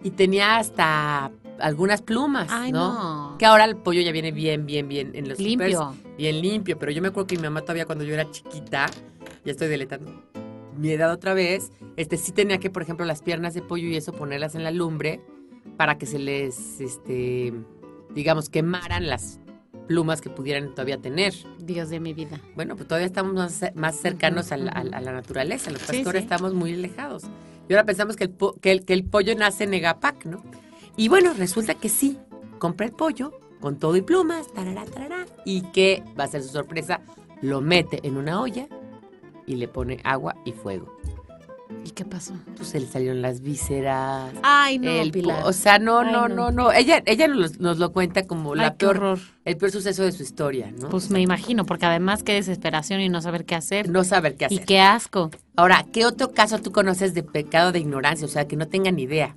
Y 0.02 0.10
tenía 0.10 0.56
hasta 0.58 1.30
algunas 1.58 2.02
plumas, 2.02 2.48
Ay, 2.50 2.72
¿no? 2.72 2.92
no. 3.32 3.38
Que 3.38 3.46
ahora 3.46 3.64
el 3.64 3.76
pollo 3.76 4.00
ya 4.02 4.12
viene 4.12 4.32
bien, 4.32 4.66
bien, 4.66 4.88
bien 4.88 5.12
en 5.14 5.28
los 5.28 5.38
Limpio. 5.38 5.82
supers, 5.84 6.16
bien 6.18 6.40
limpio. 6.42 6.78
Pero 6.78 6.92
yo 6.92 7.00
me 7.02 7.08
acuerdo 7.08 7.26
que 7.26 7.36
mi 7.36 7.42
mamá 7.42 7.62
todavía 7.62 7.86
cuando 7.86 8.04
yo 8.04 8.14
era 8.14 8.30
chiquita, 8.30 8.86
ya 9.44 9.52
estoy 9.52 9.68
deletando 9.68 10.22
mi 10.76 10.90
edad 10.90 11.10
otra 11.10 11.32
vez, 11.32 11.72
este 11.96 12.18
sí 12.18 12.32
tenía 12.32 12.58
que, 12.58 12.68
por 12.68 12.82
ejemplo, 12.82 13.06
las 13.06 13.22
piernas 13.22 13.54
de 13.54 13.62
pollo 13.62 13.88
y 13.88 13.96
eso 13.96 14.12
ponerlas 14.12 14.54
en 14.54 14.62
la 14.62 14.70
lumbre 14.70 15.22
para 15.78 15.96
que 15.96 16.04
se 16.04 16.18
les, 16.18 16.80
este, 16.82 17.54
digamos, 18.14 18.50
quemaran 18.50 19.08
las 19.08 19.40
plumas 19.88 20.20
que 20.20 20.28
pudieran 20.28 20.70
todavía 20.74 20.98
tener. 20.98 21.32
Dios 21.58 21.88
de 21.88 21.98
mi 22.00 22.12
vida. 22.12 22.40
Bueno, 22.56 22.76
pues 22.76 22.86
todavía 22.88 23.06
estamos 23.06 23.32
más, 23.32 23.52
ce- 23.58 23.72
más 23.74 23.96
cercanos 23.96 24.52
a, 24.52 24.58
la, 24.58 24.70
a 24.72 24.82
naturaleza. 25.00 25.70
Los 25.70 25.80
Sí, 25.80 25.86
pastores 25.98 26.20
sí. 26.20 26.24
estamos 26.24 26.52
muy 26.52 26.74
alejados. 26.74 27.22
Y 27.68 27.72
ahora 27.72 27.84
pensamos 27.84 28.16
que 28.16 28.24
el, 28.24 28.30
po- 28.30 28.54
que, 28.60 28.70
el, 28.72 28.84
que 28.84 28.92
el 28.92 29.04
pollo 29.04 29.34
nace 29.34 29.64
en 29.64 29.74
Egapac, 29.74 30.24
¿no? 30.24 30.42
Y 30.96 31.08
bueno, 31.08 31.32
resulta 31.34 31.74
que 31.74 31.88
sí. 31.88 32.18
Compra 32.58 32.86
el 32.86 32.92
pollo 32.92 33.32
con 33.60 33.78
todo 33.78 33.96
y 33.96 34.02
plumas, 34.02 34.50
tarará, 34.52 34.84
tarará. 34.86 35.26
Y 35.44 35.62
que 35.72 36.02
va 36.18 36.24
a 36.24 36.28
ser 36.28 36.42
su 36.42 36.48
sorpresa, 36.48 37.00
lo 37.42 37.60
mete 37.60 38.00
en 38.02 38.16
una 38.16 38.40
olla 38.40 38.66
y 39.46 39.56
le 39.56 39.68
pone 39.68 40.00
agua 40.04 40.36
y 40.44 40.52
fuego. 40.52 40.95
¿Y 41.84 41.90
qué 41.90 42.04
pasó? 42.04 42.34
Pues 42.56 42.68
se 42.68 42.78
le 42.80 42.86
salieron 42.86 43.22
las 43.22 43.40
vísceras. 43.40 44.32
Ay, 44.42 44.78
no, 44.78 44.88
el 44.90 45.08
po- 45.08 45.12
Pilar. 45.14 45.42
o 45.44 45.52
sea, 45.52 45.78
no, 45.78 45.98
Ay, 46.00 46.12
no, 46.12 46.28
no. 46.28 46.34
no, 46.36 46.50
no. 46.52 46.72
Ella, 46.72 47.02
ella 47.06 47.26
nos, 47.28 47.58
nos 47.58 47.78
lo 47.78 47.92
cuenta 47.92 48.24
como 48.26 48.54
Ay, 48.54 48.60
la 48.60 48.74
peor, 48.76 48.96
horror. 48.98 49.18
el 49.44 49.56
peor 49.56 49.72
suceso 49.72 50.04
de 50.04 50.12
su 50.12 50.22
historia, 50.22 50.72
¿no? 50.80 50.88
Pues 50.90 51.10
me 51.10 51.20
imagino, 51.20 51.64
porque 51.66 51.86
además 51.86 52.22
qué 52.22 52.34
desesperación 52.34 53.00
y 53.00 53.08
no 53.08 53.20
saber 53.20 53.44
qué 53.44 53.56
hacer. 53.56 53.88
no 53.88 54.04
saber 54.04 54.36
qué 54.36 54.46
y 54.48 54.54
hacer. 54.56 54.66
qué 54.66 54.80
asco. 54.80 55.30
Ahora, 55.56 55.84
¿qué 55.92 56.06
otro 56.06 56.32
caso 56.32 56.58
tú 56.58 56.70
conoces 56.70 57.14
de 57.14 57.22
pecado 57.24 57.72
de 57.72 57.80
ignorancia? 57.80 58.26
O 58.26 58.30
sea, 58.30 58.46
que 58.46 58.56
no 58.56 58.68
tengan 58.68 58.98
idea. 58.98 59.36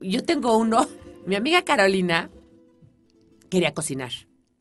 Yo 0.00 0.24
tengo 0.24 0.56
uno, 0.56 0.88
mi 1.26 1.36
amiga 1.36 1.62
Carolina 1.62 2.30
quería 3.48 3.72
cocinar 3.74 4.10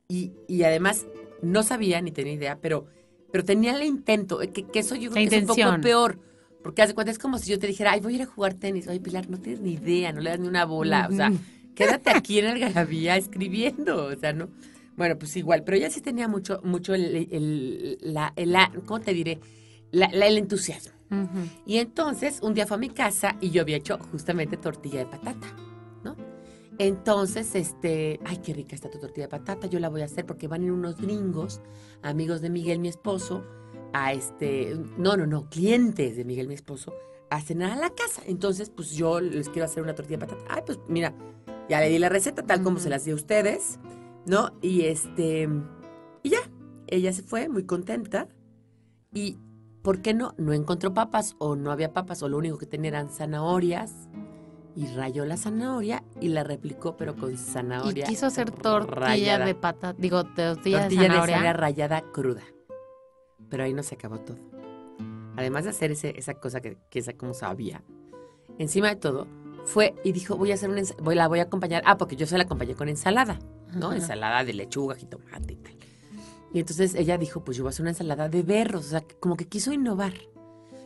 y, 0.08 0.32
y 0.48 0.64
además 0.64 1.06
no 1.42 1.64
sabía 1.64 2.02
ni 2.02 2.12
tenía 2.12 2.34
idea, 2.34 2.58
pero, 2.62 2.86
pero 3.32 3.44
tenía 3.46 3.76
el 3.76 3.84
intento, 3.84 4.40
que, 4.40 4.66
que 4.66 4.80
eso 4.80 4.96
yo 4.96 5.10
creo 5.12 5.30
que 5.30 5.36
es 5.36 5.42
un 5.44 5.48
poco 5.48 5.82
peor. 5.82 6.20
Porque 6.64 6.82
haz 6.82 6.90
de 6.90 6.96
cuenta, 6.96 7.12
es 7.12 7.20
como 7.20 7.38
si 7.38 7.50
yo 7.52 7.60
te 7.60 7.68
dijera, 7.68 7.92
ay, 7.94 8.00
voy 8.02 8.14
a 8.14 8.16
ir 8.18 8.22
a 8.24 8.26
jugar 8.26 8.54
tenis. 8.54 8.88
Oye, 8.88 9.00
Pilar, 9.00 9.30
no 9.30 9.38
tienes 9.38 9.62
ni 9.62 9.74
idea, 9.74 10.12
no 10.12 10.20
le 10.22 10.30
das 10.32 10.40
ni 10.40 10.48
una 10.48 10.66
bola. 10.66 11.08
O 11.10 11.16
sea, 11.16 11.30
quédate 11.76 12.10
aquí 12.12 12.40
en 12.40 12.46
el 12.46 12.60
garabía 12.74 13.16
escribiendo. 13.18 14.06
O 14.08 14.16
sea, 14.16 14.34
no. 14.34 14.50
Bueno, 14.98 15.18
pues 15.18 15.36
igual, 15.38 15.64
pero 15.64 15.78
ella 15.78 15.90
sí 15.90 16.02
tenía 16.02 16.28
mucho, 16.28 16.60
mucho 16.64 16.94
el, 16.94 17.16
el- 17.32 17.98
la, 18.02 18.34
el- 18.36 18.54
¿cómo 18.86 19.00
te 19.00 19.14
diré? 19.14 19.40
La- 19.92 20.10
la- 20.12 20.28
el 20.28 20.38
entusiasmo. 20.38 20.92
Y 21.66 21.78
entonces 21.78 22.40
un 22.44 22.54
día 22.54 22.68
fue 22.68 22.76
a 22.76 22.80
mi 22.80 22.90
casa 22.90 23.36
y 23.42 23.50
yo 23.50 23.62
había 23.64 23.78
hecho 23.78 23.98
justamente 24.12 24.58
tortilla 24.58 25.00
de 25.00 25.06
patata, 25.08 25.48
¿no? 26.04 26.16
Entonces, 26.78 27.56
este, 27.56 28.20
ay, 28.26 28.38
qué 28.38 28.54
rica 28.54 28.76
está 28.76 28.90
tu 28.90 29.00
tortilla 29.00 29.26
de 29.26 29.30
patata, 29.32 29.68
yo 29.68 29.80
la 29.80 29.90
voy 29.90 30.02
a 30.02 30.06
hacer 30.06 30.26
porque 30.26 30.48
van 30.48 30.62
a 30.62 30.66
ir 30.66 30.72
unos 30.72 30.98
gringos, 30.98 31.62
amigos 32.04 32.42
de 32.42 32.50
Miguel, 32.50 32.80
mi 32.80 32.88
esposo, 32.90 33.44
a 33.94 34.14
este, 34.14 34.78
no, 34.98 35.18
no, 35.18 35.26
no, 35.26 35.50
clientes 35.50 36.16
de 36.16 36.26
Miguel, 36.26 36.48
mi 36.48 36.54
esposo, 36.54 36.94
a 37.30 37.42
cenar 37.42 37.72
a 37.72 37.76
la 37.76 37.90
casa. 37.90 38.22
Entonces, 38.26 38.70
pues 38.70 38.92
yo 38.92 39.20
les 39.20 39.50
quiero 39.50 39.66
hacer 39.66 39.84
una 39.84 39.96
tortilla 39.96 40.18
de 40.18 40.26
patata. 40.28 40.44
Ay, 40.50 40.64
pues 40.66 40.80
mira, 40.88 41.14
ya 41.70 41.80
le 41.80 41.90
di 41.90 42.00
la 42.00 42.10
receta 42.10 42.44
tal 42.44 42.64
como 42.64 42.80
se 42.80 42.90
las 42.90 43.06
di 43.06 43.12
a 43.12 43.16
ustedes, 43.16 43.80
¿no? 44.26 44.52
Y 44.62 44.82
este, 44.86 45.48
y 46.24 46.30
ya, 46.30 46.40
ella 46.88 47.14
se 47.14 47.22
fue 47.22 47.50
muy 47.50 47.66
contenta 47.66 48.28
y 49.14 49.38
¿por 49.84 50.02
qué 50.02 50.14
no? 50.14 50.34
No 50.38 50.54
encontró 50.54 50.94
papas 50.94 51.36
o 51.40 51.56
no 51.56 51.72
había 51.72 51.94
papas 51.94 52.24
o 52.24 52.30
lo 52.30 52.38
único 52.38 52.58
que 52.58 52.66
tenía 52.66 52.90
eran 52.90 53.10
zanahorias 53.10 54.10
y 54.76 54.88
rayó 54.88 55.26
la 55.26 55.38
zanahoria 55.38 56.04
y 56.22 56.30
la 56.30 56.44
replicó 56.44 56.96
pero 56.96 57.16
con 57.16 57.34
Y 57.34 57.38
zanahoria 57.38 58.06
quiso 58.06 58.26
hacer 58.26 58.52
tortilla 58.52 59.40
de 59.40 59.56
pata, 59.56 59.94
digo, 59.94 60.24
tortilla, 60.24 60.54
tortilla 60.54 60.84
de 60.84 60.90
de 60.90 60.96
zanahoria. 60.96 61.36
zanahoria 61.36 61.54
rallada 61.54 62.02
cruda. 62.12 62.44
Pero 63.50 63.64
ahí 63.64 63.74
no 63.74 63.84
se 63.84 63.96
acabó 63.96 64.20
todo. 64.20 64.38
además 65.38 65.64
de 65.64 65.70
hacer 65.70 65.92
ese, 65.92 66.14
esa 66.20 66.34
cosa 66.34 66.60
que, 66.62 66.78
que 66.90 67.00
esa 67.00 67.14
como 67.14 67.34
sabía, 67.34 67.82
encima 68.58 68.90
de 68.90 68.96
todo, 68.98 69.26
fue 69.66 69.96
y 70.04 70.12
dijo, 70.12 70.36
voy 70.36 70.52
a 70.52 70.56
hacer 70.56 70.70
una 70.70 70.82
voy, 71.02 71.16
la 71.16 71.28
voy 71.28 71.40
a 71.40 71.44
acompañar. 71.44 71.82
Ah, 71.86 71.98
porque 71.98 72.16
yo 72.16 72.26
se 72.26 72.38
la 72.38 72.44
acompañé 72.44 72.76
con 72.76 72.90
ensalada, 72.90 73.40
¿no? 73.74 73.88
Ajá. 73.88 73.96
Ensalada 73.98 74.44
de 74.44 74.54
lechuga, 74.54 74.96
jitomate 74.96 75.54
y 75.54 75.58
tal. 75.58 75.74
Y 76.54 76.60
entonces 76.60 76.96
ella 76.96 77.18
dijo, 77.18 77.44
pues 77.44 77.58
yo 77.58 77.64
voy 77.64 77.70
a 77.70 77.72
hacer 77.72 77.84
una 77.84 77.92
ensalada 77.92 78.28
de 78.28 78.42
berros, 78.42 78.88
o 78.88 78.90
sea, 78.90 79.04
como 79.20 79.38
que 79.38 79.46
quiso 79.46 79.72
innovar. 79.72 80.14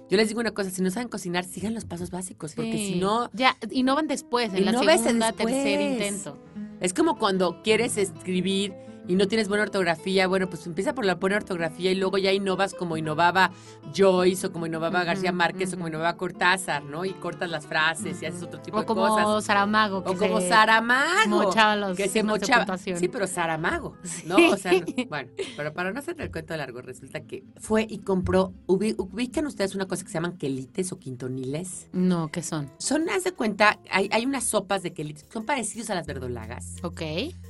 Yo 0.09 0.17
les 0.17 0.27
digo 0.27 0.41
una 0.41 0.51
cosa, 0.51 0.69
si 0.69 0.81
no 0.81 0.91
saben 0.91 1.07
cocinar, 1.07 1.45
sigan 1.45 1.73
los 1.73 1.85
pasos 1.85 2.11
básicos, 2.11 2.53
porque 2.53 2.73
Sí. 2.73 2.93
si 2.93 2.99
no, 2.99 3.29
Ya, 3.33 3.55
innovan 3.71 4.07
después, 4.07 4.53
en 4.53 4.65
la 4.65 4.71
segunda, 4.73 5.31
tercer 5.31 5.81
intento. 5.81 6.37
Es 6.81 6.93
como 6.93 7.17
cuando 7.17 7.63
quieres 7.63 7.97
escribir 7.97 8.73
y 9.07 9.15
no 9.15 9.27
tienes 9.27 9.47
buena 9.49 9.63
ortografía, 9.63 10.27
bueno, 10.27 10.49
pues 10.49 10.65
empieza 10.65 10.93
por 10.93 11.05
la 11.05 11.15
buena 11.15 11.37
ortografía 11.37 11.91
y 11.91 11.95
luego 11.95 12.17
ya 12.17 12.31
innovas 12.31 12.73
como 12.73 12.97
innovaba 12.97 13.51
Joyce 13.95 14.47
o 14.47 14.51
como 14.51 14.65
innovaba 14.65 15.03
García 15.03 15.31
Márquez 15.31 15.73
o 15.73 15.75
como 15.75 15.87
innovaba 15.87 16.15
Cortázar, 16.17 16.83
¿no? 16.85 17.03
Y 17.05 17.11
cortas 17.13 17.49
las 17.49 17.65
frases 17.67 18.21
y 18.21 18.25
haces 18.25 18.43
otro 18.43 18.61
tipo 18.61 18.77
O 18.77 18.81
de 18.81 18.85
como 18.85 19.07
cosas. 19.07 19.45
Saramago. 19.45 19.97
O 19.99 20.15
como 20.15 20.39
Saramago. 20.41 21.27
mochaba 21.29 21.75
los 21.75 21.97
que 21.97 22.07
se 22.07 22.23
mochaba. 22.23 22.77
Sí, 22.77 23.07
pero 23.09 23.27
Saramago, 23.27 23.97
¿no? 24.25 24.35
Sí. 24.37 24.49
O 24.51 24.57
sea, 24.57 24.71
no- 24.73 24.85
bueno, 25.09 25.29
pero 25.57 25.73
para 25.73 25.91
no 25.91 25.99
hacer 25.99 26.19
el 26.21 26.31
cuento 26.31 26.55
largo, 26.55 26.81
resulta 26.81 27.21
que 27.21 27.43
fue 27.57 27.85
y 27.89 27.99
compró, 27.99 28.53
ubi- 28.67 28.95
ubican 28.97 29.45
ustedes 29.45 29.75
una 29.75 29.87
cosa 29.87 30.03
que 30.03 30.09
se 30.09 30.13
llaman 30.15 30.37
quelites 30.37 30.91
o 30.91 30.99
quintoniles. 30.99 31.87
No, 31.91 32.29
¿qué 32.29 32.41
son? 32.41 32.69
Son, 32.77 33.09
haz 33.09 33.23
de 33.25 33.31
cuenta, 33.33 33.79
hay, 33.91 34.09
hay 34.11 34.25
unas 34.25 34.43
sopas 34.45 34.81
de 34.83 34.93
quelites, 34.93 35.25
son 35.31 35.45
parecidos 35.45 35.89
a 35.89 35.95
las 35.95 36.07
verdolagas. 36.07 36.75
Ok. 36.83 37.01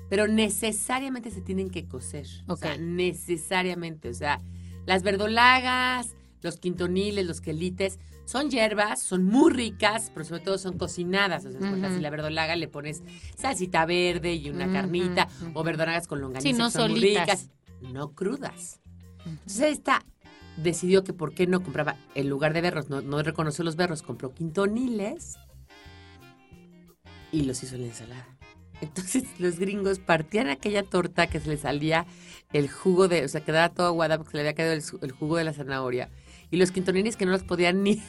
Pero 0.10 0.28
necesariamente 0.28 1.32
se 1.32 1.42
tienen 1.42 1.70
que 1.70 1.86
cocer. 1.88 2.28
O 2.48 2.56
sea, 2.56 2.78
necesariamente. 2.78 4.10
O 4.10 4.14
sea, 4.14 4.42
las 4.86 5.04
verdolagas, 5.04 6.16
los 6.42 6.58
quintoniles, 6.58 7.26
los 7.26 7.42
quelites, 7.42 8.00
son 8.26 8.50
hierbas, 8.50 9.02
son 9.02 9.24
muy 9.24 9.52
ricas, 9.52 10.12
pero 10.14 10.26
sobre 10.26 10.42
todo 10.42 10.58
son 10.58 10.78
cocinadas. 10.78 11.46
O 11.46 11.52
sea, 11.52 11.94
si 11.94 12.00
la 12.00 12.10
verdolaga 12.10 12.56
le 12.56 12.68
pones 12.68 13.04
salsita 13.36 13.86
verde 13.86 14.34
y 14.36 14.50
una 14.50 14.72
carnita, 14.72 15.28
o 15.54 15.64
verdolagas 15.64 16.08
con 16.08 16.22
longaniza, 16.22 16.50
Sí, 16.50 16.54
no 16.54 16.70
son 16.70 16.92
muy 16.92 17.02
ricas, 17.02 17.50
no 17.82 18.12
crudas. 18.12 18.80
Entonces 19.26 19.74
esta 19.74 20.06
decidió 20.58 21.04
que 21.04 21.14
por 21.14 21.34
qué 21.34 21.48
no 21.48 21.64
compraba, 21.64 21.98
en 22.16 22.30
lugar 22.30 22.54
de 22.54 22.62
berros, 22.62 22.90
no, 22.90 23.02
no 23.02 23.22
reconoció 23.24 23.64
los 23.64 23.76
berros, 23.76 24.02
compró 24.04 24.34
quintoniles 24.34 25.38
y 27.32 27.44
los 27.44 27.64
hizo 27.64 27.76
en 27.76 27.82
la 27.82 27.88
ensalada. 27.88 28.28
Entonces 28.82 29.24
los 29.40 29.60
gringos 29.60 30.00
partían 30.00 30.50
aquella 30.50 30.84
torta 30.84 31.28
que 31.28 31.40
se 31.40 31.50
le 31.50 31.58
salía 31.58 32.06
el 32.54 32.70
jugo 32.70 33.08
de, 33.08 33.26
o 33.26 33.28
sea, 33.28 33.42
quedaba 33.42 33.70
toda 33.70 33.90
aguada 33.90 34.18
porque 34.18 34.32
se 34.32 34.38
le 34.38 34.42
había 34.42 34.54
quedado 34.54 34.74
el, 34.74 34.84
el 35.02 35.12
jugo 35.12 35.38
de 35.38 35.44
la 35.44 35.54
zanahoria. 35.54 36.10
Y 36.52 36.58
los 36.58 36.72
quintoniles 36.72 37.18
que 37.18 37.26
no 37.26 37.32
los 37.32 37.44
podían 37.44 37.84
ni, 37.84 38.02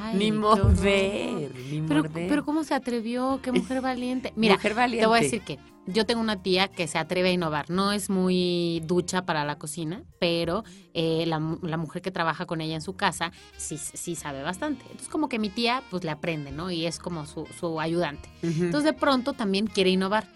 Ay, 0.00 0.16
ni 0.16 0.30
horror. 0.30 0.72
ni 0.74 1.80
Pero, 1.88 2.02
morder. 2.02 2.28
pero 2.28 2.44
¿cómo 2.44 2.64
se 2.64 2.74
atrevió? 2.74 3.40
Qué 3.42 3.52
mujer 3.52 3.80
valiente. 3.80 4.32
Mira, 4.36 4.54
Mujer 4.54 4.74
valiente. 4.74 5.02
te 5.02 5.06
voy 5.06 5.18
a 5.18 5.22
decir 5.22 5.42
que 5.42 5.58
yo 5.86 6.06
tengo 6.06 6.20
una 6.20 6.40
tía 6.42 6.68
que 6.68 6.86
se 6.86 6.98
atreve 6.98 7.30
a 7.30 7.32
innovar. 7.32 7.68
No 7.68 7.90
es 7.92 8.08
muy 8.08 8.80
ducha 8.86 9.24
para 9.26 9.44
la 9.44 9.58
cocina, 9.58 10.04
pero 10.20 10.62
eh, 10.94 11.24
la, 11.26 11.40
mu- 11.40 11.58
la 11.62 11.76
mujer 11.76 12.02
que 12.02 12.10
trabaja 12.12 12.46
con 12.46 12.60
ella 12.60 12.74
en 12.76 12.82
su 12.82 12.94
casa 12.94 13.32
sí, 13.56 13.76
sí 13.78 14.14
sabe 14.14 14.42
bastante. 14.42 14.82
Entonces 14.84 15.08
como 15.08 15.28
que 15.28 15.38
mi 15.40 15.48
tía 15.50 15.82
pues 15.90 16.04
le 16.04 16.10
aprende, 16.10 16.52
¿no? 16.52 16.70
Y 16.70 16.86
es 16.86 16.98
como 17.00 17.26
su, 17.26 17.46
su 17.58 17.80
ayudante. 17.80 18.28
Entonces 18.42 18.84
de 18.84 18.92
pronto 18.92 19.32
también 19.32 19.66
quiere 19.66 19.90
innovar. 19.90 20.26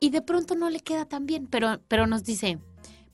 Y 0.00 0.10
de 0.10 0.20
pronto 0.20 0.54
no 0.56 0.68
le 0.68 0.80
queda 0.80 1.06
tan 1.06 1.24
bien, 1.26 1.46
pero, 1.46 1.80
pero 1.88 2.06
nos 2.06 2.22
dice, 2.24 2.58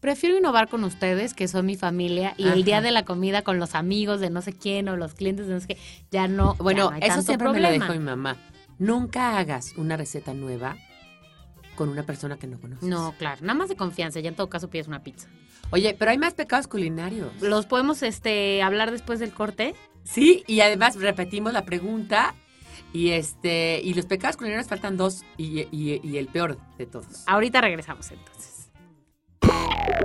prefiero 0.02 0.36
innovar 0.36 0.68
con 0.68 0.84
ustedes, 0.84 1.32
que 1.32 1.48
son 1.48 1.64
mi 1.64 1.76
familia, 1.76 2.34
y 2.36 2.44
Ajá. 2.44 2.52
el 2.54 2.64
día 2.64 2.80
de 2.82 2.90
la 2.90 3.04
comida 3.06 3.40
con 3.42 3.58
los 3.58 3.74
amigos 3.74 4.20
de 4.20 4.28
no 4.28 4.42
sé 4.42 4.52
quién 4.52 4.88
o 4.90 4.96
los 4.96 5.14
clientes 5.14 5.46
de 5.46 5.54
no 5.54 5.60
sé 5.60 5.68
qué, 5.68 5.78
ya 6.10 6.28
no. 6.28 6.54
ya 6.56 6.62
Bueno, 6.62 6.90
no 6.90 6.96
hay 6.96 7.00
eso 7.02 7.08
tanto 7.08 7.22
siempre 7.22 7.48
me 7.48 7.52
problema. 7.54 7.76
lo 7.76 7.80
dijo 7.92 7.92
mi 7.98 8.04
mamá. 8.04 8.36
Nunca 8.78 9.38
hagas 9.38 9.74
una 9.76 9.96
receta 9.96 10.34
nueva 10.34 10.76
con 11.76 11.88
una 11.88 12.02
persona 12.02 12.36
que 12.36 12.46
no 12.48 12.60
conoces. 12.60 12.86
No, 12.86 13.14
claro, 13.16 13.40
nada 13.42 13.54
más 13.54 13.68
de 13.68 13.76
confianza, 13.76 14.20
ya 14.20 14.28
en 14.28 14.34
todo 14.34 14.50
caso 14.50 14.68
pides 14.68 14.88
una 14.88 15.02
pizza. 15.02 15.28
Oye, 15.70 15.94
pero 15.98 16.10
hay 16.10 16.18
más 16.18 16.34
pecados 16.34 16.66
culinarios. 16.66 17.30
¿Los 17.40 17.64
podemos 17.66 18.02
este, 18.02 18.60
hablar 18.62 18.90
después 18.90 19.20
del 19.20 19.32
corte? 19.32 19.74
Sí, 20.04 20.42
y 20.48 20.60
además 20.60 20.96
repetimos 20.96 21.52
la 21.54 21.64
pregunta. 21.64 22.34
Y 22.94 23.10
este 23.12 23.80
y 23.82 23.94
los 23.94 24.04
pecados 24.04 24.36
culinarios 24.36 24.68
faltan 24.68 24.98
dos 24.98 25.22
y, 25.38 25.60
y- 25.70 26.00
y 26.02 26.18
el 26.18 26.26
peor 26.26 26.58
de 26.76 26.84
todos. 26.84 27.22
Ahorita 27.26 27.62
regresamos 27.62 28.10
entonces. 28.10 28.51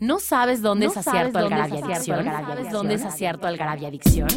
¿No 0.00 0.18
sabes 0.18 0.60
dónde 0.60 0.86
¿No 0.86 0.92
es 0.92 0.98
acierto 0.98 1.38
acierto 1.38 1.76
Adicción? 1.76 2.24
¿Sabes 2.24 2.72
dónde 2.72 2.94
es 2.94 3.04
acierto 3.04 3.46
Algarabía 3.46 3.86
Adicción? 3.88 4.28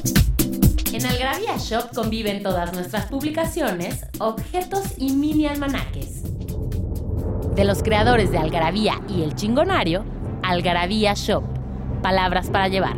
En 0.94 1.06
Algarabía 1.06 1.58
Shop 1.58 1.94
conviven 1.94 2.42
todas 2.44 2.74
nuestras 2.74 3.06
publicaciones, 3.08 4.06
objetos 4.20 4.94
y 4.98 5.14
mini 5.14 5.48
almanaques. 5.48 6.24
De 7.56 7.64
los 7.66 7.82
creadores 7.82 8.32
de 8.32 8.38
Algarabía 8.38 9.02
y 9.10 9.24
El 9.24 9.34
Chingonario, 9.36 10.06
Algarabía 10.44 11.14
Shop. 11.16 11.44
Palabras 12.02 12.50
para 12.50 12.68
llevar. 12.68 12.98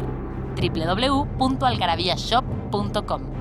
www.algarabíashop.com 0.58 3.39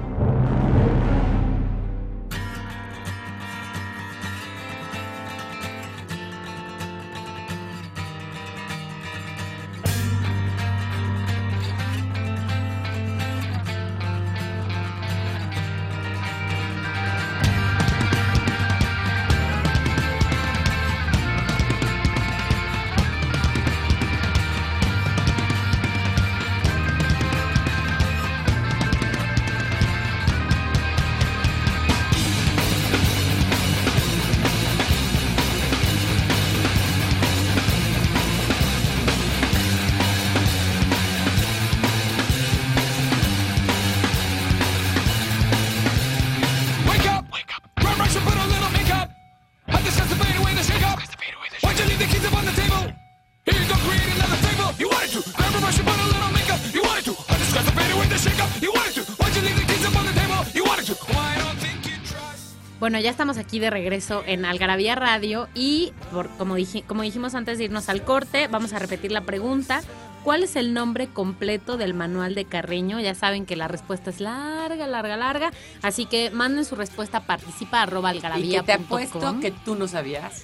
Bueno, 62.99 63.05
ya 63.05 63.11
estamos 63.13 63.39
aquí 63.39 63.61
de 63.61 63.71
regreso 63.71 64.25
en 64.27 64.45
Algarabía 64.45 64.97
Radio 64.97 65.47
y 65.55 65.93
por- 66.13 66.29
como, 66.31 66.57
dijimos 66.57 67.37
antes 67.37 67.57
de 67.57 67.63
irnos 67.67 67.89
al 67.89 68.03
corte, 68.03 68.49
vamos 68.49 68.73
a 68.73 68.81
repetir 68.81 69.13
la 69.13 69.21
pregunta. 69.21 69.83
¿Cuál 70.25 70.43
es 70.43 70.57
el 70.57 70.75
nombre 70.75 71.07
completo 71.07 71.77
del 71.77 71.95
manual 71.95 72.35
de 72.35 72.45
Carreño? 72.45 72.99
Ya 72.99 73.15
saben 73.15 73.47
que 73.47 73.55
la 73.55 73.69
respuesta 73.69 74.11
es 74.11 74.19
larga, 74.19 74.89
larga, 74.89 75.17
larga. 75.17 75.53
Así 75.81 76.07
que 76.07 76.33
manden 76.33 76.65
su 76.65 76.75
respuesta 76.75 77.19
a 77.19 77.21
participa 77.25 77.83
arroba 77.83 78.11
Y 78.13 78.19
que 78.19 78.27
algarabía 78.27 78.63
te 78.65 78.73
apuesto 78.73 79.39
que 79.41 79.53
tú 79.53 79.77
no 79.77 79.87
sabías. 79.87 80.43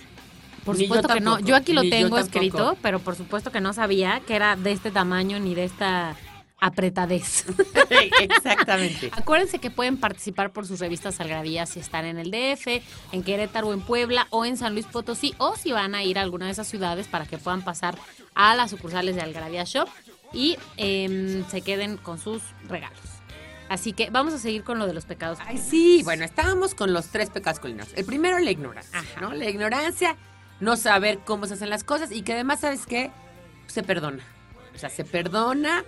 Por 0.64 0.78
Ni 0.78 0.84
supuesto 0.84 1.08
que 1.08 1.20
no. 1.20 1.40
Yo 1.40 1.56
aquí 1.56 1.72
lo 1.72 1.82
tengo 1.82 2.18
escrito, 2.18 2.76
pero 2.80 3.00
por 3.00 3.16
supuesto 3.16 3.50
que 3.50 3.60
no 3.60 3.72
sabía 3.72 4.20
que 4.28 4.36
era 4.36 4.54
de 4.54 4.70
este 4.70 4.92
tamaño 4.92 5.40
ni 5.40 5.56
de 5.56 5.64
esta 5.64 6.14
apretadez. 6.60 7.44
Exactamente. 8.20 9.10
Acuérdense 9.12 9.58
que 9.58 9.70
pueden 9.70 9.96
participar 9.98 10.52
por 10.52 10.66
sus 10.66 10.80
revistas 10.80 11.20
Algarabía 11.20 11.66
si 11.66 11.80
están 11.80 12.04
en 12.04 12.18
el 12.18 12.30
DF, 12.30 12.82
en 13.12 13.22
Querétaro, 13.22 13.72
en 13.72 13.80
Puebla 13.80 14.26
o 14.30 14.44
en 14.44 14.56
San 14.56 14.72
Luis 14.72 14.86
Potosí, 14.86 15.34
o 15.38 15.56
si 15.56 15.72
van 15.72 15.94
a 15.94 16.02
ir 16.02 16.18
a 16.18 16.22
alguna 16.22 16.46
de 16.46 16.52
esas 16.52 16.66
ciudades 16.66 17.06
para 17.06 17.26
que 17.26 17.38
puedan 17.38 17.62
pasar 17.62 17.98
a 18.34 18.54
las 18.54 18.70
sucursales 18.70 19.14
de 19.14 19.22
Algarabía 19.22 19.64
Shop 19.64 19.88
y 20.32 20.56
em, 20.76 21.46
se 21.48 21.60
queden 21.60 21.96
con 21.96 22.18
sus 22.18 22.42
regalos. 22.68 22.98
Así 23.68 23.92
que 23.92 24.10
vamos 24.10 24.34
a 24.34 24.38
seguir 24.38 24.62
con 24.62 24.78
lo 24.78 24.86
de 24.86 24.92
los 24.92 25.06
pecados. 25.06 25.38
Ay, 25.44 25.58
sí, 25.58 26.02
bueno, 26.04 26.24
estábamos 26.24 26.74
con 26.74 26.92
los 26.92 27.08
tres 27.08 27.30
pecados 27.30 27.60
culinarios. 27.60 27.96
El 27.96 28.04
primero, 28.04 28.38
la 28.38 28.50
ignorancia, 28.50 28.98
Ajá. 28.98 29.20
¿no? 29.20 29.32
La 29.32 29.48
ignorancia, 29.48 30.16
no 30.60 30.76
saber 30.76 31.20
cómo 31.24 31.46
se 31.46 31.54
hacen 31.54 31.70
las 31.70 31.82
cosas 31.82 32.12
y 32.12 32.22
que 32.22 32.34
además, 32.34 32.60
¿sabes 32.60 32.86
qué? 32.86 33.10
Se 33.66 33.82
perdona. 33.82 34.22
O 34.74 34.78
sea, 34.78 34.90
se 34.90 35.04
perdona 35.04 35.84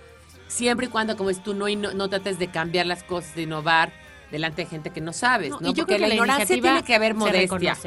siempre 0.47 0.87
y 0.87 0.89
cuando, 0.89 1.17
como 1.17 1.29
es 1.29 1.43
tú, 1.43 1.53
no, 1.53 1.67
no 1.67 2.09
trates 2.09 2.39
de 2.39 2.47
cambiar 2.49 2.85
las 2.85 3.03
cosas, 3.03 3.35
de 3.35 3.43
innovar 3.43 3.91
delante 4.31 4.63
de 4.63 4.69
gente 4.69 4.89
que 4.89 5.01
no 5.01 5.13
sabes, 5.13 5.51
¿no? 5.51 5.69
y 5.69 5.73
yo 5.73 5.85
Porque 5.85 5.95
creo 5.95 5.97
que 5.97 6.07
la, 6.07 6.13
ignorancia 6.13 6.43
iniciativa 6.43 6.73
tiene 6.73 6.85
que 6.85 6.95
haber 6.95 7.13
modestia. 7.15 7.77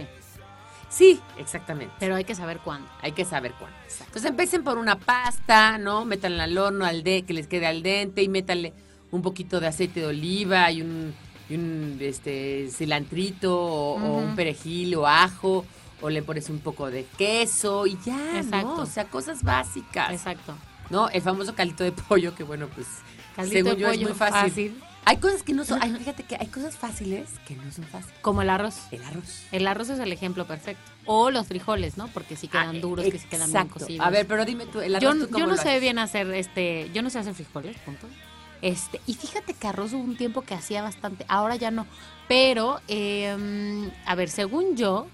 Sí, 0.89 1.21
exactamente. 1.39 1.95
pero 2.01 2.17
hay 2.17 2.25
que 2.25 2.35
saber 2.35 2.59
cuándo. 2.59 2.89
Hay 3.01 3.13
que 3.13 3.25
saber 3.25 3.53
cuándo. 3.53 3.77
Entonces 4.01 4.25
empiecen 4.25 4.65
por 4.65 4.77
una 4.77 4.99
pasta, 4.99 5.79
¿no? 5.79 6.05
Métanla 6.05 6.45
al 6.45 6.59
horno, 6.59 6.85
al 6.85 7.05
de, 7.05 7.23
que 7.23 7.33
les 7.33 7.47
quede 7.47 7.67
al 7.67 7.83
dente 7.83 8.23
y 8.23 8.29
métanle 8.29 8.73
un 9.13 9.23
poquito 9.23 9.61
de 9.61 9.69
aceite 9.69 10.01
de 10.01 10.07
oliva 10.07 10.71
y 10.73 10.83
un, 10.83 11.15
y 11.49 11.55
un, 11.55 11.97
este, 12.01 12.69
cilantrito 12.71 13.57
o, 13.57 14.03
o 14.03 14.19
un 14.19 14.35
perejil 14.35 14.97
o 14.97 15.07
ajo 15.07 15.65
o 16.03 16.11
le 16.11 16.23
pones 16.23 16.49
un 16.51 16.59
poco 16.59 16.91
de 16.91 17.05
queso 17.17 17.87
y 17.87 17.99
ya, 18.05 18.39
Exacto. 18.41 18.77
¿no? 18.77 18.83
O 18.83 18.87
sea, 18.87 19.05
cosas 19.05 19.43
básicas, 19.43 20.11
Exacto. 20.11 20.55
¿No? 20.91 21.09
El 21.09 21.23
famoso 21.23 21.55
caldito 21.55 21.85
de 21.85 21.93
pollo 21.93 22.35
que, 22.35 22.43
bueno, 22.45 22.69
pues, 22.75 22.87
Caldito 23.37 23.57
según 23.57 23.75
de 23.75 23.81
yo 23.81 23.89
es 23.89 23.97
pollo, 23.97 24.09
muy 24.09 24.17
fácil. 24.17 24.83
Hay 25.07 25.17
cosas 25.17 25.43
que 25.43 25.55
no 25.55 25.65
son, 25.65 25.79
ay, 25.83 25.95
fíjate 25.97 26.25
que 26.25 26.37
hay 26.39 26.47
cosas 26.49 26.77
fáciles 26.77 27.31
que 27.47 27.57
no 27.57 27.73
son 27.73 27.85
fáciles. 27.87 28.15
Como 28.21 28.43
el 28.43 28.51
arroz. 28.51 28.77
El 28.91 29.03
arroz. 29.03 29.45
El 29.51 29.67
arroz 29.67 29.89
es 29.89 29.99
el 29.99 30.13
ejemplo 30.13 30.47
perfecto. 30.47 30.83
O 31.07 31.31
los 31.31 31.47
frijoles, 31.47 31.97
¿no? 31.97 32.09
Porque 32.09 32.37
sí 32.37 32.49
quedan 32.49 32.77
Ah, 32.77 32.81
duros, 32.81 33.07
que 33.07 33.19
sí 33.19 33.27
quedan 33.27 33.51
bien 33.51 33.63
exacto. 33.63 33.81
cocidos. 33.81 34.07
A 34.07 34.11
ver, 34.11 34.27
pero 34.27 34.45
dime 34.45 34.67
tú, 34.67 34.81
el 34.81 34.95
arroz 34.95 35.03
yo, 35.03 35.13
¿tú 35.15 35.27
yo 35.27 35.31
cómo 35.33 35.47
no 35.47 35.53
lo 35.53 35.57
sé 35.57 35.71
haces? 35.71 35.81
bien 35.81 35.99
hacer 35.99 36.31
este, 36.35 36.91
yo 36.93 37.01
no 37.03 37.09
sé 37.09 37.19
hacer 37.19 37.35
frijoles, 37.35 37.77
punto. 37.79 38.07
Este, 38.63 39.01
y 39.07 39.15
fíjate 39.15 39.55
que 39.55 39.67
arroz 39.67 39.95
hubo 39.95 40.03
un 40.03 40.19
tiempo 40.19 40.43
que 40.43 40.55
hacía 40.55 40.83
bastante, 40.83 41.25
ahora 41.29 41.57
ya 41.57 41.71
no. 41.71 41.87
Pero, 42.29 42.81
eh, 42.87 43.91
a 44.05 44.15
ver, 44.15 44.29
según 44.29 44.77
yo, 44.77 45.07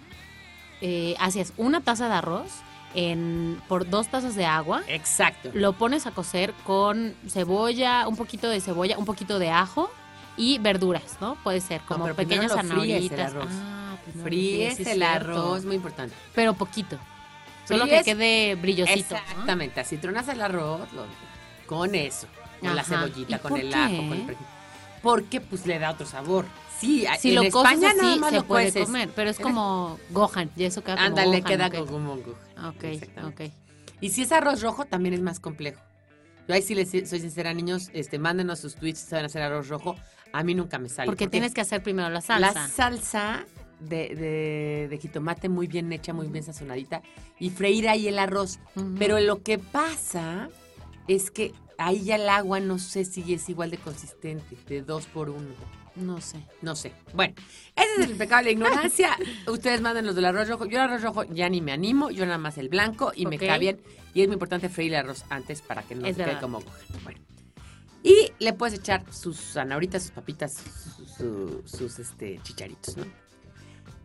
eh, 0.80 1.14
hacías 1.20 1.52
una 1.56 1.80
taza 1.80 2.08
de 2.08 2.14
arroz 2.14 2.50
en, 2.96 3.60
por 3.68 3.88
dos 3.88 4.08
tazas 4.08 4.34
de 4.34 4.46
agua, 4.46 4.82
Exacto. 4.88 5.50
lo 5.54 5.74
pones 5.74 6.06
a 6.06 6.10
cocer 6.10 6.52
con 6.64 7.14
cebolla, 7.28 8.08
un 8.08 8.16
poquito 8.16 8.48
de 8.48 8.60
cebolla, 8.60 8.98
un 8.98 9.04
poquito 9.04 9.38
de 9.38 9.50
ajo 9.50 9.90
y 10.36 10.58
verduras, 10.58 11.18
¿no? 11.20 11.36
Puede 11.44 11.60
ser 11.60 11.80
como 11.82 12.06
pequeñas 12.14 12.50
lo 12.50 12.58
fríes 12.58 12.64
el 13.04 13.08
zanahoritas. 13.18 13.30
arroz. 13.34 13.46
Ah, 13.52 13.96
lo 14.14 14.22
Fríes 14.24 14.80
el 14.86 15.02
arroz, 15.02 15.64
muy 15.64 15.76
importante. 15.76 16.14
Pero 16.34 16.54
poquito. 16.54 16.98
Solo 17.68 17.84
que 17.86 18.02
quede 18.02 18.54
brillosito. 18.54 19.14
¿no? 19.14 19.20
Exactamente, 19.20 19.80
así 19.80 19.96
tronas 19.98 20.28
el 20.28 20.40
arroz 20.40 20.80
lo- 20.92 21.04
con 21.66 21.94
eso, 21.94 22.26
con 22.60 22.74
la 22.76 22.84
cebollita, 22.84 23.36
¿Y 23.36 23.38
con 23.40 23.56
el 23.56 23.68
qué? 23.70 23.74
ajo, 23.76 23.96
con 23.96 24.12
el. 24.12 24.36
Porque 25.02 25.40
pues 25.40 25.66
le 25.66 25.78
da 25.78 25.90
otro 25.90 26.06
sabor. 26.06 26.46
Sí, 26.80 27.06
Si 27.18 27.30
en 27.30 27.34
lo 27.36 27.42
España 27.42 27.92
nada 27.94 28.10
así, 28.10 28.20
más 28.20 28.30
se 28.30 28.36
lo 28.36 28.44
puede 28.44 28.64
cueces. 28.72 28.84
comer, 28.84 29.08
pero 29.16 29.30
es 29.30 29.38
como 29.38 29.98
gohan, 30.10 30.50
y 30.56 30.64
eso 30.64 30.82
queda 30.82 30.96
como 30.96 31.06
Ándale, 31.06 31.40
Gohan, 31.40 31.44
queda 31.44 31.66
ok. 31.68 31.88
como 31.88 32.16
gohan. 32.16 32.66
Ok, 32.68 32.84
ok. 33.24 33.40
Y 34.00 34.10
si 34.10 34.22
es 34.22 34.32
arroz 34.32 34.60
rojo, 34.62 34.84
también 34.84 35.14
es 35.14 35.20
más 35.22 35.40
complejo. 35.40 35.80
Yo 36.48 36.54
ahí 36.54 36.62
sí 36.62 36.74
les 36.74 36.90
soy 36.90 37.20
sincera, 37.20 37.52
niños, 37.54 37.90
este, 37.92 38.18
mándenos 38.18 38.58
sus 38.60 38.74
tweets 38.76 39.00
si 39.00 39.06
saben 39.08 39.24
hacer 39.24 39.42
arroz 39.42 39.68
rojo. 39.68 39.96
A 40.32 40.42
mí 40.42 40.54
nunca 40.54 40.78
me 40.78 40.88
sale. 40.88 41.06
Porque 41.06 41.26
tienes 41.28 41.54
que 41.54 41.60
hacer 41.62 41.82
primero 41.82 42.08
la 42.10 42.20
salsa. 42.20 42.52
La 42.52 42.68
salsa 42.68 43.44
de, 43.80 44.14
de- 44.14 44.86
de 44.90 44.98
jitomate 44.98 45.48
muy 45.48 45.66
bien 45.66 45.90
hecha, 45.92 46.12
muy 46.12 46.26
bien 46.28 46.44
sazonadita. 46.44 47.00
Y 47.40 47.50
freír 47.50 47.88
ahí 47.88 48.06
el 48.06 48.18
arroz. 48.18 48.58
Pero 48.98 49.18
lo 49.18 49.42
que 49.42 49.58
pasa 49.58 50.50
es 51.08 51.30
que 51.30 51.52
ahí 51.78 52.04
ya 52.04 52.16
el 52.16 52.28
agua 52.28 52.60
no 52.60 52.78
sé 52.78 53.04
si 53.06 53.32
es 53.32 53.48
igual 53.48 53.70
de 53.70 53.78
consistente, 53.78 54.56
de 54.68 54.82
dos 54.82 55.06
por 55.06 55.30
uno. 55.30 55.54
No 55.96 56.20
sé. 56.20 56.40
No 56.62 56.76
sé. 56.76 56.92
Bueno, 57.14 57.34
ese 57.74 58.02
es 58.02 58.10
el 58.10 58.16
pecado 58.16 58.40
de 58.40 58.44
la 58.44 58.50
ignorancia. 58.52 59.16
Ustedes 59.48 59.80
mandan 59.80 60.04
los 60.06 60.14
del 60.14 60.26
arroz 60.26 60.48
rojo. 60.48 60.66
Yo 60.66 60.78
el 60.78 60.84
arroz 60.90 61.02
rojo 61.02 61.24
ya 61.24 61.48
ni 61.48 61.60
me 61.60 61.72
animo. 61.72 62.10
Yo 62.10 62.26
nada 62.26 62.38
más 62.38 62.58
el 62.58 62.68
blanco 62.68 63.12
y 63.14 63.26
me 63.26 63.38
cae 63.38 63.58
bien. 63.58 63.80
Y 64.12 64.20
es 64.22 64.28
muy 64.28 64.34
importante 64.34 64.68
freír 64.68 64.92
el 64.92 65.00
arroz 65.00 65.24
antes 65.30 65.62
para 65.62 65.82
que 65.82 65.94
no 65.94 66.06
Es 66.06 66.16
se 66.16 66.22
quede 66.22 66.26
verdad. 66.26 66.40
como 66.42 66.60
goja. 66.60 66.76
Bueno. 67.04 67.18
Y 68.02 68.30
le 68.38 68.52
puedes 68.52 68.78
echar 68.78 69.04
sus 69.12 69.36
zanahoritas, 69.38 70.02
sus 70.02 70.12
papitas, 70.12 70.54
sus, 70.54 71.08
su- 71.16 71.62
sus, 71.64 71.98
este, 71.98 72.40
chicharitos, 72.42 72.96
¿no? 72.96 73.04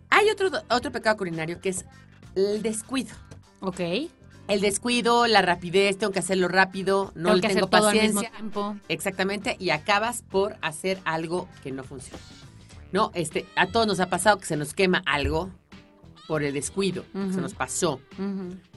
Hay 0.09 0.29
otro, 0.29 0.49
otro 0.69 0.91
pecado 0.91 1.17
culinario 1.17 1.61
que 1.61 1.69
es 1.69 1.85
el 2.35 2.61
descuido. 2.61 3.11
Ok. 3.59 3.79
El 4.47 4.59
descuido, 4.59 5.27
la 5.27 5.41
rapidez, 5.41 5.97
tengo 5.97 6.11
que 6.11 6.19
hacerlo 6.19 6.47
rápido, 6.49 7.11
no 7.15 7.29
Tengo 7.29 7.35
le 7.35 7.41
que 7.41 7.47
tengo 7.49 7.59
hacer 7.67 7.69
todo 7.69 7.87
al 7.87 7.93
mismo 7.95 8.15
paciencia. 8.21 8.31
tiempo. 8.37 8.75
Exactamente, 8.89 9.55
y 9.59 9.69
acabas 9.69 10.23
por 10.23 10.57
hacer 10.61 10.99
algo 11.05 11.47
que 11.63 11.71
no 11.71 11.83
funciona. 11.83 12.19
No, 12.91 13.11
este, 13.13 13.45
a 13.55 13.67
todos 13.67 13.87
nos 13.87 13.99
ha 14.01 14.07
pasado 14.09 14.37
que 14.39 14.45
se 14.45 14.57
nos 14.57 14.73
quema 14.73 15.01
algo 15.05 15.49
por 16.27 16.43
el 16.43 16.53
descuido, 16.53 17.05
Ujú. 17.13 17.33
se 17.33 17.41
nos 17.41 17.53
pasó. 17.53 17.99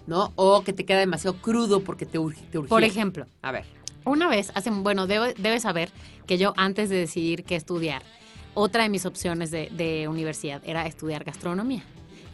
¿no? 0.07 0.33
O 0.37 0.63
que 0.63 0.73
te 0.75 0.85
queda 0.85 0.99
demasiado 0.99 1.37
crudo 1.39 1.81
porque 1.81 2.05
te, 2.07 2.19
urge, 2.19 2.43
te 2.53 2.59
urgía. 2.59 2.69
Por 2.69 2.85
ejemplo, 2.85 3.27
A 3.43 3.51
ver, 3.53 3.65
una 4.05 4.29
vez, 4.29 4.53
hace, 4.55 4.71
bueno, 4.71 5.07
debe- 5.07 5.35
debes 5.39 5.63
saber 5.63 5.91
que 6.27 6.37
yo 6.37 6.53
antes 6.59 6.91
de 6.91 6.97
decidir 6.97 7.43
qué 7.45 7.57
estudiar, 7.57 8.03
otra 8.53 8.83
de 8.83 8.91
mis 8.91 9.07
opciones 9.07 9.51
de, 9.51 9.71
de 9.73 10.07
universidad 10.07 10.61
era 10.67 10.87
estudiar 10.87 11.25
gastronomía. 11.25 11.83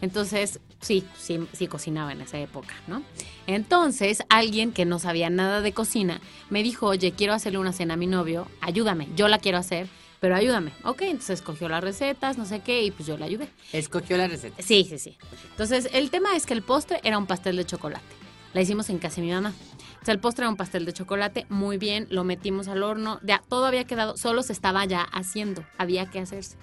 Entonces, 0.01 0.59
sí, 0.81 1.05
sí, 1.17 1.39
sí 1.53 1.67
cocinaba 1.67 2.11
en 2.11 2.21
esa 2.21 2.39
época, 2.39 2.73
¿no? 2.87 3.03
Entonces, 3.47 4.23
alguien 4.29 4.71
que 4.71 4.85
no 4.85 4.99
sabía 4.99 5.29
nada 5.29 5.61
de 5.61 5.73
cocina 5.73 6.21
me 6.49 6.63
dijo, 6.63 6.87
oye, 6.87 7.13
quiero 7.13 7.33
hacerle 7.33 7.59
una 7.59 7.73
cena 7.73 7.93
a 7.93 7.97
mi 7.97 8.07
novio, 8.07 8.47
ayúdame, 8.61 9.07
yo 9.15 9.27
la 9.27 9.39
quiero 9.39 9.57
hacer, 9.57 9.87
pero 10.19 10.35
ayúdame. 10.35 10.71
Ok, 10.83 11.01
entonces 11.03 11.39
escogió 11.39 11.67
las 11.69 11.83
recetas, 11.83 12.37
no 12.37 12.45
sé 12.45 12.59
qué, 12.59 12.83
y 12.83 12.91
pues 12.91 13.07
yo 13.07 13.17
le 13.17 13.25
ayudé. 13.25 13.47
escogió 13.73 14.17
la 14.17 14.27
receta. 14.27 14.61
Sí, 14.61 14.85
sí, 14.87 14.99
sí. 14.99 15.17
Entonces, 15.51 15.89
el 15.93 16.11
tema 16.11 16.35
es 16.35 16.45
que 16.45 16.53
el 16.53 16.61
postre 16.61 16.99
era 17.03 17.17
un 17.17 17.25
pastel 17.25 17.55
de 17.55 17.65
chocolate. 17.65 18.05
La 18.53 18.61
hicimos 18.61 18.89
en 18.89 18.99
casa 18.99 19.15
de 19.17 19.21
mi 19.23 19.31
mamá. 19.31 19.53
O 20.01 20.05
sea, 20.05 20.13
el 20.13 20.19
postre 20.19 20.43
era 20.43 20.49
un 20.49 20.57
pastel 20.57 20.85
de 20.85 20.93
chocolate, 20.93 21.45
muy 21.49 21.77
bien, 21.77 22.07
lo 22.09 22.23
metimos 22.23 22.67
al 22.67 22.81
horno, 22.83 23.19
ya 23.23 23.41
todo 23.47 23.65
había 23.65 23.85
quedado, 23.85 24.17
solo 24.17 24.41
se 24.41 24.51
estaba 24.51 24.83
ya 24.85 25.01
haciendo, 25.03 25.63
había 25.77 26.07
que 26.09 26.19
hacerse. 26.19 26.57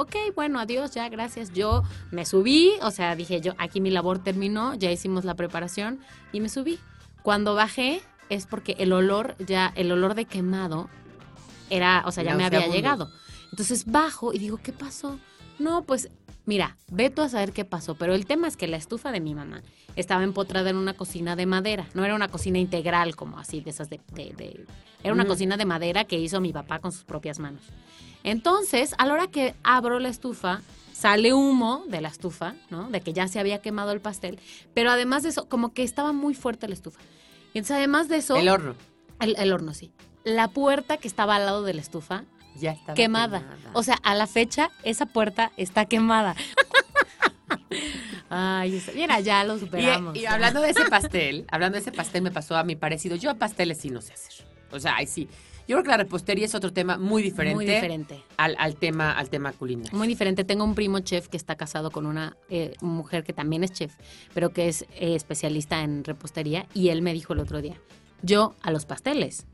Ok, 0.00 0.14
bueno, 0.36 0.60
adiós, 0.60 0.92
ya, 0.92 1.08
gracias. 1.08 1.52
Yo 1.52 1.82
me 2.12 2.24
subí, 2.24 2.70
o 2.82 2.90
sea, 2.90 3.16
dije 3.16 3.40
yo, 3.40 3.54
aquí 3.58 3.80
mi 3.80 3.90
labor 3.90 4.20
terminó, 4.22 4.74
ya 4.74 4.90
hicimos 4.92 5.24
la 5.24 5.34
preparación 5.34 5.98
y 6.32 6.40
me 6.40 6.48
subí. 6.48 6.78
Cuando 7.22 7.54
bajé 7.54 8.00
es 8.28 8.46
porque 8.46 8.76
el 8.78 8.92
olor, 8.92 9.34
ya, 9.44 9.72
el 9.74 9.90
olor 9.90 10.14
de 10.14 10.24
quemado 10.24 10.88
era, 11.70 12.02
o 12.06 12.12
sea, 12.12 12.22
ya 12.22 12.30
me 12.36 12.44
había 12.44 12.60
llegado. 12.76 13.10
Entonces 13.50 13.86
bajo 13.86 14.32
y 14.32 14.38
digo, 14.38 14.58
¿qué 14.62 14.72
pasó? 14.72 15.18
No, 15.58 15.82
pues 15.84 16.10
mira, 16.46 16.76
ve 16.90 17.10
tú 17.10 17.22
a 17.22 17.28
saber 17.28 17.52
qué 17.52 17.64
pasó, 17.64 17.94
pero 17.96 18.14
el 18.14 18.24
tema 18.26 18.46
es 18.46 18.56
que 18.56 18.68
la 18.68 18.76
estufa 18.76 19.10
de 19.10 19.20
mi 19.20 19.34
mamá 19.34 19.62
estaba 19.96 20.22
empotrada 20.22 20.70
en 20.70 20.76
una 20.76 20.94
cocina 20.94 21.34
de 21.34 21.46
madera, 21.46 21.88
no 21.94 22.04
era 22.04 22.14
una 22.14 22.28
cocina 22.28 22.58
integral 22.58 23.16
como 23.16 23.38
así, 23.38 23.60
de 23.60 23.70
esas 23.70 23.90
de... 23.90 24.00
de- 24.14 24.32
de- 24.36 24.66
era 25.02 25.12
una 25.14 25.26
cocina 25.26 25.56
de 25.56 25.64
madera 25.64 26.04
que 26.04 26.18
hizo 26.18 26.40
mi 26.40 26.52
papá 26.52 26.80
con 26.80 26.90
sus 26.90 27.04
propias 27.04 27.38
manos. 27.38 27.62
Entonces, 28.30 28.94
a 28.98 29.06
la 29.06 29.14
hora 29.14 29.26
que 29.28 29.54
abro 29.62 29.98
la 29.98 30.08
estufa, 30.08 30.60
sale 30.92 31.32
humo 31.32 31.84
de 31.88 32.00
la 32.00 32.08
estufa, 32.08 32.54
¿no? 32.70 32.90
De 32.90 33.00
que 33.00 33.12
ya 33.12 33.28
se 33.28 33.38
había 33.38 33.60
quemado 33.62 33.92
el 33.92 34.00
pastel, 34.00 34.38
pero 34.74 34.90
además 34.90 35.22
de 35.22 35.28
eso, 35.30 35.48
como 35.48 35.72
que 35.72 35.82
estaba 35.82 36.12
muy 36.12 36.34
fuerte 36.34 36.66
la 36.68 36.74
estufa. 36.74 37.00
Y 37.54 37.58
entonces, 37.58 37.76
además 37.76 38.08
de 38.08 38.16
eso, 38.16 38.36
El 38.36 38.48
horno. 38.48 38.74
el, 39.20 39.36
el 39.38 39.52
horno, 39.52 39.74
sí. 39.74 39.92
La 40.24 40.48
puerta 40.48 40.96
que 40.98 41.08
estaba 41.08 41.36
al 41.36 41.46
lado 41.46 41.62
de 41.62 41.72
la 41.74 41.80
estufa 41.80 42.24
Ya 42.56 42.72
estaba 42.72 42.94
quemada. 42.94 43.42
O 43.72 43.82
sea, 43.82 43.96
a 44.02 44.14
la 44.14 44.26
fecha, 44.26 44.70
esa 44.82 45.06
puerta 45.06 45.52
está 45.56 45.86
quemada. 45.86 46.34
Ay, 48.30 48.82
mira, 48.94 49.20
ya 49.20 49.42
lo 49.44 49.58
superamos. 49.58 50.14
Y, 50.14 50.20
y 50.20 50.26
hablando 50.26 50.60
de 50.60 50.70
ese 50.70 50.84
pastel, 50.90 51.46
hablando 51.50 51.76
de 51.76 51.80
ese 51.82 51.92
pastel 51.92 52.22
me 52.22 52.30
pasó 52.30 52.56
a 52.56 52.64
mi 52.64 52.76
parecido. 52.76 53.16
Yo 53.16 53.30
a 53.30 53.34
pasteles 53.34 53.78
sí 53.78 53.90
no 53.90 54.02
sé 54.02 54.12
hacer. 54.12 54.46
O 54.70 54.78
sea, 54.78 54.96
ahí 54.96 55.06
sí. 55.06 55.28
Yo 55.68 55.76
creo 55.76 55.82
que 55.84 55.90
la 55.90 55.98
repostería 55.98 56.46
es 56.46 56.54
otro 56.54 56.72
tema 56.72 56.96
muy 56.96 57.22
diferente, 57.22 57.54
Muy 57.54 57.66
diferente. 57.66 58.24
Al, 58.38 58.56
al 58.58 58.76
tema 58.76 59.12
al 59.12 59.28
tema 59.28 59.52
culinario. 59.52 59.96
Muy 59.96 60.08
diferente. 60.08 60.42
Tengo 60.42 60.64
un 60.64 60.74
primo 60.74 61.00
chef 61.00 61.28
que 61.28 61.36
está 61.36 61.56
casado 61.56 61.90
con 61.90 62.06
una 62.06 62.38
eh, 62.48 62.72
mujer 62.80 63.22
que 63.22 63.34
también 63.34 63.62
es 63.62 63.72
chef, 63.72 63.94
pero 64.32 64.50
que 64.50 64.68
es 64.68 64.82
eh, 64.92 65.14
especialista 65.14 65.82
en 65.82 66.04
repostería. 66.04 66.66
Y 66.72 66.88
él 66.88 67.02
me 67.02 67.12
dijo 67.12 67.34
el 67.34 67.40
otro 67.40 67.60
día, 67.60 67.76
yo 68.22 68.54
a 68.62 68.70
los 68.70 68.86
pasteles 68.86 69.46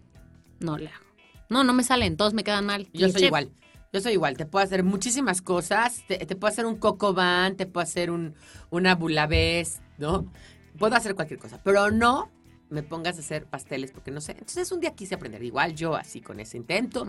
no 0.61 0.79
le 0.79 0.91
hago. 0.91 1.05
No, 1.51 1.65
no 1.65 1.73
me 1.73 1.83
salen, 1.83 2.17
todos 2.17 2.33
me 2.33 2.45
quedan 2.45 2.65
mal. 2.65 2.89
Yo 2.93 3.09
soy 3.09 3.23
chef. 3.23 3.27
igual. 3.27 3.51
Yo 3.93 4.01
soy 4.01 4.13
igual. 4.13 4.37
Te 4.37 4.47
puedo 4.47 4.65
hacer 4.65 4.85
muchísimas 4.85 5.43
cosas. 5.43 6.05
Te, 6.07 6.19
te 6.19 6.37
puedo 6.37 6.53
hacer 6.53 6.65
un 6.65 6.77
coco 6.77 7.13
van, 7.13 7.57
te 7.57 7.67
puedo 7.67 7.83
hacer 7.83 8.13
un, 8.13 8.35
una 8.71 8.95
bulabés, 8.95 9.81
¿no? 9.99 10.31
Puedo 10.79 10.95
hacer 10.95 11.17
cualquier 11.17 11.41
cosa. 11.41 11.61
Pero 11.65 11.91
no 11.91 12.31
me 12.71 12.83
pongas 12.83 13.17
a 13.17 13.21
hacer 13.21 13.47
pasteles 13.47 13.93
porque 13.93 14.11
no 14.11 14.21
sé. 14.21 14.33
Entonces 14.33 14.71
un 14.73 14.81
día 14.81 14.95
quise 14.95 15.15
aprender. 15.15 15.43
Igual 15.43 15.75
yo 15.75 15.95
así 15.95 16.21
con 16.21 16.41
ese 16.41 16.57
intento. 16.57 17.07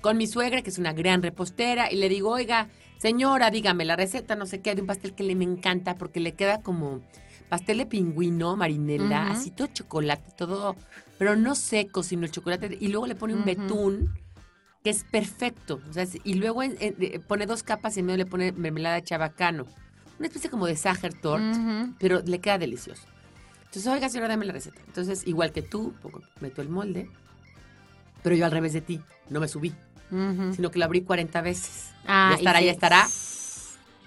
Con 0.00 0.16
mi 0.16 0.26
suegra, 0.26 0.62
que 0.62 0.70
es 0.70 0.78
una 0.78 0.92
gran 0.92 1.22
repostera. 1.22 1.90
Y 1.90 1.96
le 1.96 2.08
digo, 2.08 2.30
oiga, 2.30 2.68
señora, 2.98 3.50
dígame 3.50 3.84
la 3.84 3.96
receta, 3.96 4.34
no 4.36 4.46
sé 4.46 4.60
qué, 4.60 4.74
de 4.74 4.80
un 4.82 4.86
pastel 4.86 5.14
que 5.14 5.22
le 5.22 5.34
me 5.34 5.44
encanta 5.44 5.94
porque 5.96 6.20
le 6.20 6.32
queda 6.34 6.60
como 6.60 7.00
pastel 7.48 7.78
de 7.78 7.86
pingüino, 7.86 8.56
marinela, 8.56 9.28
así 9.30 9.50
todo 9.52 9.68
chocolate, 9.68 10.32
todo, 10.36 10.74
pero 11.18 11.36
no 11.36 11.54
seco, 11.54 12.02
sino 12.02 12.24
el 12.24 12.32
chocolate. 12.32 12.76
Y 12.80 12.88
luego 12.88 13.06
le 13.06 13.14
pone 13.14 13.34
un 13.34 13.44
betún 13.44 14.14
que 14.82 14.90
es 14.90 15.04
perfecto. 15.04 15.80
O 15.88 15.92
sea, 15.92 16.02
es- 16.02 16.18
y 16.24 16.34
luego 16.34 16.62
en- 16.62 16.76
en- 16.80 16.96
eh, 17.00 17.20
pone 17.20 17.46
dos 17.46 17.62
capas 17.62 17.96
y 17.96 18.00
en 18.00 18.06
medio 18.06 18.18
le 18.18 18.26
pone 18.26 18.52
mermelada 18.52 18.96
de 18.96 19.02
chabacano. 19.04 19.66
Una 20.18 20.28
especie 20.28 20.48
como 20.50 20.66
de 20.66 20.76
Sacher 20.76 21.12
Tort, 21.14 21.42
pero 21.98 22.22
le 22.24 22.38
queda 22.40 22.58
delicioso. 22.58 23.02
Entonces, 23.76 23.92
oiga, 23.92 24.08
señora, 24.08 24.28
dame 24.28 24.46
la 24.46 24.54
receta. 24.54 24.80
Entonces, 24.86 25.26
igual 25.26 25.52
que 25.52 25.60
tú, 25.60 25.92
meto 26.40 26.62
el 26.62 26.70
molde, 26.70 27.10
pero 28.22 28.34
yo 28.34 28.46
al 28.46 28.50
revés 28.50 28.72
de 28.72 28.80
ti, 28.80 29.02
no 29.28 29.38
me 29.38 29.48
subí, 29.48 29.74
sino 30.54 30.70
que 30.70 30.78
lo 30.78 30.86
abrí 30.86 31.02
40 31.02 31.42
veces. 31.42 31.90
Ah, 32.06 32.30
ya 32.30 32.36
y 32.36 32.38
estará, 32.38 32.60
ya 32.62 32.70
estará. 32.72 33.08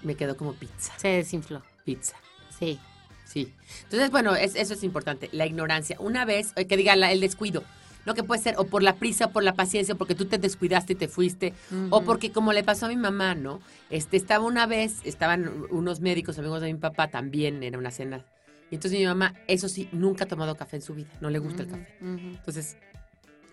Me 0.02 0.16
quedó 0.16 0.36
como 0.36 0.54
pizza, 0.54 0.92
Se 0.98 1.06
desinfló. 1.08 1.62
pizza. 1.84 2.16
Sí. 2.58 2.80
Sí. 3.24 3.54
Entonces, 3.84 4.10
bueno, 4.10 4.34
es- 4.34 4.56
eso 4.56 4.74
es 4.74 4.82
importante, 4.82 5.28
la 5.30 5.46
ignorancia. 5.46 5.94
Una 6.00 6.24
vez, 6.24 6.52
eh, 6.56 6.64
que 6.66 6.76
diga 6.76 6.96
la- 6.96 7.12
el 7.12 7.20
descuido, 7.20 7.62
no 8.06 8.14
que 8.14 8.24
puede 8.24 8.42
ser 8.42 8.56
o 8.58 8.64
por 8.64 8.82
la 8.82 8.96
prisa, 8.96 9.26
o 9.26 9.30
por 9.30 9.44
la 9.44 9.54
paciencia, 9.54 9.94
o 9.94 9.98
porque 9.98 10.16
tú 10.16 10.24
te 10.24 10.38
descuidaste 10.38 10.94
y 10.94 10.96
te 10.96 11.06
fuiste, 11.06 11.54
o 11.90 12.02
porque 12.02 12.32
como 12.32 12.52
le 12.52 12.64
pasó 12.64 12.86
a 12.86 12.88
mi 12.88 12.96
mamá, 12.96 13.36
¿no? 13.36 13.60
Este, 13.88 14.16
estaba 14.16 14.44
una 14.44 14.66
vez, 14.66 14.96
estaban 15.04 15.48
unos 15.70 16.00
médicos, 16.00 16.40
amigos 16.40 16.60
de 16.60 16.72
mi 16.72 16.78
papá, 16.80 17.06
también 17.06 17.62
era 17.62 17.78
una 17.78 17.92
cena. 17.92 18.24
Y 18.70 18.76
entonces 18.76 18.98
mi 18.98 19.06
mamá, 19.06 19.34
eso 19.48 19.68
sí, 19.68 19.88
nunca 19.92 20.24
ha 20.24 20.28
tomado 20.28 20.56
café 20.56 20.76
en 20.76 20.82
su 20.82 20.94
vida, 20.94 21.08
no 21.20 21.28
le 21.30 21.38
gusta 21.38 21.62
el 21.62 21.68
café. 21.68 21.88
Entonces, 22.00 22.76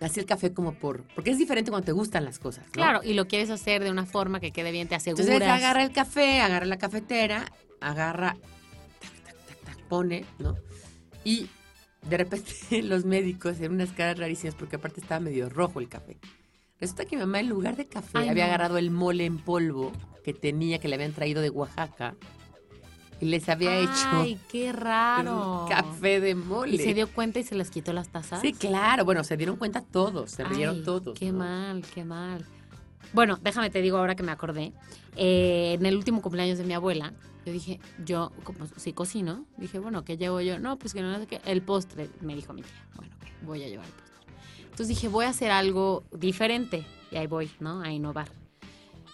hacía 0.00 0.20
el 0.20 0.26
café 0.26 0.52
como 0.52 0.74
por, 0.74 1.02
porque 1.14 1.30
es 1.30 1.38
diferente 1.38 1.70
cuando 1.70 1.86
te 1.86 1.92
gustan 1.92 2.24
las 2.24 2.38
cosas, 2.38 2.64
¿no? 2.66 2.72
Claro, 2.72 3.00
y 3.02 3.14
lo 3.14 3.26
quieres 3.26 3.50
hacer 3.50 3.82
de 3.82 3.90
una 3.90 4.06
forma 4.06 4.40
que 4.40 4.52
quede 4.52 4.70
bien, 4.70 4.88
te 4.88 4.94
aseguras. 4.94 5.26
Entonces 5.26 5.48
agarra 5.48 5.82
el 5.82 5.92
café, 5.92 6.40
agarra 6.40 6.66
la 6.66 6.78
cafetera, 6.78 7.44
agarra, 7.80 8.36
tac, 9.00 9.12
tac, 9.24 9.36
tac, 9.46 9.64
tac, 9.64 9.82
pone, 9.88 10.24
¿no? 10.38 10.56
Y 11.24 11.48
de 12.08 12.16
repente 12.16 12.52
los 12.82 13.04
médicos 13.04 13.60
en 13.60 13.72
unas 13.72 13.90
caras 13.90 14.18
rarísimas 14.18 14.54
porque 14.54 14.76
aparte 14.76 15.00
estaba 15.00 15.20
medio 15.20 15.48
rojo 15.48 15.80
el 15.80 15.88
café. 15.88 16.16
Resulta 16.80 17.04
que 17.06 17.16
mi 17.16 17.22
mamá 17.22 17.40
en 17.40 17.48
lugar 17.48 17.76
de 17.76 17.86
café 17.86 18.18
Ay, 18.18 18.28
había 18.28 18.44
no. 18.44 18.50
agarrado 18.50 18.78
el 18.78 18.92
mole 18.92 19.24
en 19.24 19.38
polvo 19.38 19.90
que 20.24 20.32
tenía, 20.32 20.78
que 20.78 20.86
le 20.86 20.94
habían 20.94 21.12
traído 21.12 21.42
de 21.42 21.50
Oaxaca 21.50 22.14
y 23.20 23.26
les 23.26 23.48
había 23.48 23.70
Ay, 23.72 23.84
hecho 23.84 24.40
qué 24.50 24.72
raro. 24.72 25.66
café 25.68 26.20
de 26.20 26.34
mole. 26.34 26.74
Y 26.74 26.78
se 26.78 26.94
dio 26.94 27.08
cuenta 27.08 27.38
y 27.40 27.42
se 27.44 27.54
les 27.54 27.70
quitó 27.70 27.92
las 27.92 28.08
tazas. 28.08 28.40
Sí, 28.40 28.52
claro. 28.52 29.04
Bueno, 29.04 29.24
se 29.24 29.36
dieron 29.36 29.56
cuenta 29.56 29.80
todos, 29.82 30.30
se 30.30 30.44
rieron 30.44 30.76
Ay, 30.76 30.82
todos. 30.84 31.18
Qué 31.18 31.32
¿no? 31.32 31.38
mal, 31.40 31.82
qué 31.94 32.04
mal. 32.04 32.44
Bueno, 33.12 33.38
déjame 33.42 33.70
te 33.70 33.80
digo 33.80 33.96
ahora 33.98 34.14
que 34.14 34.22
me 34.22 34.32
acordé. 34.32 34.72
eh, 35.16 35.74
en 35.78 35.86
el 35.86 35.96
último 35.96 36.20
cumpleaños 36.22 36.58
de 36.58 36.64
mi 36.64 36.74
abuela, 36.74 37.12
yo 37.46 37.52
dije, 37.52 37.80
yo, 38.04 38.30
como 38.44 38.66
si 38.76 38.92
cocino, 38.92 39.46
dije, 39.56 39.78
bueno, 39.78 40.04
¿qué 40.04 40.16
llevo 40.18 40.40
yo? 40.42 40.58
No, 40.58 40.78
pues 40.78 40.92
que 40.92 41.00
no 41.00 41.18
sé 41.18 41.26
qué. 41.26 41.40
El 41.46 41.62
postre, 41.62 42.10
me 42.20 42.34
dijo 42.34 42.52
mi 42.52 42.62
tía. 42.62 42.86
Bueno, 42.94 43.12
voy 43.42 43.62
a 43.64 43.68
llevar 43.68 43.86
el 43.86 43.92
postre. 43.92 44.34
Entonces 44.64 44.88
dije, 44.88 45.08
voy 45.08 45.24
a 45.24 45.30
hacer 45.30 45.50
algo 45.50 46.04
diferente. 46.12 46.84
Y 47.10 47.16
ahí 47.16 47.26
voy, 47.26 47.50
¿no? 47.58 47.80
A 47.80 47.90
innovar. 47.90 48.28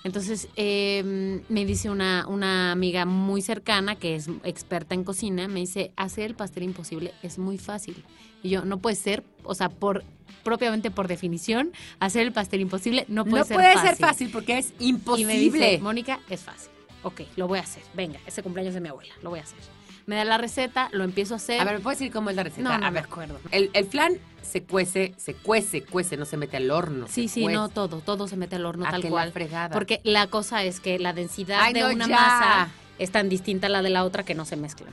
Entonces 0.04 0.48
eh, 0.56 1.40
me 1.48 1.64
dice 1.64 1.90
una, 1.90 2.26
una 2.28 2.72
amiga 2.72 3.06
muy 3.06 3.40
cercana 3.42 3.96
que 3.96 4.14
es 4.14 4.28
experta 4.44 4.94
en 4.94 5.02
cocina, 5.02 5.48
me 5.48 5.60
dice, 5.60 5.92
hacer 5.96 6.26
el 6.26 6.34
pastel 6.34 6.62
imposible 6.62 7.12
es 7.22 7.38
muy 7.38 7.58
fácil. 7.58 8.04
Y 8.42 8.50
yo, 8.50 8.64
no 8.66 8.78
puede 8.78 8.96
ser, 8.96 9.24
o 9.42 9.54
sea, 9.54 9.70
por 9.70 10.04
propiamente 10.42 10.90
por 10.90 11.08
definición, 11.08 11.72
hacer 12.00 12.22
el 12.22 12.32
pastel 12.32 12.60
imposible 12.60 13.06
no 13.08 13.24
puede 13.24 13.38
no 13.38 13.44
ser 13.46 13.56
puede 13.56 13.72
fácil. 13.72 13.88
ser 13.88 13.96
fácil 13.98 14.30
porque 14.30 14.58
es 14.58 14.74
Y 14.78 14.84
me 14.84 14.88
imposible. 14.90 15.38
dice, 15.38 15.78
Mónica, 15.78 16.20
es 16.28 16.42
fácil. 16.42 16.70
Ok, 17.02 17.22
lo 17.36 17.48
voy 17.48 17.58
a 17.58 17.62
hacer. 17.62 17.82
Venga, 17.94 18.20
ese 18.26 18.42
cumpleaños 18.42 18.74
de 18.74 18.80
mi 18.80 18.88
abuela, 18.88 19.14
lo 19.22 19.30
voy 19.30 19.38
a 19.38 19.42
hacer. 19.42 19.58
Me 20.06 20.16
da 20.16 20.24
la 20.24 20.36
receta, 20.38 20.88
lo 20.92 21.04
empiezo 21.04 21.34
a 21.34 21.36
hacer. 21.38 21.60
a 21.60 21.64
ver, 21.64 21.74
¿me 21.76 21.80
puedes 21.80 21.98
decir 21.98 22.12
cómo 22.12 22.30
es 22.30 22.36
la 22.36 22.42
receta? 22.42 22.62
no, 22.62 22.78
no 22.78 22.86
a 22.86 22.90
me 22.90 22.94
ver, 23.00 23.04
acuerdo. 23.04 23.38
El, 23.50 23.70
el 23.72 23.86
flan 23.86 24.12
se 24.42 24.62
cuece, 24.62 25.14
se 25.16 25.34
cuece, 25.34 25.82
cuece, 25.82 26.16
no 26.18 26.24
se 26.26 26.36
mete 26.36 26.56
al 26.58 26.70
horno. 26.70 27.06
Sí, 27.08 27.28
sí, 27.28 27.42
cuece. 27.42 27.56
no 27.56 27.68
todo, 27.70 28.00
todo 28.00 28.28
se 28.28 28.36
mete 28.36 28.56
al 28.56 28.66
horno 28.66 28.84
Ah, 28.86 28.90
tal 28.90 29.00
que 29.00 29.08
la 29.08 29.12
cual. 29.12 29.32
fregada. 29.32 29.72
Porque 29.72 30.00
la 30.04 30.26
cosa 30.26 30.62
es 30.62 30.80
que 30.80 30.98
la 30.98 31.12
densidad 31.14 31.60
Ay, 31.62 31.72
de 31.72 31.80
no, 31.80 31.88
una 31.90 32.06
ya. 32.06 32.16
masa 32.16 32.68
es 32.98 33.10
tan 33.10 33.28
distinta 33.28 33.66
a 33.68 33.70
la 33.70 33.82
de 33.82 33.90
la 33.90 34.04
otra 34.04 34.22
que 34.24 34.34
no 34.34 34.44
se 34.44 34.56
mezclan. 34.56 34.92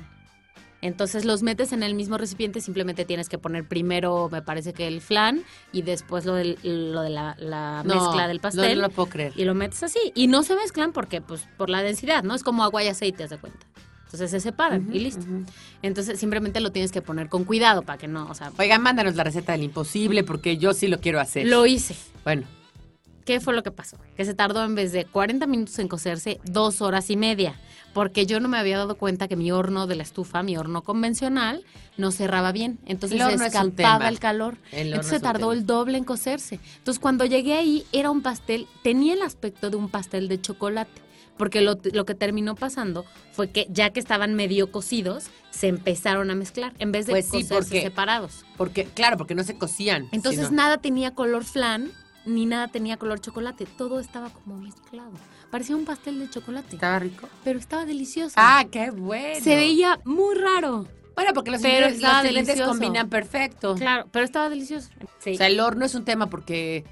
Entonces 0.84 1.26
los 1.26 1.44
metes 1.44 1.74
en 1.74 1.84
el 1.84 1.94
mismo 1.94 2.18
recipiente, 2.18 2.60
simplemente 2.60 3.06
tienes 3.06 3.30
que 3.30 3.38
poner 3.38 3.68
primero, 3.68 4.30
me 4.32 4.42
parece 4.42 4.74
que 4.74 4.88
el 4.88 5.00
flan, 5.02 5.44
y 5.72 5.84
después 5.84 6.26
lo, 6.26 6.34
del- 6.34 6.58
lo 6.64 7.02
de 7.02 7.12
la, 7.12 7.36
la 7.38 7.84
No, 7.86 7.94
mezcla 7.94 8.28
del 8.28 8.38
No, 8.38 8.42
pastel. 8.42 8.78
no 8.82 8.88
lo 8.88 8.90
puedo 8.90 9.08
creer. 9.10 9.34
y 9.36 9.44
lo 9.46 9.54
metes 9.54 9.84
así. 9.84 10.00
Y 10.16 10.26
no 10.26 10.42
se 10.42 10.56
mezclan 10.56 10.92
porque, 10.92 11.22
pues, 11.22 11.48
por 11.58 11.70
la 11.70 11.84
densidad, 11.84 12.24
¿no? 12.24 12.34
Es 12.34 12.42
como 12.44 12.64
agua 12.64 12.82
y 12.84 12.88
aceite, 12.88 13.24
haz 13.26 13.30
de 13.30 13.38
cuenta. 13.38 13.68
Entonces 14.12 14.30
se 14.32 14.42
separan 14.42 14.90
y 14.92 15.00
listo. 15.00 15.26
Entonces 15.82 16.20
simplemente 16.20 16.60
lo 16.60 16.74
tienes 16.74 16.92
que 16.92 17.02
poner 17.02 17.30
con 17.30 17.46
cuidado 17.46 17.82
para 17.84 17.98
que 17.98 18.10
no, 18.10 18.28
o 18.30 18.34
sea, 18.36 18.52
Oigan, 18.60 18.82
mándanos 18.82 19.16
la 19.16 19.24
receta 19.24 19.54
del 19.54 19.64
imposible 19.64 20.26
porque 20.26 20.58
yo 20.58 20.74
sí 20.74 20.88
lo 20.90 21.00
quiero 21.00 21.22
hacer. 21.22 21.48
lo 21.48 21.66
hice. 21.66 21.96
Bueno, 22.26 22.44
¿Qué 23.24 23.40
fue 23.40 23.54
lo 23.54 23.62
que 23.64 23.72
pasó? 23.72 23.98
Que 24.18 24.26
se 24.26 24.34
tardó 24.34 24.66
en 24.66 24.74
vez 24.76 24.92
de 24.92 25.06
40 25.06 25.46
minutos 25.46 25.78
en 25.80 25.88
cocerse, 25.88 26.42
dos 26.44 26.82
horas 26.82 27.10
y 27.12 27.16
media. 27.16 27.56
Porque 27.94 28.26
yo 28.26 28.40
no 28.40 28.50
me 28.50 28.58
había 28.58 28.78
dado 28.80 28.96
cuenta 28.96 29.28
que 29.28 29.36
mi 29.36 29.52
horno 29.52 29.86
de 29.86 29.96
la 29.96 30.02
estufa, 30.04 30.42
mi 30.44 30.58
horno 30.58 30.82
convencional, 30.82 31.64
no 31.98 32.12
cerraba 32.12 32.52
bien. 32.52 32.80
Entonces 32.88 33.22
El 33.22 33.28
se 33.28 33.36
es 33.36 33.42
escapaba 33.54 34.10
el 34.10 34.18
calor. 34.20 34.58
El 34.72 34.88
Entonces 34.88 35.14
es 35.14 35.20
se 35.20 35.24
tardó 35.24 35.50
tema. 35.50 35.54
el 35.54 35.66
doble 35.68 35.98
en 36.00 36.04
cocerse. 36.04 36.60
Entonces 36.80 37.00
cuando 37.00 37.24
llegué 37.26 37.54
ahí 37.54 37.86
era 37.92 38.10
un 38.10 38.22
pastel, 38.24 38.68
tenía 38.82 39.14
el 39.14 39.22
aspecto 39.22 39.70
de 39.70 39.78
un 39.78 39.88
pastel 39.90 40.28
de 40.28 40.42
chocolate. 40.42 41.02
Porque 41.38 41.62
lo, 41.62 41.80
lo 41.94 42.06
que 42.06 42.14
terminó 42.16 42.56
pasando 42.56 43.06
fue 43.32 43.50
que 43.50 43.66
ya 43.70 43.90
que 43.92 44.00
estaban 44.00 44.36
medio 44.36 44.72
cocidos, 44.72 45.26
se 45.50 45.68
empezaron 45.68 46.30
a 46.30 46.36
mezclar 46.36 46.74
en 46.80 46.92
vez 46.92 47.08
de 47.08 47.14
Pues 47.14 47.26
sí, 47.26 47.32
cocerse 47.44 47.54
porque- 47.54 47.82
separados. 47.82 48.46
porque, 48.58 48.86
claro, 48.86 49.18
porque 49.18 49.34
no 49.36 49.44
se 49.44 49.56
cocían. 49.58 50.08
Entonces 50.12 50.46
sino- 50.48 50.58
nada 50.58 50.78
tenía 50.78 51.16
color 51.16 51.44
flan, 51.44 51.92
ni 52.26 52.46
nada 52.46 52.68
tenía 52.68 52.98
color 52.98 53.20
chocolate. 53.20 53.66
Todo 53.66 54.00
estaba 54.00 54.30
como 54.30 54.58
mezclado. 54.58 55.12
Parecía 55.50 55.76
un 55.76 55.86
pastel 55.86 56.20
de 56.20 56.30
chocolate, 56.30 56.76
¿Estaba 56.76 57.00
rico? 57.00 57.28
pero 57.44 57.58
estaba 57.60 57.86
delicioso. 57.86 58.36
Ah, 58.38 58.66
qué 58.72 58.92
bueno. 58.92 59.44
Se 59.44 59.56
veía 59.56 60.00
muy 60.06 60.36
raro. 60.36 60.88
Bueno, 61.16 61.34
porque 61.34 61.52
los, 61.52 61.62
Pero 61.62 61.88
ingredientes- 61.88 62.02
los 62.02 62.26
ingredientes 62.26 62.62
combinan 62.62 63.10
perfecto. 63.10 63.76
Claro, 63.76 64.08
pero 64.12 64.24
estaba 64.24 64.48
delicioso. 64.50 64.90
Sí. 65.20 65.32
O 65.34 65.38
sea, 65.38 65.48
el 65.48 65.60
horno 65.60 65.86
es 65.86 65.94
un 65.96 66.06
tema 66.06 66.30
porque 66.30 66.86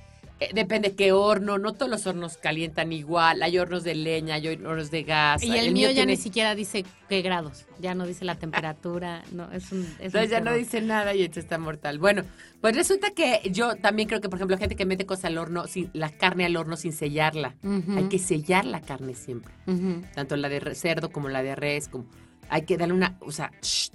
depende 0.54 0.96
qué 0.96 1.12
horno. 1.12 1.58
No 1.58 1.74
todos 1.74 1.90
los 1.90 2.06
hornos 2.08 2.38
calientan 2.38 2.92
igual. 2.94 3.44
Hay 3.44 3.58
hornos 3.58 3.84
de 3.84 3.96
leña, 3.96 4.36
hay 4.36 4.48
hornos 4.48 4.92
de 4.92 5.04
gas. 5.04 5.44
y 5.44 5.58
el, 5.58 5.74
mío 5.74 5.90
ya 5.90 5.96
tiene- 5.96 6.14
ni 6.14 6.18
siquiera 6.18 6.56
dice 6.56 6.86
qué 7.10 7.22
grados. 7.22 7.66
Ya 7.80 7.94
no 7.96 8.06
dice 8.08 8.26
la 8.26 8.36
temperatura. 8.36 9.24
No, 9.32 9.52
es 9.52 9.72
un. 9.72 9.82
Es 9.82 9.90
Entonces 10.00 10.26
un 10.26 10.30
ya 10.32 10.40
no 10.42 10.54
dice 10.54 10.82
nada 10.82 11.14
y 11.14 11.24
esto 11.24 11.40
está 11.40 11.58
mortal. 11.58 12.00
Bueno, 12.00 12.24
pues 12.62 12.76
resulta 12.76 13.12
que 13.12 13.42
yo 13.52 13.76
también 13.76 14.08
creo 14.08 14.22
que, 14.22 14.30
por 14.30 14.38
ejemplo, 14.38 14.58
gente 14.58 14.76
que 14.76 14.86
mete 14.86 15.06
cosas 15.06 15.26
al 15.26 15.38
horno, 15.38 15.68
sin, 15.68 15.90
la 15.94 16.10
carne 16.10 16.46
al 16.46 16.56
horno 16.58 16.76
sin 16.78 16.94
sellarla. 16.94 17.56
Hay 17.96 18.06
que 18.10 18.20
sellar 18.20 18.66
la 18.66 18.82
carne 18.82 19.14
siempre. 19.16 19.54
Tanto 20.16 20.36
la 20.36 20.50
de 20.50 20.76
cerdo 20.76 21.10
como 21.12 21.30
la 21.30 21.44
de 21.44 21.56
res. 21.56 21.88
Como, 21.88 22.06
hay 22.50 22.64
que 22.64 22.78
darle 22.78 22.94
una, 22.96 23.18
o 23.22 23.32
sea, 23.32 23.52
shh, 23.62 23.92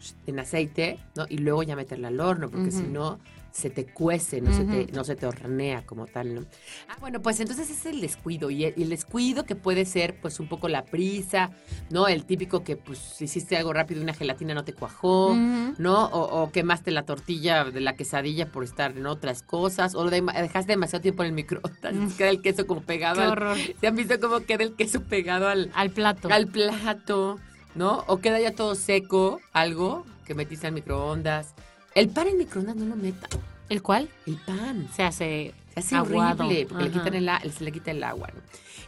shh, 0.00 0.12
en 0.26 0.38
aceite, 0.38 0.98
¿no? 1.16 1.24
Y 1.28 1.38
luego 1.38 1.62
ya 1.62 1.74
meterla 1.76 2.08
al 2.08 2.20
horno, 2.20 2.50
porque 2.50 2.70
si 2.70 2.82
no 2.82 3.18
se 3.54 3.70
te 3.70 3.86
cuece, 3.86 4.40
no, 4.40 4.52
se 4.52 4.64
te, 4.64 4.92
no 4.92 5.04
se 5.04 5.14
te 5.14 5.26
hornea 5.26 5.86
como 5.86 6.06
tal, 6.08 6.34
¿no? 6.34 6.40
Ah, 6.88 6.96
bueno, 6.98 7.22
pues 7.22 7.38
entonces 7.38 7.70
es 7.70 7.86
el 7.86 8.00
descuido. 8.00 8.50
Y 8.50 8.64
el, 8.64 8.88
descuido 8.88 9.44
que 9.44 9.54
puede 9.54 9.84
ser, 9.84 10.16
pues, 10.20 10.40
un 10.40 10.48
poco 10.48 10.66
la 10.68 10.84
prisa, 10.84 11.52
¿no? 11.88 12.08
El 12.08 12.24
típico 12.24 12.64
que, 12.64 12.74
pues, 12.76 13.22
hiciste 13.22 13.56
algo 13.56 13.72
rápido 13.72 14.00
y 14.00 14.02
una 14.02 14.12
gelatina 14.12 14.54
no 14.54 14.64
te 14.64 14.72
cuajó. 14.72 15.36
¿no? 15.78 16.06
O, 16.06 16.42
o 16.42 16.50
quemaste 16.50 16.90
la 16.90 17.04
tortilla 17.04 17.62
de 17.64 17.80
la 17.80 17.94
quesadilla 17.94 18.50
por 18.50 18.64
estar 18.64 18.96
en 18.96 19.06
otras 19.06 19.42
cosas, 19.42 19.94
o 19.94 20.02
lo 20.02 20.10
de- 20.10 20.20
dejaste 20.20 20.72
demasiado 20.72 21.02
tiempo 21.02 21.22
en 21.22 21.28
el 21.28 21.34
microondas, 21.34 21.94
Mm. 21.94 22.08
queda 22.16 22.30
el 22.30 22.42
queso 22.42 22.66
como 22.66 22.82
pegado 22.82 23.16
Qué 23.16 23.22
al, 23.22 23.30
horror. 23.30 23.56
¿Se 23.80 23.86
han 23.86 23.94
visto 23.94 24.18
cómo 24.18 24.40
queda 24.40 24.64
el 24.64 24.74
queso 24.74 25.00
pegado 25.02 25.48
al, 25.48 25.70
Al 25.74 25.90
plato. 25.90 26.28
al 26.32 26.48
plato, 26.48 27.38
¿no? 27.76 28.02
O 28.08 28.18
queda 28.18 28.40
ya 28.40 28.50
todo 28.50 28.74
seco, 28.74 29.40
algo 29.52 30.04
que 30.26 30.34
metiste 30.34 30.66
al 30.66 30.72
microondas. 30.72 31.54
El 31.94 32.08
pan 32.08 32.28
en 32.28 32.38
microondas 32.38 32.76
no 32.76 32.86
lo 32.86 32.96
meta. 32.96 33.28
¿El 33.68 33.82
cuál? 33.82 34.08
El 34.26 34.36
pan. 34.36 34.88
Se 34.94 35.02
hace. 35.02 35.54
Se 35.74 35.80
hace 35.80 35.96
Aguado. 35.96 36.44
horrible 36.44 36.66
porque 36.68 36.84
le 36.84 36.90
quitan 36.90 37.14
el, 37.14 37.52
se 37.52 37.64
le 37.64 37.72
quita 37.72 37.90
el 37.90 38.02
agua, 38.04 38.28
¿no? 38.34 38.40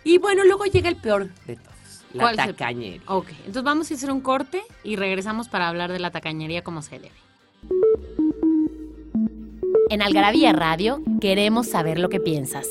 Y 0.04 0.18
bueno, 0.18 0.44
luego 0.44 0.66
llega 0.66 0.88
el 0.88 0.96
peor 0.96 1.28
de 1.46 1.57
todos, 1.57 2.04
la 2.12 2.22
¿Cuál 2.22 2.38
es 2.38 2.46
el- 2.46 2.54
tacañería. 2.54 3.00
Ok, 3.07 3.28
entonces 3.38 3.62
vamos 3.64 3.90
a 3.90 3.94
hacer 3.94 4.11
un 4.12 4.20
corte 4.20 4.62
y 4.84 4.94
regresamos 4.96 5.48
para 5.48 5.68
hablar 5.68 5.90
de 5.90 5.98
la 5.98 6.11
tacañería 6.12 6.62
como 6.62 6.82
se 6.82 7.00
debe. 7.00 7.12
En 9.90 10.02
Algarabía 10.02 10.52
Radio 10.52 11.02
queremos 11.20 11.66
saber 11.68 11.98
lo 11.98 12.09
que 12.09 12.20
piensas. 12.20 12.68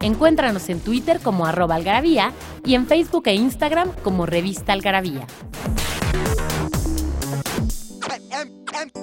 Encuéntranos 0.00 0.66
en 0.70 0.80
Twitter 0.80 1.20
como 1.20 1.44
arroba 1.44 1.74
algarabía 1.74 2.32
y 2.64 2.74
en 2.74 2.86
Facebook 2.86 3.24
e 3.26 3.34
Instagram 3.34 3.90
como 4.02 4.24
revista 4.24 4.72
algarabía. 4.72 5.26
MC 8.80 8.96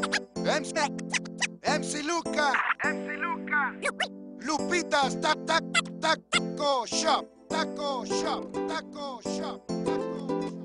Luca. 2.02 2.50
MC 2.84 3.14
Luca. 3.22 3.78
Lupitas 4.42 5.14
tac 5.22 5.38
tac 5.46 5.62
taco 6.02 6.84
shop. 6.88 7.28
Taco 7.48 8.04
shop. 8.06 8.52
Taco 8.68 9.22
shop. 9.22 9.62
Taco 9.86 10.42
shop. 10.42 10.58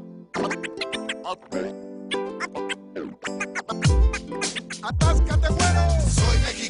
Atáscate, 4.82 5.48
güero. 5.48 5.84
Soy 6.08 6.38
mexicano 6.38 6.61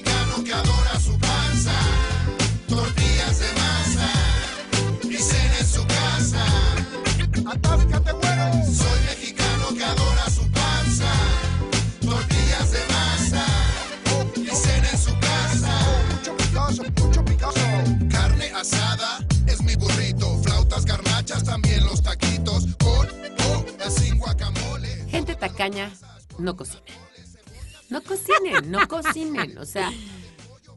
Tacaña, 25.63 25.93
no 26.39 26.57
cocinen. 26.57 26.83
No 27.89 28.03
cocinen, 28.03 28.71
no 28.71 28.89
cocinen. 28.89 29.59
O 29.59 29.65
sea, 29.65 29.93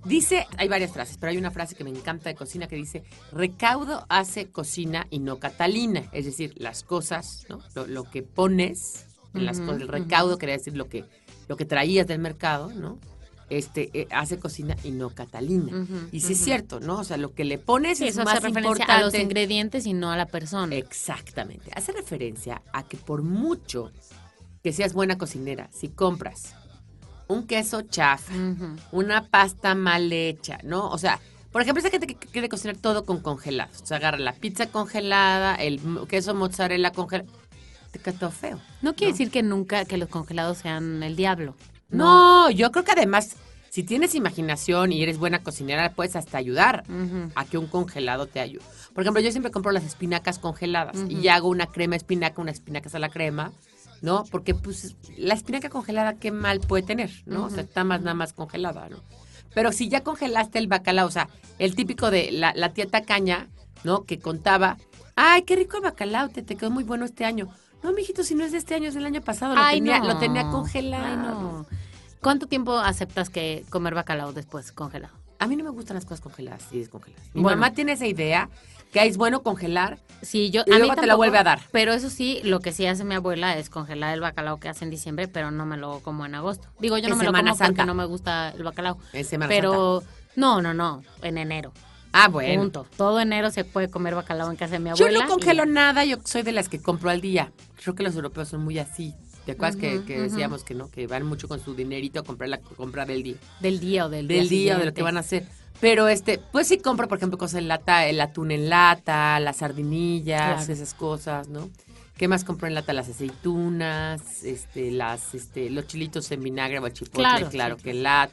dice, 0.03 0.45
hay 0.57 0.67
varias 0.67 0.91
frases, 0.91 1.17
pero 1.19 1.31
hay 1.31 1.37
una 1.37 1.49
frase 1.49 1.73
que 1.73 1.83
me 1.83 1.89
encanta 1.89 2.29
de 2.29 2.35
cocina 2.35 2.67
que 2.67 2.75
dice, 2.75 3.03
recaudo 3.31 4.05
hace 4.09 4.47
cocina 4.47 5.07
y 5.09 5.19
no 5.19 5.39
Catalina. 5.39 6.03
Es 6.11 6.25
decir, 6.25 6.53
las 6.57 6.83
cosas, 6.83 7.47
¿no? 7.49 7.61
Lo, 7.73 7.87
lo 7.87 8.03
que 8.03 8.21
pones 8.21 9.05
en 9.33 9.45
las 9.45 9.59
cosas, 9.59 9.81
el 9.81 9.87
recaudo 9.87 10.37
quería 10.37 10.55
decir 10.55 10.77
lo 10.77 10.87
que, 10.87 11.03
lo 11.47 11.57
que 11.57 11.65
traías 11.65 12.05
del 12.05 12.19
mercado, 12.19 12.69
¿no? 12.71 12.99
Este, 13.49 13.89
eh, 13.93 14.07
hace 14.11 14.39
cocina 14.39 14.75
y 14.83 14.91
no 14.91 15.09
Catalina. 15.11 15.85
Y 16.11 16.21
sí 16.21 16.33
es 16.33 16.39
cierto, 16.39 16.79
¿no? 16.79 16.99
O 16.99 17.03
sea, 17.03 17.17
lo 17.17 17.33
que 17.33 17.43
le 17.43 17.57
pones 17.57 17.97
Sí, 17.99 18.05
es 18.05 18.11
eso 18.15 18.23
más 18.23 18.37
hace 18.37 18.47
referencia 18.47 18.71
importante. 18.83 18.93
a 18.93 19.05
los 19.05 19.13
ingredientes 19.15 19.85
y 19.85 19.93
no 19.93 20.11
a 20.11 20.17
la 20.17 20.25
persona. 20.25 20.75
Exactamente. 20.75 21.71
Hace 21.75 21.91
referencia 21.91 22.61
a 22.73 22.83
que 22.83 22.97
por 22.97 23.21
mucho 23.21 23.91
que 24.65 24.73
seas 24.73 24.93
buena 24.93 25.19
cocinera, 25.19 25.69
si 25.71 25.89
compras 25.89 26.55
un 27.27 27.45
queso 27.45 27.83
chafa, 27.83 28.33
una 28.91 29.27
pasta 29.27 29.75
mal 29.75 30.11
hecha, 30.11 30.57
¿no? 30.63 30.89
O 30.89 30.97
sea, 30.97 31.19
por 31.51 31.61
ejemplo, 31.61 31.81
esa 31.81 31.91
gente 31.91 32.07
que 32.07 32.15
quiere 32.15 32.49
cocinar 32.49 32.75
todo 32.75 33.05
con 33.05 33.19
congelados. 33.21 33.83
O 33.83 33.85
sea, 33.85 33.97
agarra 33.97 34.17
la 34.17 34.33
pizza 34.33 34.65
congelada, 34.65 35.53
el 35.53 35.79
queso 36.09 36.33
mozzarella 36.33 36.91
congelado. 36.91 37.29
Te 37.91 37.99
queda 37.99 38.17
todo 38.17 38.31
feo. 38.31 38.59
No 38.81 38.95
quiere 38.95 39.11
¿no? 39.11 39.17
decir 39.19 39.29
que 39.29 39.43
nunca 39.43 39.85
que 39.85 39.97
los 39.97 40.09
congelados 40.09 40.57
sean 40.57 41.03
el 41.03 41.15
diablo. 41.15 41.55
No, 41.89 42.49
yo 42.49 42.71
creo 42.71 42.83
que 42.83 42.93
además, 42.93 43.35
si 43.69 43.83
tienes 43.83 44.15
imaginación 44.15 44.91
y 44.91 45.03
eres 45.03 45.19
buena 45.19 45.43
cocinera, 45.43 45.93
puedes 45.93 46.15
hasta 46.15 46.39
ayudar 46.39 46.85
a 47.35 47.45
que 47.45 47.59
un 47.59 47.67
congelado 47.67 48.25
te 48.25 48.39
ayude. 48.39 48.65
Por 48.95 49.03
ejemplo, 49.03 49.21
yo 49.21 49.29
siempre 49.29 49.51
compro 49.51 49.71
las 49.71 49.83
espinacas 49.83 50.39
congeladas 50.39 50.97
Ujú. 50.97 51.11
y 51.11 51.27
hago 51.27 51.49
una 51.49 51.67
crema 51.67 51.95
espinaca, 51.95 52.41
unas 52.41 52.55
espinacas 52.55 52.95
a 52.95 52.99
la 52.99 53.09
crema, 53.09 53.51
¿no? 54.01 54.23
Porque 54.31 54.53
pues 54.53 54.95
la 55.17 55.33
espinaca 55.33 55.69
congelada 55.69 56.15
qué 56.15 56.31
mal 56.31 56.59
puede 56.59 56.83
tener, 56.83 57.11
¿no? 57.25 57.45
O 57.45 57.49
sea, 57.49 57.63
está 57.63 57.83
más 57.83 58.01
nada 58.01 58.13
más 58.13 58.33
congelada, 58.33 58.89
¿no? 58.89 58.97
Pero 59.53 59.71
si 59.71 59.87
ya 59.89 60.03
congelaste 60.03 60.59
el 60.59 60.67
bacalao, 60.67 61.07
o 61.07 61.11
sea, 61.11 61.29
el 61.59 61.75
típico 61.75 62.11
de 62.11 62.31
la, 62.31 62.53
la 62.55 62.73
tía 62.73 62.87
tacaña, 62.87 63.47
¿no? 63.83 64.03
Que 64.03 64.19
contaba, 64.19 64.77
ay, 65.15 65.43
qué 65.43 65.55
rico 65.55 65.77
el 65.77 65.83
bacalao, 65.83 66.29
te, 66.29 66.41
te 66.41 66.55
quedó 66.55 66.71
muy 66.71 66.83
bueno 66.83 67.05
este 67.05 67.25
año. 67.25 67.47
No, 67.81 67.93
mijito, 67.93 68.23
si 68.23 68.35
no 68.35 68.43
es 68.43 68.51
de 68.51 68.57
este 68.57 68.75
año, 68.75 68.89
es 68.89 68.95
del 68.95 69.05
año 69.05 69.21
pasado, 69.21 69.55
lo, 69.55 69.61
Ay, 69.61 69.77
tenía, 69.77 69.99
no. 69.99 70.07
lo 70.07 70.17
tenía 70.17 70.49
congelado. 70.49 71.05
Ay, 71.05 71.17
no. 71.17 71.65
¿Cuánto 72.21 72.47
tiempo 72.47 72.77
aceptas 72.77 73.29
que 73.29 73.63
comer 73.69 73.93
bacalao 73.93 74.33
después 74.33 74.71
congelado? 74.71 75.13
A 75.45 75.47
mí 75.47 75.55
no 75.55 75.63
me 75.63 75.69
gustan 75.69 75.93
las 75.93 76.05
cosas 76.05 76.21
congeladas 76.21 76.63
y 76.71 76.79
descongeladas. 76.79 77.23
Mi 77.35 77.41
Bueno. 77.43 77.57
mamá 77.57 77.73
tiene 77.73 77.91
esa 77.91 78.07
idea 78.07 78.49
que 78.91 79.05
es 79.05 79.15
bueno 79.17 79.43
congelar 79.43 79.99
Sí, 80.21 80.49
yo 80.49 80.63
Y 80.65 80.71
a 80.71 80.75
mí 80.75 80.79
luego 80.79 80.95
te 80.99 81.05
la 81.05 81.13
vuelve 81.13 81.37
a 81.37 81.43
dar. 81.43 81.59
Pero 81.71 81.93
eso 81.93 82.09
sí, 82.09 82.39
lo 82.43 82.61
que 82.61 82.71
sí 82.71 82.87
hace 82.87 83.03
mi 83.03 83.13
abuela 83.13 83.55
es 83.57 83.69
congelar 83.69 84.11
el 84.15 84.21
bacalao 84.21 84.59
que 84.59 84.69
hace 84.69 84.83
en 84.85 84.89
diciembre, 84.89 85.27
pero 85.27 85.51
no 85.51 85.65
me 85.67 85.77
lo 85.77 85.99
como 85.99 86.25
en 86.25 86.33
agosto. 86.33 86.67
Digo, 86.79 86.97
yo 86.97 87.09
no 87.09 87.13
En 87.13 87.19
me 87.19 87.25
lo 87.25 87.31
como 87.31 87.43
porque 87.43 87.57
Santa. 87.63 87.85
no 87.85 87.93
me 87.93 88.05
gusta 88.05 88.49
el 88.51 88.63
bacalao. 88.63 88.97
en 89.13 89.23
Semana 89.25 89.49
Pero 89.49 90.01
no, 90.35 90.61
no, 90.63 90.73
no, 90.73 91.03
en 91.21 91.37
enero. 91.37 91.73
Ah, 92.11 92.29
bueno. 92.29 92.61
Punto. 92.61 92.87
Todo 92.97 93.19
enero 93.19 93.51
se 93.51 93.65
puede 93.65 93.89
comer 93.89 94.15
bacalao 94.15 94.49
en 94.49 94.55
casa 94.55 94.71
de 94.73 94.79
mi 94.79 94.89
Yo 94.95 95.05
abuela. 95.05 95.25
no 95.25 95.29
congelo 95.29 95.65
y- 95.65 95.69
nada, 95.69 96.05
yo 96.05 96.17
soy 96.23 96.41
de 96.41 96.53
las 96.53 96.69
que 96.69 96.81
compro 96.81 97.09
al 97.11 97.21
día. 97.21 97.51
Creo 97.83 97.93
que 97.93 98.01
los 98.03 98.15
europeos 98.15 98.47
son 98.47 98.63
muy 98.63 98.79
así. 98.79 99.13
¿Te 99.45 99.51
acuerdas 99.53 99.75
que, 99.75 100.03
que 100.05 100.19
decíamos 100.21 100.63
que 100.63 100.73
no? 100.73 100.89
Que 100.89 101.07
van 101.07 101.25
mucho 101.25 101.47
con 101.47 101.59
su 101.63 101.75
dinerito 101.75 102.19
a 102.19 102.23
comprar 102.23 102.49
la 102.49 102.59
compra 102.59 103.05
del 103.05 103.21
día. 103.23 103.35
Del 103.59 103.79
día 103.79 104.05
o 104.05 104.09
del, 104.09 104.27
Del 104.27 104.49
día, 104.49 104.77
de 104.77 104.85
lo 104.85 104.93
que 104.93 105.03
van 105.03 105.17
a 105.17 105.19
hacer. 105.21 105.45
Pero 105.81 106.07
este, 106.07 106.39
pues 106.51 106.67
sí 106.67 106.77
compro, 106.77 107.07
por 107.07 107.17
ejemplo, 107.17 107.37
cosas 107.37 107.59
en 107.59 107.67
lata, 107.67 108.07
el 108.07 108.19
atún 108.21 108.51
en 108.51 108.69
lata, 108.69 109.39
las 109.39 109.57
sardinillas, 109.57 110.65
Claro. 110.65 110.73
esas 110.73 110.93
cosas, 110.93 111.47
¿no? 111.49 111.69
¿Qué 112.17 112.29
más 112.29 112.45
compro 112.45 112.67
en 112.67 112.73
lata? 112.75 112.93
Las 112.93 113.09
aceitunas, 113.09 114.43
este, 114.43 114.89
las, 114.91 115.33
este, 115.35 115.69
los 115.69 115.85
chilitos 115.87 116.31
en 116.31 116.41
vinagre 116.43 116.79
o 116.79 116.87
el 116.87 116.93
chipotle, 116.93 117.21
Claro, 117.23 117.49
claro, 117.49 117.75
sí, 117.77 117.83
que 117.83 117.93
lat. 117.93 118.31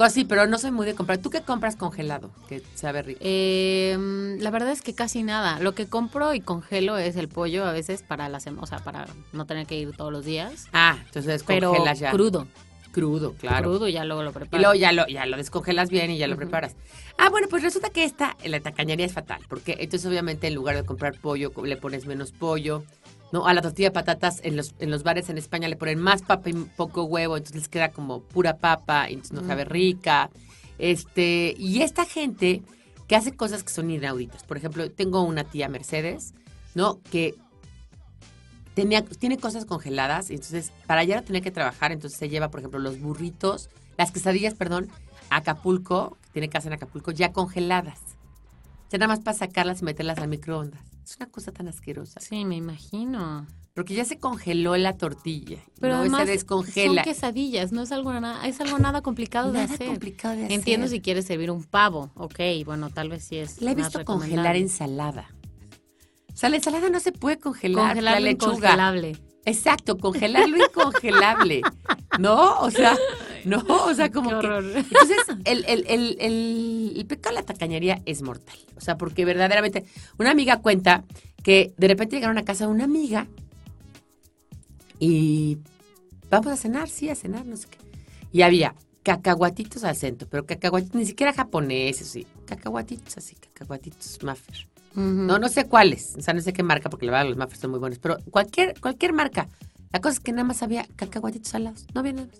Cosas 0.00 0.14
así, 0.14 0.24
pero 0.24 0.46
no 0.46 0.56
soy 0.56 0.70
muy 0.70 0.86
de 0.86 0.94
comprar. 0.94 1.18
¿Tú 1.18 1.28
qué 1.28 1.42
compras 1.42 1.76
congelado? 1.76 2.30
Que 2.48 2.62
sabe 2.74 3.02
rico. 3.02 3.20
Eh, 3.22 3.98
mm, 3.98 4.40
la 4.40 4.50
verdad 4.50 4.70
es 4.72 4.80
que 4.80 4.94
casi 4.94 5.22
nada. 5.22 5.60
Lo 5.60 5.74
que 5.74 5.88
compro 5.88 6.32
y 6.32 6.40
congelo 6.40 6.96
es 6.96 7.16
el 7.16 7.28
pollo 7.28 7.66
a 7.66 7.72
veces 7.72 8.02
para 8.02 8.30
la 8.30 8.38
o 8.38 8.66
sea, 8.66 8.78
para 8.78 9.06
no 9.34 9.44
tener 9.44 9.66
que 9.66 9.78
ir 9.78 9.94
todos 9.94 10.10
los 10.10 10.24
días. 10.24 10.68
Ah, 10.72 10.96
entonces 11.04 11.44
Pero 11.46 11.68
congelas 11.72 11.98
ya. 11.98 12.12
crudo, 12.12 12.48
Crudo, 12.92 13.34
claro. 13.34 13.64
crudo 13.68 13.88
y 13.88 13.92
ya 13.92 14.04
luego 14.06 14.22
lo 14.22 14.30
Y 14.30 14.32
preparo. 14.32 14.62
luego 14.62 14.74
ya 14.74 14.92
lo, 14.92 15.06
ya 15.06 15.26
lo 15.26 15.36
descongelas 15.36 15.90
bien 15.90 16.10
y 16.10 16.16
ya 16.16 16.28
lo 16.28 16.36
preparas. 16.36 16.76
Ah, 17.18 17.28
bueno, 17.28 17.46
pues 17.50 17.62
resulta 17.62 17.90
que 17.90 18.04
esta, 18.04 18.38
la 18.42 18.58
tacañería 18.60 19.04
es 19.04 19.12
fatal, 19.12 19.42
porque 19.50 19.76
entonces 19.80 20.08
obviamente 20.08 20.46
en 20.46 20.54
lugar 20.54 20.76
de 20.76 20.84
comprar 20.84 21.14
pollo, 21.20 21.52
le 21.62 21.76
pones 21.76 22.06
menos 22.06 22.32
pollo, 22.32 22.84
¿no? 23.32 23.46
A 23.46 23.54
la 23.54 23.62
tortilla 23.62 23.88
de 23.88 23.94
patatas 23.94 24.40
en 24.42 24.56
los, 24.56 24.74
en 24.78 24.90
los 24.90 25.02
bares 25.02 25.28
en 25.28 25.38
España 25.38 25.68
le 25.68 25.76
ponen 25.76 26.00
más 26.00 26.22
papa 26.22 26.50
y 26.50 26.52
poco 26.52 27.04
huevo, 27.04 27.36
entonces 27.36 27.62
les 27.62 27.68
queda 27.68 27.90
como 27.90 28.20
pura 28.22 28.56
papa, 28.56 29.08
y 29.08 29.14
entonces 29.14 29.40
no 29.40 29.46
sabe 29.46 29.64
rica. 29.64 30.30
Este, 30.78 31.54
y 31.58 31.82
esta 31.82 32.04
gente 32.04 32.62
que 33.06 33.16
hace 33.16 33.32
cosas 33.32 33.62
que 33.62 33.70
son 33.70 33.90
inauditas. 33.90 34.44
Por 34.44 34.56
ejemplo, 34.56 34.90
tengo 34.90 35.22
una 35.22 35.44
tía 35.44 35.68
Mercedes, 35.68 36.32
¿no? 36.74 37.00
Que 37.10 37.34
tenía, 38.74 39.04
tiene 39.04 39.36
cosas 39.36 39.64
congeladas, 39.64 40.30
y 40.30 40.34
entonces 40.34 40.72
para 40.86 41.02
allá 41.02 41.16
no 41.16 41.24
tenía 41.24 41.40
que 41.40 41.50
trabajar, 41.50 41.92
entonces 41.92 42.18
se 42.18 42.28
lleva, 42.28 42.50
por 42.50 42.60
ejemplo, 42.60 42.80
los 42.80 43.00
burritos, 43.00 43.68
las 43.98 44.12
quesadillas, 44.12 44.54
perdón, 44.54 44.88
a 45.28 45.36
Acapulco, 45.36 46.16
que 46.22 46.30
tiene 46.34 46.48
casa 46.48 46.68
en 46.68 46.74
Acapulco, 46.74 47.10
ya 47.10 47.32
congeladas. 47.32 48.00
O 48.86 48.90
sea, 48.90 48.98
nada 48.98 49.08
más 49.08 49.20
para 49.20 49.36
sacarlas 49.36 49.82
y 49.82 49.84
meterlas 49.84 50.18
al 50.18 50.28
microondas. 50.28 50.89
Es 51.04 51.16
una 51.16 51.26
cosa 51.26 51.52
tan 51.52 51.68
asquerosa. 51.68 52.20
Sí, 52.20 52.44
me 52.44 52.56
imagino. 52.56 53.46
Porque 53.74 53.94
ya 53.94 54.04
se 54.04 54.18
congeló 54.18 54.76
la 54.76 54.96
tortilla. 54.96 55.58
Pero 55.80 55.94
no 55.94 56.00
además 56.00 56.26
se 56.26 56.32
descongela. 56.32 57.02
son 57.02 57.12
quesadillas, 57.12 57.72
no 57.72 57.82
es 57.82 57.92
algo 57.92 58.12
nada, 58.12 58.46
es 58.46 58.60
algo 58.60 58.78
nada 58.78 59.00
complicado 59.00 59.52
de 59.52 59.60
hacer. 59.60 59.86
complicado 59.86 60.36
de 60.36 60.44
hacer. 60.44 60.58
Entiendo 60.58 60.88
si 60.88 61.00
quieres 61.00 61.26
servir 61.26 61.50
un 61.50 61.64
pavo, 61.64 62.10
ok, 62.14 62.40
bueno, 62.64 62.90
tal 62.90 63.08
vez 63.08 63.24
sí 63.24 63.36
es 63.36 63.60
La 63.62 63.70
he 63.70 63.74
visto 63.74 64.04
congelar 64.04 64.56
ensalada. 64.56 65.30
O 66.32 66.36
sea, 66.36 66.48
la 66.48 66.56
ensalada 66.56 66.88
no 66.90 67.00
se 67.00 67.12
puede 67.12 67.38
congelar. 67.38 67.88
Congelar 67.88 68.14
la 68.14 68.20
lechuga. 68.20 68.54
incongelable. 68.54 69.16
Exacto, 69.44 69.96
congelar 69.98 70.48
lo 70.48 70.56
incongelable. 70.58 71.62
¿No? 72.18 72.58
O 72.60 72.70
sea, 72.70 72.96
no, 73.44 73.64
o 73.68 73.94
sea, 73.94 74.10
como 74.10 74.30
Qué 74.30 74.48
que. 74.48 74.78
Entonces, 74.78 75.18
el, 75.44 75.64
el, 75.66 75.84
el, 75.88 76.96
el, 76.96 77.06
pecado 77.06 77.34
de 77.34 77.40
la 77.40 77.46
tacañería 77.46 78.02
es 78.06 78.22
mortal. 78.22 78.58
O 78.76 78.80
sea, 78.80 78.96
porque 78.96 79.24
verdaderamente, 79.24 79.84
una 80.18 80.30
amiga 80.30 80.60
cuenta 80.60 81.04
que 81.42 81.72
de 81.76 81.88
repente 81.88 82.16
llegaron 82.16 82.38
a 82.38 82.44
casa 82.44 82.66
de 82.66 82.72
una 82.72 82.84
amiga 82.84 83.26
y 84.98 85.58
vamos 86.28 86.52
a 86.52 86.56
cenar, 86.56 86.88
sí, 86.88 87.08
a 87.08 87.14
cenar, 87.14 87.46
no 87.46 87.56
sé 87.56 87.68
qué. 87.68 87.78
Y 88.32 88.42
había 88.42 88.74
cacahuatitos 89.02 89.84
al 89.84 89.96
centro, 89.96 90.28
pero 90.30 90.44
cacahuatitos, 90.46 90.94
ni 90.94 91.06
siquiera 91.06 91.32
japoneses, 91.32 92.08
sí, 92.08 92.26
cacahuatitos 92.46 93.16
así, 93.16 93.34
cacahuatitos 93.34 94.22
Maffer. 94.22 94.68
No, 94.94 95.38
no 95.38 95.48
sé 95.48 95.66
cuáles, 95.66 96.16
o 96.16 96.20
sea, 96.20 96.34
no 96.34 96.40
sé 96.40 96.52
qué 96.52 96.62
marca, 96.62 96.90
porque 96.90 97.06
la 97.06 97.12
verdad 97.12 97.28
los 97.28 97.38
Muffers 97.38 97.60
son 97.60 97.70
muy 97.70 97.78
buenos, 97.78 97.98
pero 97.98 98.18
cualquier, 98.30 98.78
cualquier 98.80 99.12
marca. 99.12 99.48
La 99.92 100.00
cosa 100.00 100.14
es 100.14 100.20
que 100.20 100.32
nada 100.32 100.44
más 100.44 100.62
había 100.62 100.86
cacahuatitos 100.96 101.48
salados, 101.48 101.86
no 101.94 102.00
había 102.00 102.12
nada 102.12 102.26
más. 102.26 102.38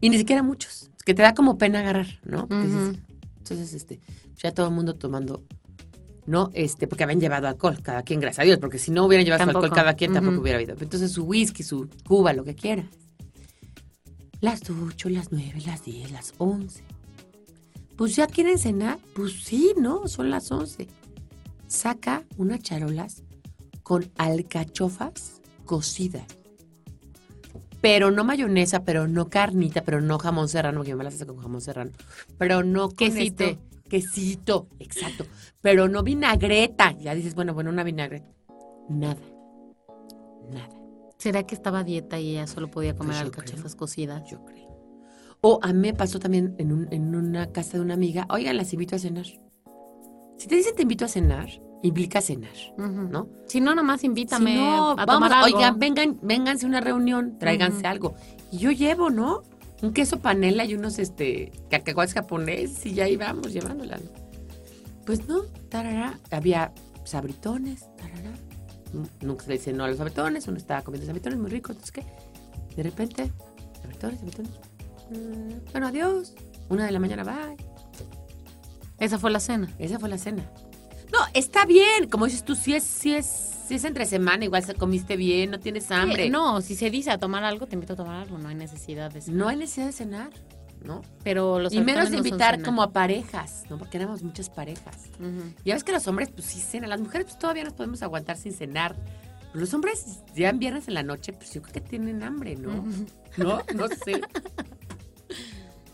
Y 0.00 0.10
ni 0.10 0.18
siquiera 0.18 0.42
muchos, 0.42 0.90
es 0.96 1.02
que 1.04 1.14
te 1.14 1.22
da 1.22 1.34
como 1.34 1.58
pena 1.58 1.80
agarrar, 1.80 2.20
¿no? 2.24 2.46
Entonces, 2.50 3.72
este, 3.72 4.00
ya 4.36 4.52
todo 4.52 4.66
el 4.68 4.74
mundo 4.74 4.94
tomando, 4.94 5.44
¿no? 6.26 6.50
Este, 6.52 6.86
porque 6.86 7.04
habían 7.04 7.20
llevado 7.20 7.48
alcohol, 7.48 7.78
cada 7.82 8.02
quien, 8.02 8.20
gracias 8.20 8.40
a 8.40 8.46
Dios, 8.46 8.58
porque 8.58 8.78
si 8.78 8.90
no 8.90 9.06
hubieran 9.06 9.24
llevado 9.24 9.44
Tampoco. 9.44 9.64
alcohol 9.64 9.76
cada 9.76 9.94
quien, 9.94 10.12
tampoco 10.12 10.40
hubiera 10.40 10.58
habido. 10.58 10.76
Entonces 10.78 11.10
su 11.12 11.24
whisky, 11.24 11.62
su 11.62 11.88
cuba, 12.06 12.32
lo 12.32 12.44
que 12.44 12.54
quieras. 12.54 12.86
Las 14.40 14.62
8, 14.70 15.08
las 15.08 15.32
9, 15.32 15.62
las 15.66 15.84
10, 15.84 16.12
las 16.12 16.34
11. 16.38 16.84
Pues 17.96 18.14
ya 18.14 18.28
quieren 18.28 18.58
cenar. 18.58 18.98
Pues 19.14 19.32
sí, 19.44 19.72
¿no? 19.76 20.06
Son 20.06 20.30
las 20.30 20.52
11. 20.52 20.86
Saca 21.66 22.22
unas 22.36 22.60
charolas 22.60 23.24
con 23.82 24.08
alcachofas 24.16 25.40
cocidas. 25.64 26.26
Pero 27.80 28.10
no 28.10 28.24
mayonesa, 28.24 28.84
pero 28.84 29.06
no 29.08 29.28
carnita, 29.28 29.82
pero 29.84 30.00
no 30.00 30.18
jamón 30.18 30.48
serrano, 30.48 30.78
porque 30.78 30.90
yo 30.90 30.96
me 30.96 31.04
las 31.04 31.14
hace 31.14 31.26
con 31.26 31.36
jamón 31.38 31.60
serrano. 31.60 31.92
Pero 32.36 32.62
no 32.64 32.88
Quesito. 32.90 33.44
quesito, 33.88 34.68
exacto. 34.78 35.24
Pero 35.60 35.88
no 35.88 36.02
vinagreta. 36.02 36.92
Ya 36.98 37.14
dices, 37.14 37.34
bueno, 37.34 37.54
bueno, 37.54 37.70
una 37.70 37.84
vinagreta. 37.84 38.26
Nada. 38.88 39.16
Nada. 40.52 40.68
¿Será 41.18 41.42
que 41.44 41.54
estaba 41.54 41.80
a 41.80 41.84
dieta 41.84 42.18
y 42.18 42.30
ella 42.32 42.46
solo 42.46 42.70
podía 42.70 42.94
comer 42.94 43.14
Pues 43.14 43.22
alcachofas 43.22 43.74
cocidas? 43.76 44.28
Yo 44.30 44.44
creo. 44.44 44.68
O 45.40 45.60
a 45.62 45.72
mí 45.72 45.78
me 45.80 45.94
pasó 45.94 46.18
también 46.18 46.54
en, 46.58 46.72
un- 46.72 46.88
en 46.92 47.14
una 47.14 47.52
casa 47.52 47.72
de 47.78 47.80
una 47.80 47.94
amiga, 47.94 48.26
oigan, 48.30 48.56
las 48.56 48.72
invito 48.72 48.96
a 48.96 48.98
cenar. 48.98 49.26
Si 50.36 50.46
te 50.48 50.54
dicen 50.56 50.74
te 50.76 50.82
invito 50.82 51.04
a 51.04 51.08
cenar, 51.08 51.48
implica 51.82 52.20
cenar. 52.20 52.52
¿no? 52.76 53.28
Si 53.46 53.60
no, 53.60 53.74
nomás 53.74 54.02
invítame 54.04 54.52
Si 54.52 54.56
no, 54.58 54.90
a 54.90 54.94
vamos, 55.06 55.28
tomar 55.28 55.32
algo. 55.32 55.56
oigan, 55.56 55.78
vengan, 55.78 56.18
vénganse 56.22 56.66
a 56.66 56.68
una 56.68 56.80
reunión, 56.80 57.38
tráiganse 57.38 57.86
algo. 57.86 58.14
Y 58.50 58.58
yo 58.58 58.70
llevo, 58.72 59.10
¿no? 59.10 59.42
Un 59.82 59.92
queso 59.92 60.18
panela 60.18 60.64
y 60.64 60.74
unos 60.74 60.98
este 60.98 61.52
cacahuates 61.70 62.14
japoneses 62.14 62.84
y 62.86 62.94
ya 62.94 63.04
ahí 63.04 63.16
vamos 63.16 63.52
llevándola. 63.52 63.98
Pues 65.06 65.26
no, 65.28 65.42
tarará. 65.68 66.18
Había 66.32 66.72
sabritones, 67.04 67.86
tarará. 67.96 68.32
Nu- 68.92 69.08
Nunca 69.22 69.44
se 69.44 69.50
le 69.50 69.58
dice 69.58 69.72
no 69.72 69.84
a 69.84 69.88
los 69.88 69.98
sabritones, 69.98 70.48
uno 70.48 70.56
estaba 70.56 70.82
comiendo 70.82 71.06
sabritones 71.06 71.38
muy 71.38 71.50
ricos, 71.50 71.76
entonces 71.76 71.92
qué. 71.92 72.04
De 72.76 72.82
repente, 72.82 73.32
sabritones, 73.80 74.18
sabritones. 74.18 74.50
Mm, 75.10 75.70
Bueno, 75.72 75.86
adiós. 75.86 76.34
Una 76.70 76.84
de 76.86 76.90
la 76.92 76.98
mañana, 76.98 77.22
bye. 77.24 77.56
Esa 78.98 79.18
fue 79.18 79.30
la 79.30 79.40
cena. 79.40 79.72
Esa 79.78 79.98
fue 79.98 80.08
la 80.08 80.18
cena. 80.18 80.50
No, 81.12 81.18
está 81.34 81.64
bien. 81.64 82.08
Como 82.10 82.26
dices 82.26 82.44
tú, 82.44 82.54
si 82.54 82.74
es, 82.74 82.84
si 82.84 83.14
es, 83.14 83.26
si 83.66 83.74
es 83.74 83.84
entre 83.84 84.06
semana, 84.06 84.44
igual 84.44 84.64
se 84.64 84.74
comiste 84.74 85.16
bien, 85.16 85.50
no 85.50 85.60
tienes 85.60 85.90
hambre. 85.90 86.26
Eh, 86.26 86.30
no, 86.30 86.60
si 86.60 86.74
se 86.76 86.90
dice 86.90 87.10
a 87.10 87.18
tomar 87.18 87.44
algo, 87.44 87.66
te 87.66 87.74
invito 87.74 87.94
a 87.94 87.96
tomar 87.96 88.22
algo. 88.22 88.38
No 88.38 88.48
hay 88.48 88.54
necesidad 88.54 89.10
de 89.10 89.20
cenar. 89.20 89.38
No 89.38 89.48
hay 89.48 89.56
necesidad 89.56 89.86
de 89.86 89.92
cenar, 89.92 90.30
¿no? 90.82 91.02
Pero 91.24 91.58
los 91.58 91.72
y 91.72 91.80
menos 91.80 92.10
de 92.10 92.18
invitar 92.18 92.62
como 92.62 92.82
a 92.82 92.92
parejas, 92.92 93.64
¿no? 93.70 93.78
Porque 93.78 93.96
éramos 93.96 94.22
muchas 94.22 94.50
parejas. 94.50 95.08
Ya 95.64 95.74
ves 95.74 95.84
que 95.84 95.92
los 95.92 96.06
hombres, 96.06 96.30
pues 96.30 96.46
sí 96.46 96.60
cenan. 96.60 96.90
Las 96.90 97.00
mujeres, 97.00 97.26
pues 97.26 97.38
todavía 97.38 97.64
nos 97.64 97.72
podemos 97.72 98.02
aguantar 98.02 98.36
sin 98.36 98.52
cenar. 98.52 98.96
Los 99.54 99.72
hombres, 99.72 100.20
ya 100.34 100.50
en 100.50 100.58
viernes 100.58 100.88
en 100.88 100.94
la 100.94 101.02
noche, 101.02 101.32
pues 101.32 101.54
yo 101.54 101.62
creo 101.62 101.72
que 101.72 101.80
tienen 101.80 102.22
hambre, 102.22 102.56
¿no? 102.56 102.84
No, 103.36 103.62
no 103.74 103.88
sé. 103.88 104.20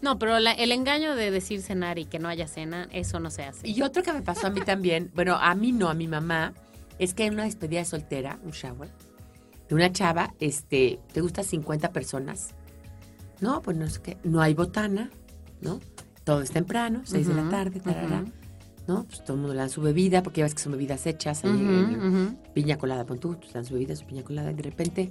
No, 0.05 0.19
pero 0.19 0.39
la- 0.39 0.53
el 0.53 0.71
engaño 0.71 1.17
de 1.17 1.31
decir 1.31 1.63
cenar 1.63 1.99
y 1.99 2.05
que 2.05 2.19
no 2.19 2.29
haya 2.29 2.47
cena, 2.47 2.89
eso 2.93 3.21
no 3.21 3.31
se 3.31 3.43
hace. 3.43 3.67
Y 3.67 3.81
otro 3.81 4.03
que 4.03 4.13
me 4.13 4.21
pasó 4.21 4.49
a 4.49 4.51
mí 4.51 4.61
también, 4.61 5.11
bueno, 5.15 5.37
a 5.41 5.55
mí 5.55 5.73
no, 5.73 5.89
a 5.89 5.95
mi 5.95 6.07
mamá, 6.07 6.53
es 6.99 7.15
que 7.15 7.25
en 7.25 7.33
una 7.33 7.45
despedida 7.45 7.79
de 7.79 7.87
soltera, 7.87 8.39
un 8.45 8.51
shower, 8.51 8.91
de 9.67 9.75
una 9.75 9.91
chava, 9.93 10.35
este, 10.41 11.01
¿te 11.11 11.23
gusta 11.23 11.43
50 11.43 11.91
personas? 11.91 12.51
No, 13.41 13.63
pues 13.63 13.79
no 13.79 13.89
sé 13.89 14.03
qué, 14.03 14.19
no 14.25 14.43
hay 14.43 14.53
botana, 14.53 15.11
¿no? 15.63 15.81
Todo 16.23 16.43
es 16.43 16.51
temprano, 16.51 17.01
6 17.05 17.27
de 17.27 17.35
la 17.35 17.49
tarde, 17.49 17.81
tarará, 17.81 18.21
ujú. 18.21 18.33
¿no? 18.87 19.05
Pues 19.05 19.25
todo 19.25 19.37
el 19.37 19.41
mundo 19.41 19.55
le 19.55 19.61
dan 19.61 19.71
su 19.71 19.81
bebida, 19.81 20.23
porque 20.23 20.41
ya 20.41 20.45
ves 20.45 20.55
que 20.55 20.61
son 20.61 20.73
bebidas 20.73 21.07
hechas, 21.07 21.45
ujú. 21.45 22.37
piña 22.53 22.77
colada, 22.77 23.07
pon 23.07 23.19
tú, 23.19 23.37
te 23.37 23.51
dan 23.55 23.65
su 23.65 23.73
bebida, 23.73 23.97
su 23.97 24.05
piña 24.05 24.23
colada, 24.23 24.51
y 24.51 24.55
de 24.55 24.63
repente, 24.65 25.11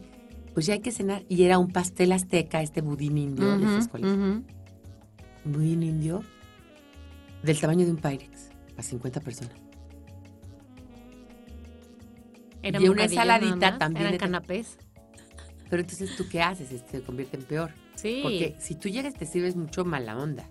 pues 0.53 0.67
ya 0.67 0.75
hay 0.75 0.81
que 0.81 0.91
cenar, 0.91 1.23
y 1.29 1.43
era 1.45 1.57
un 1.57 1.71
pastel 1.71 2.11
azteca, 2.11 2.61
este 2.61 2.81
budín 2.81 3.17
indio, 3.17 3.59
¿ya 3.59 3.67
sabes 3.81 3.87
Ujú, 3.87 4.43
budín 5.45 5.83
indio, 5.83 6.23
del 7.43 7.59
tamaño 7.59 7.85
de 7.85 7.91
un 7.91 7.97
Pyrex, 7.97 8.49
para 8.71 8.83
50 8.83 9.19
personas. 9.21 9.53
Eran 12.61 12.81
Y 12.81 12.87
una 12.87 13.03
ensaladita 13.03 13.77
también 13.77 14.03
Eran 14.03 14.11
de- 14.13 14.17
canapés. 14.19 14.77
Pero 15.69 15.81
entonces, 15.81 16.15
¿tú 16.15 16.25
qué 16.29 16.41
haces? 16.41 16.71
Este, 16.71 16.99
se 16.99 17.03
convierte 17.03 17.35
en 17.37 17.43
peor. 17.43 17.71
Sí. 17.95 18.19
Porque 18.23 18.55
si 18.59 18.75
tú 18.75 18.89
llegas 18.89 19.13
te 19.15 19.25
sirves 19.25 19.55
mucho 19.55 19.83
mala 19.85 20.17
onda. 20.17 20.49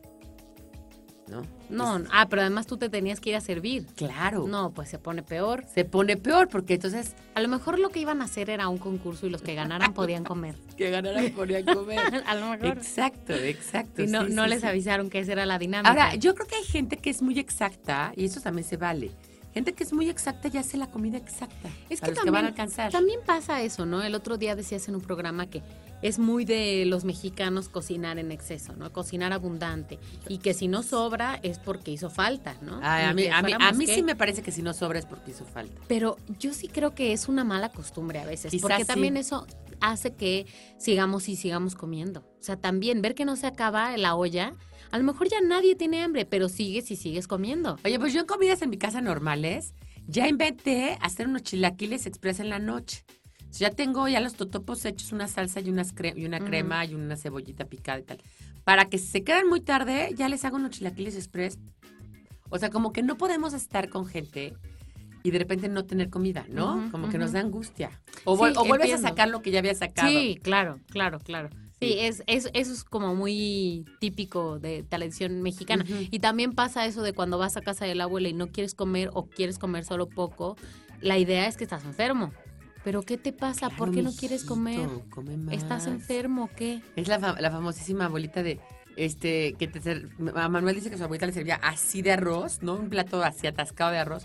¿No? 1.32 1.46
No, 1.70 1.96
Es- 1.96 2.08
ah, 2.12 2.26
pero 2.28 2.42
además 2.42 2.66
tú 2.66 2.76
te 2.76 2.88
tenías 2.88 3.18
que 3.20 3.30
ir 3.30 3.36
a 3.36 3.40
servir. 3.40 3.86
claro. 3.96 4.46
No, 4.46 4.70
pues 4.70 4.88
se 4.90 4.98
pone 4.98 5.22
peor. 5.22 5.64
Se 5.72 5.84
pone 5.84 6.16
peor 6.16 6.48
porque 6.48 6.74
entonces 6.74 7.14
A 7.34 7.40
lo 7.40 7.48
mejor 7.48 7.78
lo 7.78 7.88
que 7.88 7.98
iban 8.00 8.20
a 8.20 8.24
hacer 8.26 8.50
era 8.50 8.68
un 8.68 8.78
concurso 8.78 9.26
y 9.26 9.30
los 9.30 9.40
que 9.42 9.54
ganaran 9.54 9.92
podían 9.94 10.24
comer. 10.24 10.54
que 10.76 10.90
ganaran 10.90 11.30
podrían 11.32 11.64
comer. 11.64 11.98
a 12.26 12.34
lo 12.34 12.50
mejor. 12.50 12.76
exacto, 12.78 13.32
exacto. 13.32 14.02
Y 14.02 14.06
no, 14.06 14.26
sí, 14.26 14.32
no 14.34 14.44
sí, 14.44 14.50
les 14.50 14.60
sí. 14.60 14.66
avisaron 14.66 15.08
que 15.10 15.20
esa 15.20 15.32
era 15.32 15.46
la 15.46 15.58
dinámica. 15.58 15.88
Ahora, 15.90 16.14
yo 16.16 16.34
creo 16.34 16.46
que 16.46 16.56
hay 16.56 16.64
gente 16.64 16.96
que 16.98 17.10
es 17.10 17.22
muy 17.22 17.38
exacta 17.38 18.12
y 18.16 18.26
eso 18.26 18.40
también 18.40 18.66
se 18.68 18.76
vale. 18.76 19.10
Gente 19.54 19.74
que 19.74 19.84
es 19.84 19.92
muy 19.92 20.08
exacta 20.08 20.48
y 20.52 20.56
hace 20.56 20.78
la 20.78 20.86
comida 20.86 21.18
exacta. 21.18 21.68
Es 21.90 22.00
para 22.00 22.12
que 22.12 22.16
los 22.16 22.24
que 22.24 22.30
van 22.30 22.44
a 22.46 22.48
también, 22.48 22.62
alcanzar. 22.62 22.90
también 22.92 23.20
pasa 23.26 23.60
eso, 23.62 23.84
¿no? 23.84 24.02
El 24.02 24.14
otro 24.14 24.38
día 24.38 24.56
decías 24.56 24.88
en 24.88 24.94
un 24.94 25.02
programa 25.02 25.46
que 25.46 25.62
es 26.02 26.18
muy 26.18 26.44
de 26.44 26.84
los 26.86 27.04
mexicanos 27.04 27.68
cocinar 27.68 28.18
en 28.18 28.32
exceso, 28.32 28.74
¿no? 28.76 28.92
Cocinar 28.92 29.32
abundante. 29.32 29.98
Y 30.28 30.38
que 30.38 30.52
si 30.52 30.68
no 30.68 30.82
sobra 30.82 31.38
es 31.42 31.58
porque 31.58 31.90
hizo 31.92 32.10
falta, 32.10 32.56
¿no? 32.60 32.80
Ay, 32.82 33.04
a 33.06 33.14
mí, 33.14 33.22
que 33.22 33.30
a 33.30 33.36
mí, 33.42 33.50
fuéramos 33.52 33.68
a 33.68 33.78
mí 33.78 33.86
que- 33.86 33.94
sí 33.94 34.02
me 34.02 34.16
parece 34.16 34.42
que 34.42 34.50
si 34.52 34.62
no 34.62 34.74
sobra 34.74 34.98
es 34.98 35.06
porque 35.06 35.30
hizo 35.30 35.44
falta. 35.44 35.80
Pero 35.88 36.16
yo 36.38 36.52
sí 36.52 36.68
creo 36.68 36.94
que 36.94 37.12
es 37.12 37.28
una 37.28 37.44
mala 37.44 37.70
costumbre 37.70 38.18
a 38.18 38.24
veces, 38.26 38.50
Quizás 38.50 38.62
porque 38.62 38.82
sí. 38.84 38.88
también 38.88 39.16
eso 39.16 39.46
hace 39.80 40.14
que 40.14 40.46
sigamos 40.78 41.28
y 41.28 41.36
sigamos 41.36 41.74
comiendo. 41.74 42.20
O 42.20 42.42
sea, 42.42 42.56
también 42.56 43.00
ver 43.02 43.14
que 43.14 43.24
no 43.24 43.36
se 43.36 43.46
acaba 43.46 43.96
la 43.96 44.14
olla, 44.14 44.54
a 44.90 44.98
lo 44.98 45.04
mejor 45.04 45.28
ya 45.28 45.40
nadie 45.40 45.74
tiene 45.76 46.02
hambre, 46.02 46.24
pero 46.26 46.48
sigues 46.48 46.90
y 46.90 46.96
sigues 46.96 47.26
comiendo. 47.26 47.78
Oye, 47.84 47.98
pues 47.98 48.12
yo 48.12 48.20
en 48.20 48.26
comidas 48.26 48.60
en 48.62 48.70
mi 48.70 48.76
casa 48.78 49.00
normales 49.00 49.74
ya 50.06 50.26
inventé 50.28 50.98
hacer 51.00 51.28
unos 51.28 51.42
chilaquiles 51.42 52.06
express 52.06 52.40
en 52.40 52.48
la 52.50 52.58
noche. 52.58 53.04
Ya 53.58 53.70
tengo 53.70 54.08
ya 54.08 54.20
los 54.20 54.34
totopos 54.34 54.84
hechos, 54.84 55.12
una 55.12 55.28
salsa 55.28 55.60
y, 55.60 55.68
unas 55.70 55.94
cre- 55.94 56.16
y 56.16 56.24
una 56.24 56.40
crema 56.40 56.84
y 56.84 56.94
una 56.94 57.16
cebollita 57.16 57.64
picada 57.66 57.98
y 58.00 58.02
tal. 58.02 58.18
Para 58.64 58.86
que 58.86 58.98
se 58.98 59.22
quedan 59.24 59.48
muy 59.48 59.60
tarde, 59.60 60.10
ya 60.16 60.28
les 60.28 60.44
hago 60.44 60.56
unos 60.56 60.70
chilaquiles 60.70 61.16
express. 61.16 61.58
O 62.50 62.58
sea, 62.58 62.70
como 62.70 62.92
que 62.92 63.02
no 63.02 63.16
podemos 63.16 63.52
estar 63.54 63.88
con 63.88 64.06
gente 64.06 64.54
y 65.22 65.30
de 65.30 65.38
repente 65.38 65.68
no 65.68 65.84
tener 65.84 66.10
comida, 66.10 66.44
¿no? 66.48 66.88
Como 66.90 67.08
que 67.08 67.18
nos 67.18 67.32
da 67.32 67.40
angustia. 67.40 67.90
O, 68.24 68.36
Sí, 68.36 68.42
vuel- 68.42 68.54
o 68.56 68.64
vuelves 68.64 68.88
entiendo. 68.90 69.06
a 69.06 69.10
sacar 69.10 69.28
lo 69.28 69.40
que 69.42 69.50
ya 69.50 69.58
había 69.60 69.74
sacado. 69.74 70.08
Sí, 70.08 70.38
claro, 70.42 70.80
claro, 70.88 71.18
claro. 71.20 71.48
Sí, 71.80 71.96
es, 71.98 72.22
es- 72.26 72.48
eso 72.54 72.72
es 72.72 72.84
como 72.84 73.14
muy 73.14 73.84
típico 74.00 74.58
de 74.60 74.82
tradición 74.84 75.42
mexicana. 75.42 75.84
Y 76.10 76.18
también 76.20 76.52
pasa 76.52 76.86
eso 76.86 77.02
de 77.02 77.12
cuando 77.12 77.38
vas 77.38 77.56
a 77.56 77.60
casa 77.60 77.84
de 77.84 77.94
la 77.94 78.04
abuela 78.04 78.28
y 78.28 78.32
no 78.32 78.48
quieres 78.48 78.74
comer 78.74 79.10
o 79.14 79.26
quieres 79.26 79.58
comer 79.58 79.84
solo 79.84 80.08
poco, 80.08 80.56
la 81.00 81.18
idea 81.18 81.46
es 81.48 81.56
que 81.56 81.64
estás 81.64 81.84
enfermo. 81.84 82.32
Pero 82.84 83.02
¿qué 83.02 83.16
te 83.16 83.32
pasa? 83.32 83.68
¿Por 83.68 83.76
Claro, 83.76 83.92
qué 83.92 84.02
no 84.02 84.12
quieres 84.12 84.44
comer? 84.44 84.88
come 85.10 85.34
¿Estás 85.54 85.86
más. 85.86 85.94
enfermo 85.94 86.44
o 86.44 86.50
qué? 86.56 86.82
Es 86.96 87.08
la, 87.08 87.18
la 87.18 87.50
famosísima 87.50 88.06
abuelita 88.06 88.42
de, 88.42 88.58
este, 88.96 89.54
que 89.58 89.68
te 89.68 89.80
Manuel 90.18 90.74
dice 90.74 90.90
que 90.90 90.98
su 90.98 91.04
abuelita 91.04 91.26
le 91.26 91.32
servía 91.32 91.56
así 91.56 92.02
de 92.02 92.12
arroz, 92.12 92.62
¿no? 92.62 92.74
Un 92.74 92.88
plato 92.88 93.22
así 93.22 93.46
atascado 93.46 93.92
de 93.92 93.98
arroz. 93.98 94.24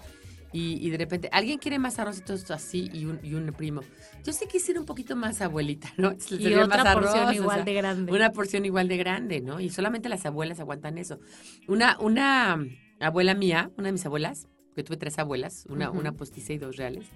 Y, 0.54 0.78
y 0.86 0.90
de 0.90 0.98
repente, 0.98 1.30
¿alguien 1.34 1.60
quiere 1.60 1.78
más 1.78 2.00
arroz 2.00 2.18
y 2.20 2.22
todo 2.22 2.36
esto 2.38 2.54
así? 2.54 2.90
Y 2.94 3.06
un, 3.06 3.20
y 3.22 3.34
un 3.34 3.52
primo. 3.54 3.82
Yo 4.24 4.32
sí 4.34 4.46
quisiera 4.50 4.80
un 4.80 4.86
poquito 4.86 5.16
más 5.16 5.42
abuelita, 5.42 5.90
¿no? 5.98 6.12
Le 6.30 6.50
Y 6.50 6.56
otra 6.56 6.84
más 6.84 6.94
porción 6.96 7.18
arroz, 7.24 7.30
o 7.32 7.34
igual 7.34 7.56
sea, 7.58 7.66
de 7.66 7.74
grande. 7.74 8.12
Una 8.12 8.32
porción 8.32 8.66
igual 8.66 8.88
de 8.88 8.98
grande, 8.98 9.42
¿no? 9.42 9.60
Y 9.60 9.70
solamente 9.70 10.10
las 10.10 10.26
abuelas 10.26 10.60
aguantan 10.60 10.98
eso. 10.98 11.20
Una, 11.68 12.00
una 12.00 12.58
abuela 13.00 13.36
mía, 13.36 13.72
una 13.78 13.88
de 13.88 13.92
mis 13.92 14.06
abuelas, 14.06 14.48
que 14.74 14.84
tuve 14.84 14.96
tres 14.98 15.20
abuelas, 15.20 15.66
una, 15.70 15.90
Ujú. 15.90 16.00
una 16.00 16.14
postiza 16.14 16.54
y 16.54 16.58
dos 16.58 16.78
reales, 16.78 17.08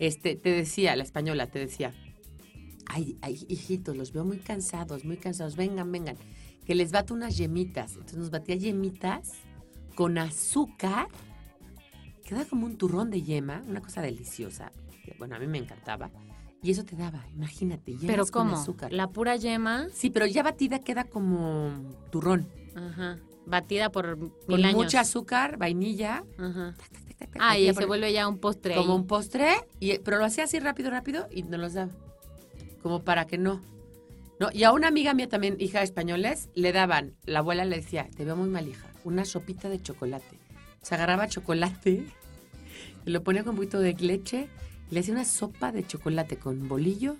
este, 0.00 0.34
te 0.34 0.50
decía, 0.50 0.96
la 0.96 1.04
española, 1.04 1.46
te 1.46 1.60
decía, 1.60 1.94
ay, 2.86 3.16
ay, 3.22 3.44
hijitos, 3.48 3.96
los 3.96 4.12
veo 4.12 4.24
muy 4.24 4.38
cansados, 4.38 5.04
muy 5.04 5.16
cansados, 5.16 5.54
vengan, 5.54 5.92
vengan, 5.92 6.16
que 6.66 6.74
les 6.74 6.90
bato 6.90 7.14
unas 7.14 7.36
yemitas. 7.36 7.92
Entonces 7.92 8.18
nos 8.18 8.30
batía 8.30 8.56
yemitas 8.56 9.32
con 9.94 10.18
azúcar, 10.18 11.06
queda 12.24 12.44
como 12.46 12.66
un 12.66 12.76
turrón 12.76 13.10
de 13.10 13.22
yema, 13.22 13.62
una 13.68 13.80
cosa 13.80 14.02
deliciosa. 14.02 14.72
que, 15.04 15.14
Bueno, 15.18 15.36
a 15.36 15.38
mí 15.38 15.46
me 15.46 15.58
encantaba. 15.58 16.10
Y 16.62 16.70
eso 16.72 16.84
te 16.84 16.94
daba, 16.94 17.24
imagínate, 17.34 17.92
yemas 17.92 18.06
Pero 18.06 18.26
con 18.26 18.48
¿cómo? 18.48 18.56
azúcar. 18.60 18.92
La 18.92 19.08
pura 19.08 19.36
yema, 19.36 19.86
Sí, 19.94 20.10
pero 20.10 20.26
ya 20.26 20.42
batida 20.42 20.78
queda 20.80 21.04
como 21.04 21.70
turrón. 22.10 22.46
ajá, 22.74 23.18
batida 23.50 23.90
por 23.90 24.16
mil 24.16 24.30
Con 24.46 24.64
años. 24.64 24.74
mucha 24.76 25.00
azúcar, 25.00 25.56
vainilla. 25.58 26.24
Ajá. 26.38 26.74
tac, 26.78 27.18
tac, 27.18 27.30
tac, 27.32 27.36
Ah, 27.42 27.58
y 27.58 27.66
se 27.66 27.74
por- 27.74 27.86
vuelve 27.86 28.12
ya 28.12 28.26
un 28.28 28.38
postre 28.38 28.74
como 28.76 28.92
ahí. 28.94 28.98
un 29.00 29.06
postre, 29.06 29.48
y, 29.80 29.98
pero 29.98 30.18
lo 30.18 30.24
hacía 30.24 30.44
así 30.44 30.58
rápido, 30.58 30.90
rápido 30.90 31.26
y 31.30 31.42
nos 31.42 31.60
los 31.60 31.74
daba. 31.74 31.92
Como 32.82 33.02
para 33.02 33.26
que 33.26 33.36
no. 33.36 33.60
no. 34.38 34.48
Y 34.52 34.64
a 34.64 34.72
una 34.72 34.88
amiga 34.88 35.12
mía 35.12 35.28
también, 35.28 35.56
hija 35.58 35.78
de 35.80 35.84
españoles, 35.84 36.48
le 36.54 36.72
daban, 36.72 37.14
la 37.26 37.40
abuela 37.40 37.64
le 37.66 37.76
decía, 37.76 38.08
te 38.16 38.24
veo 38.24 38.36
muy 38.36 38.48
mal, 38.48 38.66
hija, 38.68 38.86
una 39.04 39.24
sopita 39.26 39.68
de 39.68 39.82
chocolate. 39.82 40.38
Se 40.82 40.94
agarraba 40.94 41.28
chocolate 41.28 42.06
y 43.06 43.10
lo 43.10 43.22
ponía 43.22 43.42
con 43.44 43.50
un 43.50 43.56
poquito 43.56 43.80
de 43.80 43.92
leche 43.94 44.48
y 44.90 44.94
le 44.94 45.00
hacía 45.00 45.12
una 45.12 45.24
sopa 45.26 45.72
de 45.72 45.86
chocolate 45.86 46.36
con 46.38 46.68
bolillo 46.68 47.16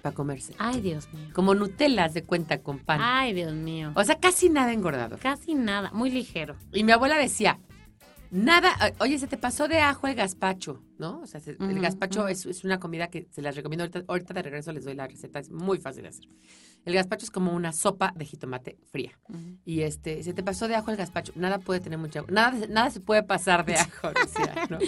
para 0.00 0.14
comerse. 0.14 0.54
Ay, 0.58 0.80
Dios 0.80 1.08
mío. 1.12 1.28
Como 1.34 1.54
Nutelas 1.54 2.14
de 2.14 2.22
cuenta 2.24 2.58
con 2.58 2.78
pan. 2.78 3.00
Ay, 3.02 3.32
Dios 3.34 3.52
mío. 3.54 3.92
O 3.94 4.04
sea, 4.04 4.16
casi 4.18 4.48
nada 4.48 4.72
engordado. 4.72 5.18
Casi 5.22 5.54
nada, 5.54 5.90
muy 5.92 6.10
ligero. 6.10 6.56
Y 6.72 6.84
mi 6.84 6.92
abuela 6.92 7.16
decía, 7.18 7.58
nada, 8.30 8.76
o- 8.98 9.04
oye, 9.04 9.18
se 9.18 9.26
te 9.26 9.36
pasó 9.36 9.66
de 9.68 9.80
ajo 9.80 10.06
el 10.06 10.14
gazpacho, 10.14 10.82
¿no? 10.98 11.20
O 11.20 11.26
sea, 11.26 11.40
se- 11.40 11.56
el 11.58 11.80
gazpacho 11.80 12.28
es, 12.28 12.46
es 12.46 12.64
una 12.64 12.78
comida 12.78 13.08
que 13.08 13.26
se 13.30 13.42
las 13.42 13.56
recomiendo 13.56 13.82
ahorita, 13.84 14.04
ahorita 14.06 14.34
de 14.34 14.42
regreso 14.42 14.72
les 14.72 14.84
doy 14.84 14.94
la 14.94 15.06
receta, 15.08 15.38
es 15.40 15.50
muy 15.50 15.78
fácil 15.78 16.02
de 16.02 16.08
hacer. 16.10 16.26
El 16.84 16.94
gazpacho 16.94 17.24
es 17.24 17.30
como 17.30 17.52
una 17.52 17.72
sopa 17.72 18.12
de 18.16 18.24
jitomate 18.24 18.78
fría. 18.90 19.12
Y 19.64 19.80
este, 19.82 20.22
se 20.22 20.32
te 20.32 20.42
pasó 20.42 20.66
de 20.68 20.76
ajo 20.76 20.90
el 20.90 20.96
gazpacho, 20.96 21.32
nada 21.34 21.58
puede 21.58 21.80
tener 21.80 21.98
mucha 21.98 22.22
nada, 22.28 22.52
nada 22.68 22.90
se 22.90 23.00
puede 23.00 23.22
pasar 23.22 23.66
de 23.66 23.74
ajo, 23.76 24.12
decía, 24.12 24.66
¿no? 24.70 24.78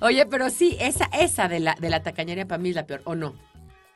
Oye, 0.00 0.26
pero 0.26 0.50
sí, 0.50 0.76
esa, 0.80 1.04
esa 1.18 1.48
de 1.48 1.60
la, 1.60 1.76
de 1.80 1.90
la 1.90 2.02
tacañería 2.02 2.46
para 2.46 2.60
mí 2.62 2.70
es 2.70 2.74
la 2.74 2.86
peor, 2.86 3.02
¿o 3.04 3.14
no? 3.14 3.34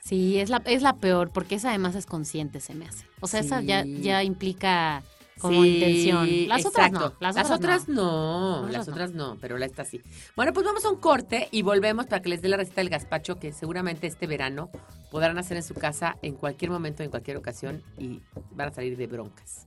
Sí, 0.05 0.39
es 0.39 0.51
la, 0.51 0.63
es 0.67 0.83
la 0.83 0.97
peor, 0.97 1.31
porque 1.31 1.55
esa 1.55 1.71
además 1.71 1.95
es 1.95 2.05
consciente, 2.05 2.61
se 2.61 2.75
me 2.75 2.87
hace. 2.87 3.07
O 3.21 3.27
sea, 3.27 3.41
esa 3.41 3.63
ya, 3.63 3.85
ya 3.87 4.23
implica 4.23 5.03
como 5.39 5.63
Sí, 5.63 5.77
intención. 5.77 6.49
Las 6.49 6.67
otras 6.67 6.89
exacto. 6.89 7.09
no. 7.09 7.17
Las, 7.21 7.37
Las 7.37 7.51
otras 7.51 7.89
no. 7.89 8.63
no, 8.63 8.69
Las 8.69 8.83
otras 8.83 8.89
otras 8.89 9.13
no, 9.15 9.39
pero 9.41 9.57
la 9.57 9.65
esta 9.65 9.87
sí. 9.87 10.03
Bueno, 10.37 10.53
pues 10.53 10.67
vamos 10.67 10.85
a 10.85 10.91
un 10.91 10.97
corte 10.97 11.49
y 11.51 11.63
volvemos 11.63 12.05
para 12.05 12.21
que 12.21 12.29
les 12.29 12.43
dé 12.43 12.49
la 12.49 12.59
receta 12.59 12.83
del 12.83 12.91
gazpacho 12.91 13.39
que 13.39 13.53
seguramente 13.55 14.07
este 14.07 14.27
verano 14.27 14.69
podrán 15.11 15.39
hacer 15.39 15.57
en 15.57 15.63
su 15.63 15.73
casa 15.73 16.17
en 16.21 16.35
cualquier 16.35 16.71
momento, 16.71 17.03
en 17.03 17.09
cualquier 17.09 17.39
ocasión 17.39 17.83
y 17.99 18.21
van 18.51 18.69
a 18.69 18.73
salir 18.73 18.99
de 18.99 19.07
broncas. 19.07 19.67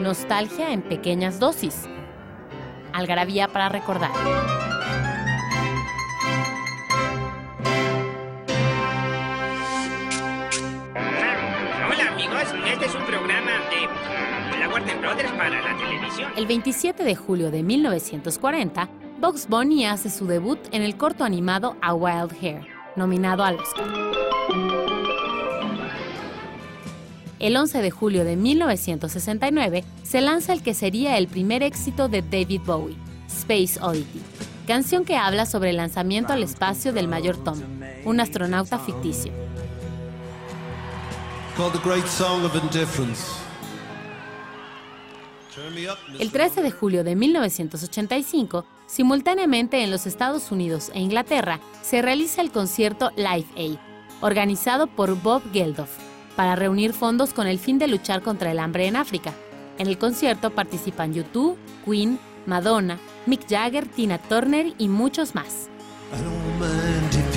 Nostalgia 0.00 0.72
en 0.72 0.82
pequeñas 0.82 1.38
dosis. 1.38 1.84
Algarabía 2.92 3.46
para 3.46 3.68
recordar. 3.68 4.10
Este 12.40 12.86
es 12.86 12.94
un 12.94 13.04
programa 13.04 13.50
de 13.68 14.58
la 14.60 14.68
Warner 14.68 14.96
Brothers 15.00 15.32
para 15.32 15.60
la 15.60 15.76
televisión. 15.76 16.30
El 16.36 16.46
27 16.46 17.02
de 17.02 17.16
julio 17.16 17.50
de 17.50 17.64
1940, 17.64 18.88
Bugs 19.20 19.48
Bunny 19.48 19.86
hace 19.86 20.08
su 20.08 20.26
debut 20.26 20.60
en 20.70 20.82
el 20.82 20.96
corto 20.96 21.24
animado 21.24 21.76
A 21.82 21.94
Wild 21.94 22.32
Hair, 22.40 22.64
nominado 22.94 23.42
al 23.42 23.56
Oscar. 23.56 23.86
El 27.40 27.56
11 27.56 27.82
de 27.82 27.90
julio 27.90 28.24
de 28.24 28.36
1969 28.36 29.84
se 30.04 30.20
lanza 30.20 30.52
el 30.52 30.62
que 30.62 30.74
sería 30.74 31.18
el 31.18 31.26
primer 31.26 31.64
éxito 31.64 32.08
de 32.08 32.22
David 32.22 32.60
Bowie, 32.64 32.96
Space 33.26 33.80
Oddity, 33.80 34.22
canción 34.68 35.04
que 35.04 35.16
habla 35.16 35.44
sobre 35.44 35.70
el 35.70 35.76
lanzamiento 35.78 36.32
al 36.32 36.44
espacio 36.44 36.92
del 36.92 37.08
mayor 37.08 37.36
Tom, 37.36 37.58
un 38.04 38.20
astronauta 38.20 38.78
ficticio. 38.78 39.47
El 46.20 46.30
13 46.30 46.62
de 46.62 46.70
julio 46.70 47.02
de 47.02 47.16
1985, 47.16 48.64
simultáneamente 48.86 49.82
en 49.82 49.90
los 49.90 50.06
Estados 50.06 50.52
Unidos 50.52 50.92
e 50.94 51.00
Inglaterra, 51.00 51.58
se 51.82 52.00
realiza 52.00 52.42
el 52.42 52.52
concierto 52.52 53.10
Live 53.16 53.46
Aid, 53.56 53.78
organizado 54.20 54.86
por 54.86 55.20
Bob 55.20 55.42
Geldof, 55.52 55.90
para 56.36 56.54
reunir 56.54 56.92
fondos 56.92 57.34
con 57.34 57.48
el 57.48 57.58
fin 57.58 57.80
de 57.80 57.88
luchar 57.88 58.22
contra 58.22 58.52
el 58.52 58.60
hambre 58.60 58.86
en 58.86 58.94
África. 58.94 59.34
En 59.78 59.88
el 59.88 59.98
concierto 59.98 60.50
participan 60.50 61.12
U2, 61.12 61.56
Queen, 61.84 62.20
Madonna, 62.46 63.00
Mick 63.26 63.48
Jagger, 63.48 63.88
Tina 63.88 64.18
Turner 64.18 64.74
y 64.78 64.86
muchos 64.86 65.34
más. 65.34 65.68
I 66.12 66.22
don't 66.22 66.60
mind 66.60 67.27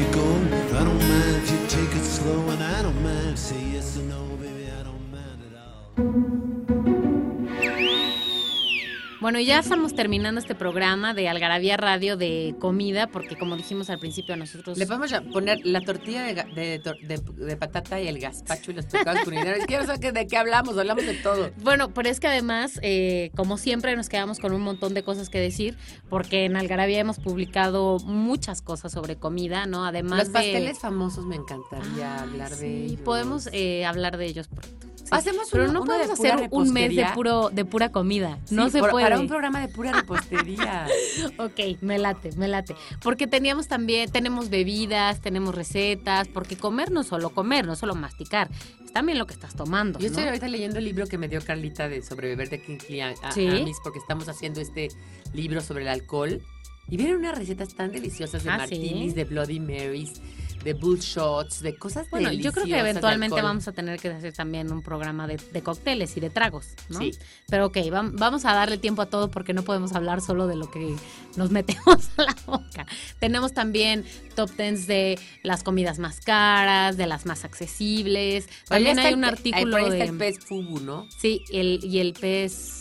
Bueno, 9.22 9.39
y 9.39 9.45
ya 9.45 9.59
estamos 9.59 9.93
terminando 9.93 10.41
este 10.41 10.55
programa 10.55 11.13
de 11.13 11.30
Algarabía 11.30 11.78
Radio 11.78 12.17
de 12.17 12.55
comida, 12.59 13.05
porque 13.05 13.38
como 13.38 13.55
dijimos 13.55 13.91
al 13.91 13.99
principio, 13.99 14.34
a 14.34 14.38
nosotros... 14.38 14.80
Le 14.80 14.88
podemos 14.88 15.11
ya 15.11 15.22
poner 15.22 15.59
la 15.63 15.80
tortilla 15.82 16.24
de, 16.24 16.34
de 16.34 16.80
de- 16.80 17.45
de 17.45 17.55
patata 17.55 18.01
y 18.01 18.07
el 18.07 18.17
gazpacho 18.19 18.72
y 18.72 18.74
los 18.74 18.88
pescados 18.88 19.22
culinarios. 19.24 19.67
Quiero 19.67 19.86
saber 19.86 20.11
de 20.13 20.26
qué 20.26 20.38
hablamos, 20.38 20.76
hablamos 20.76 21.05
de 21.05 21.13
todo. 21.13 21.51
Bueno, 21.61 21.93
pero 21.93 22.09
es 22.09 22.19
que 22.19 22.28
además, 22.28 22.80
eh, 22.82 23.30
como 23.36 23.59
siempre, 23.59 23.95
nos 23.95 24.09
quedamos 24.09 24.39
con 24.39 24.53
un 24.53 24.61
montón 24.61 24.95
de 24.95 25.03
cosas 25.03 25.30
que 25.30 25.39
decir, 25.39 25.78
porque 26.09 26.45
en 26.45 26.55
Algarabía 26.57 26.97
hemos 26.99 27.19
publicado 27.19 27.99
muchas 27.99 28.63
cosas 28.63 28.91
sobre 28.91 29.17
comida, 29.17 29.67
¿no? 29.67 29.86
Además 29.86 30.17
Los 30.17 30.30
pasteles 30.30 30.80
famosos 30.80 31.26
me 31.28 31.36
encantaría 31.36 32.15
Ah, 32.17 32.22
hablar 32.24 32.49
sí, 32.49 32.61
de 32.63 32.86
ellos. 32.86 33.01
podemos 33.01 33.49
eh, 33.53 33.86
hablar 33.86 34.17
de 34.17 34.26
ellos 34.26 34.47
pronto. 34.47 34.88
Hacemos 35.12 35.49
pero 35.51 35.64
uno- 35.66 35.74
no 35.74 35.82
uno 35.82 35.93
de 35.93 35.99
podemos 36.07 36.20
hacer 36.20 36.47
un 36.51 36.72
mes 36.74 36.95
de 36.95 37.05
puro 37.14 37.49
de 37.49 37.66
pura 37.66 37.91
comida. 37.91 38.39
no 38.49 38.70
se 38.70 38.80
por- 38.80 38.91
puede. 38.91 39.05
Para 39.05 39.20
un 39.20 39.28
programa 39.28 39.59
de 39.59 39.68
pura 39.68 39.91
repostería. 39.91 40.88
Ok, 41.38 41.59
me 41.82 41.99
late, 41.99 42.32
me 42.38 42.47
late. 42.47 42.76
Porque 43.01 43.28
teníamos 43.28 43.68
también, 43.68 44.12
tenemos 44.12 44.49
bebidas, 44.49 45.20
tenemos 45.22 45.53
recetas, 45.55 46.28
porque 46.28 46.55
comer 46.57 46.91
no 46.91 47.03
solo 47.03 47.30
comer, 47.32 47.66
no 47.66 47.76
solo 47.76 47.95
masticar, 47.95 48.49
es 48.86 48.91
también 48.93 49.18
lo 49.18 49.28
que 49.28 49.34
estás 49.34 49.55
tomando. 49.55 49.99
Yo 49.99 50.07
estoy 50.07 50.24
ahorita 50.26 50.47
leyendo 50.47 50.80
el 50.80 50.86
libro 50.86 51.05
que 51.07 51.18
me 51.18 51.28
dio 51.28 51.41
Carlita 51.43 51.89
de 51.89 52.01
sobre 52.01 52.30
beber 52.30 52.49
de 52.49 52.62
Kingsley 52.62 53.01
a- 53.01 53.14
a- 53.22 53.32
Sí. 53.32 53.47
Amis, 53.47 53.78
porque 53.84 53.99
estamos 53.99 54.28
haciendo 54.30 54.62
este 54.62 54.89
libro 55.34 55.62
sobre 55.62 55.84
el 55.84 55.89
alcohol. 55.89 56.41
Y 56.89 56.97
vienen 56.97 57.18
unas 57.18 57.38
recetas 57.38 57.74
tan 57.76 57.91
deliciosas 57.91 58.43
de 58.43 58.49
Ah, 58.49 58.66
¿sí? 58.68 58.76
martinis, 58.76 59.16
de 59.16 59.24
Bloody 59.24 59.59
Marys, 59.62 60.14
de 60.64 60.74
bullshots, 60.74 61.62
de 61.62 61.76
cosas 61.76 62.09
Bueno, 62.09 62.32
yo 62.32 62.51
creo 62.51 62.66
que 62.66 62.78
eventualmente 62.78 63.41
vamos 63.41 63.68
a 63.68 63.72
tener 63.72 63.99
que 63.99 64.09
hacer 64.09 64.34
también 64.34 64.72
un 64.72 64.82
programa 64.82 65.28
de, 65.28 65.38
de 65.38 65.62
cócteles 65.62 66.16
y 66.18 66.20
de 66.20 66.30
tragos, 66.30 66.68
¿no? 66.89 66.99
Sí. 66.99 67.12
Pero 67.47 67.68
ok, 67.68 67.78
vam- 67.78 68.12
vamos 68.14 68.45
a 68.45 68.53
darle 68.53 68.78
tiempo 68.78 69.01
a 69.01 69.05
todo 69.07 69.32
porque 69.32 69.53
no 69.53 69.64
podemos 69.64 69.93
hablar 69.93 70.22
solo 70.22 70.47
de 70.47 70.55
lo 70.55 70.70
que 70.70 70.95
nos 71.36 71.51
metemos 71.51 72.09
a 72.18 72.24
la 72.24 72.36
boca. 72.45 72.86
Tenemos 73.20 73.53
también 73.53 74.05
top 74.36 74.51
tens 74.51 74.88
de 74.88 75.18
las 75.43 75.64
comidas 75.64 75.99
más 75.99 76.20
caras, 76.22 76.97
de 76.97 77.07
las 77.07 77.26
más 77.26 77.43
accesibles. 77.43 78.47
También 78.68 78.99
hay 78.99 79.14
un 79.14 79.26
artículo 79.26 79.78
ahí 79.78 79.89
de... 79.89 80.01
el 80.03 80.18
pez 80.18 80.39
fubu, 80.39 80.80
¿no? 80.80 81.07
Sí, 81.18 81.43
el, 81.51 81.80
y 81.84 81.99
el 81.99 82.14
pez... 82.14 82.80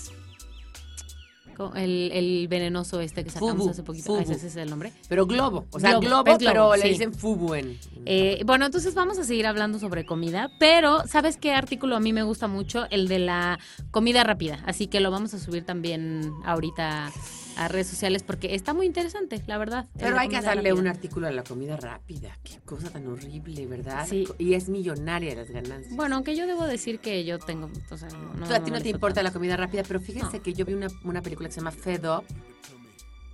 El, 1.75 2.11
el 2.13 2.49
venenoso 2.49 3.01
este 3.01 3.25
que 3.25 3.31
sacamos 3.31 3.57
Fubu, 3.57 3.71
hace 3.71 3.83
poquito. 3.83 4.17
Ah, 4.17 4.23
fubu. 4.23 4.33
ese 4.33 4.47
es 4.47 4.57
el 4.57 4.71
nombre. 4.71 4.93
Pero 5.09 5.27
globo. 5.27 5.67
O 5.71 5.79
sea, 5.79 5.91
Globo, 5.91 6.07
globo, 6.07 6.25
pez 6.25 6.39
globo, 6.39 6.53
pero 6.53 6.77
le 6.77 6.89
dicen 6.89 7.13
fubu 7.13 7.55
en... 7.55 7.79
Eh, 8.07 8.43
bueno, 8.47 8.67
entonces 8.67 8.95
vamos 8.95 9.19
a 9.19 9.25
seguir 9.25 9.47
hablando 9.47 9.79
sobre 9.79 10.07
comida, 10.07 10.51
pero 10.59 11.07
¿sabes 11.07 11.37
qué 11.37 11.53
artículo 11.53 11.97
a 11.97 12.01
mí 12.01 12.13
me 12.13 12.23
gusta 12.23 12.49
mucho? 12.49 12.87
El 12.91 13.09
de 13.09 13.19
la 13.19 13.59
comida 13.91 14.25
rápida. 14.25 14.63
Así 14.67 14.87
que 14.87 15.01
lo 15.01 15.11
vamos 15.11 15.35
a 15.35 15.39
subir 15.39 15.65
también 15.65 16.33
ahorita 16.45 17.13
a 17.61 17.69
redes 17.69 17.89
sociales 17.89 18.23
porque 18.23 18.55
está 18.55 18.73
muy 18.73 18.87
interesante, 18.87 19.43
la 19.47 19.59
verdad. 19.59 19.87
Pero 19.99 20.19
hay 20.19 20.29
que 20.31 20.39
hacerle 20.39 20.71
rápida. 20.71 20.75
un 20.81 20.87
artículo 20.89 21.27
a 21.27 21.31
la 21.31 21.43
comida 21.45 21.77
rápida. 21.77 22.39
Qué 22.43 22.59
cosa 22.65 22.89
tan 22.89 23.07
horrible, 23.07 23.67
¿verdad? 23.67 24.07
Sí. 24.09 24.27
Y 24.39 24.55
es 24.55 24.71
millonaria 24.71 25.35
las 25.35 25.51
ganancias. 25.51 25.95
Bueno, 25.95 26.15
aunque 26.17 26.35
yo 26.35 26.47
debo 26.47 26.67
decir 26.67 27.01
que 27.01 27.23
yo 27.27 27.39
tengo, 27.39 27.71
o 27.91 27.97
sea, 27.99 28.09
no, 28.09 28.47
Tú- 28.49 28.55
a 28.55 28.65
ti 28.65 28.71
no 28.71 28.81
te 28.81 28.89
importa 28.89 29.23
la 29.23 29.31
comida 29.31 29.59
rápida, 29.59 29.83
pero 29.87 30.01
fíjense 30.01 30.39
No. 30.39 30.43
que 30.43 30.55
yo 30.55 30.65
vi 30.65 30.73
una, 30.73 30.89
una 31.05 31.21
película 31.21 31.49
que 31.51 31.53
se 31.55 31.61
llama 31.61 31.71
Fed 31.73 32.03
Up 32.09 32.25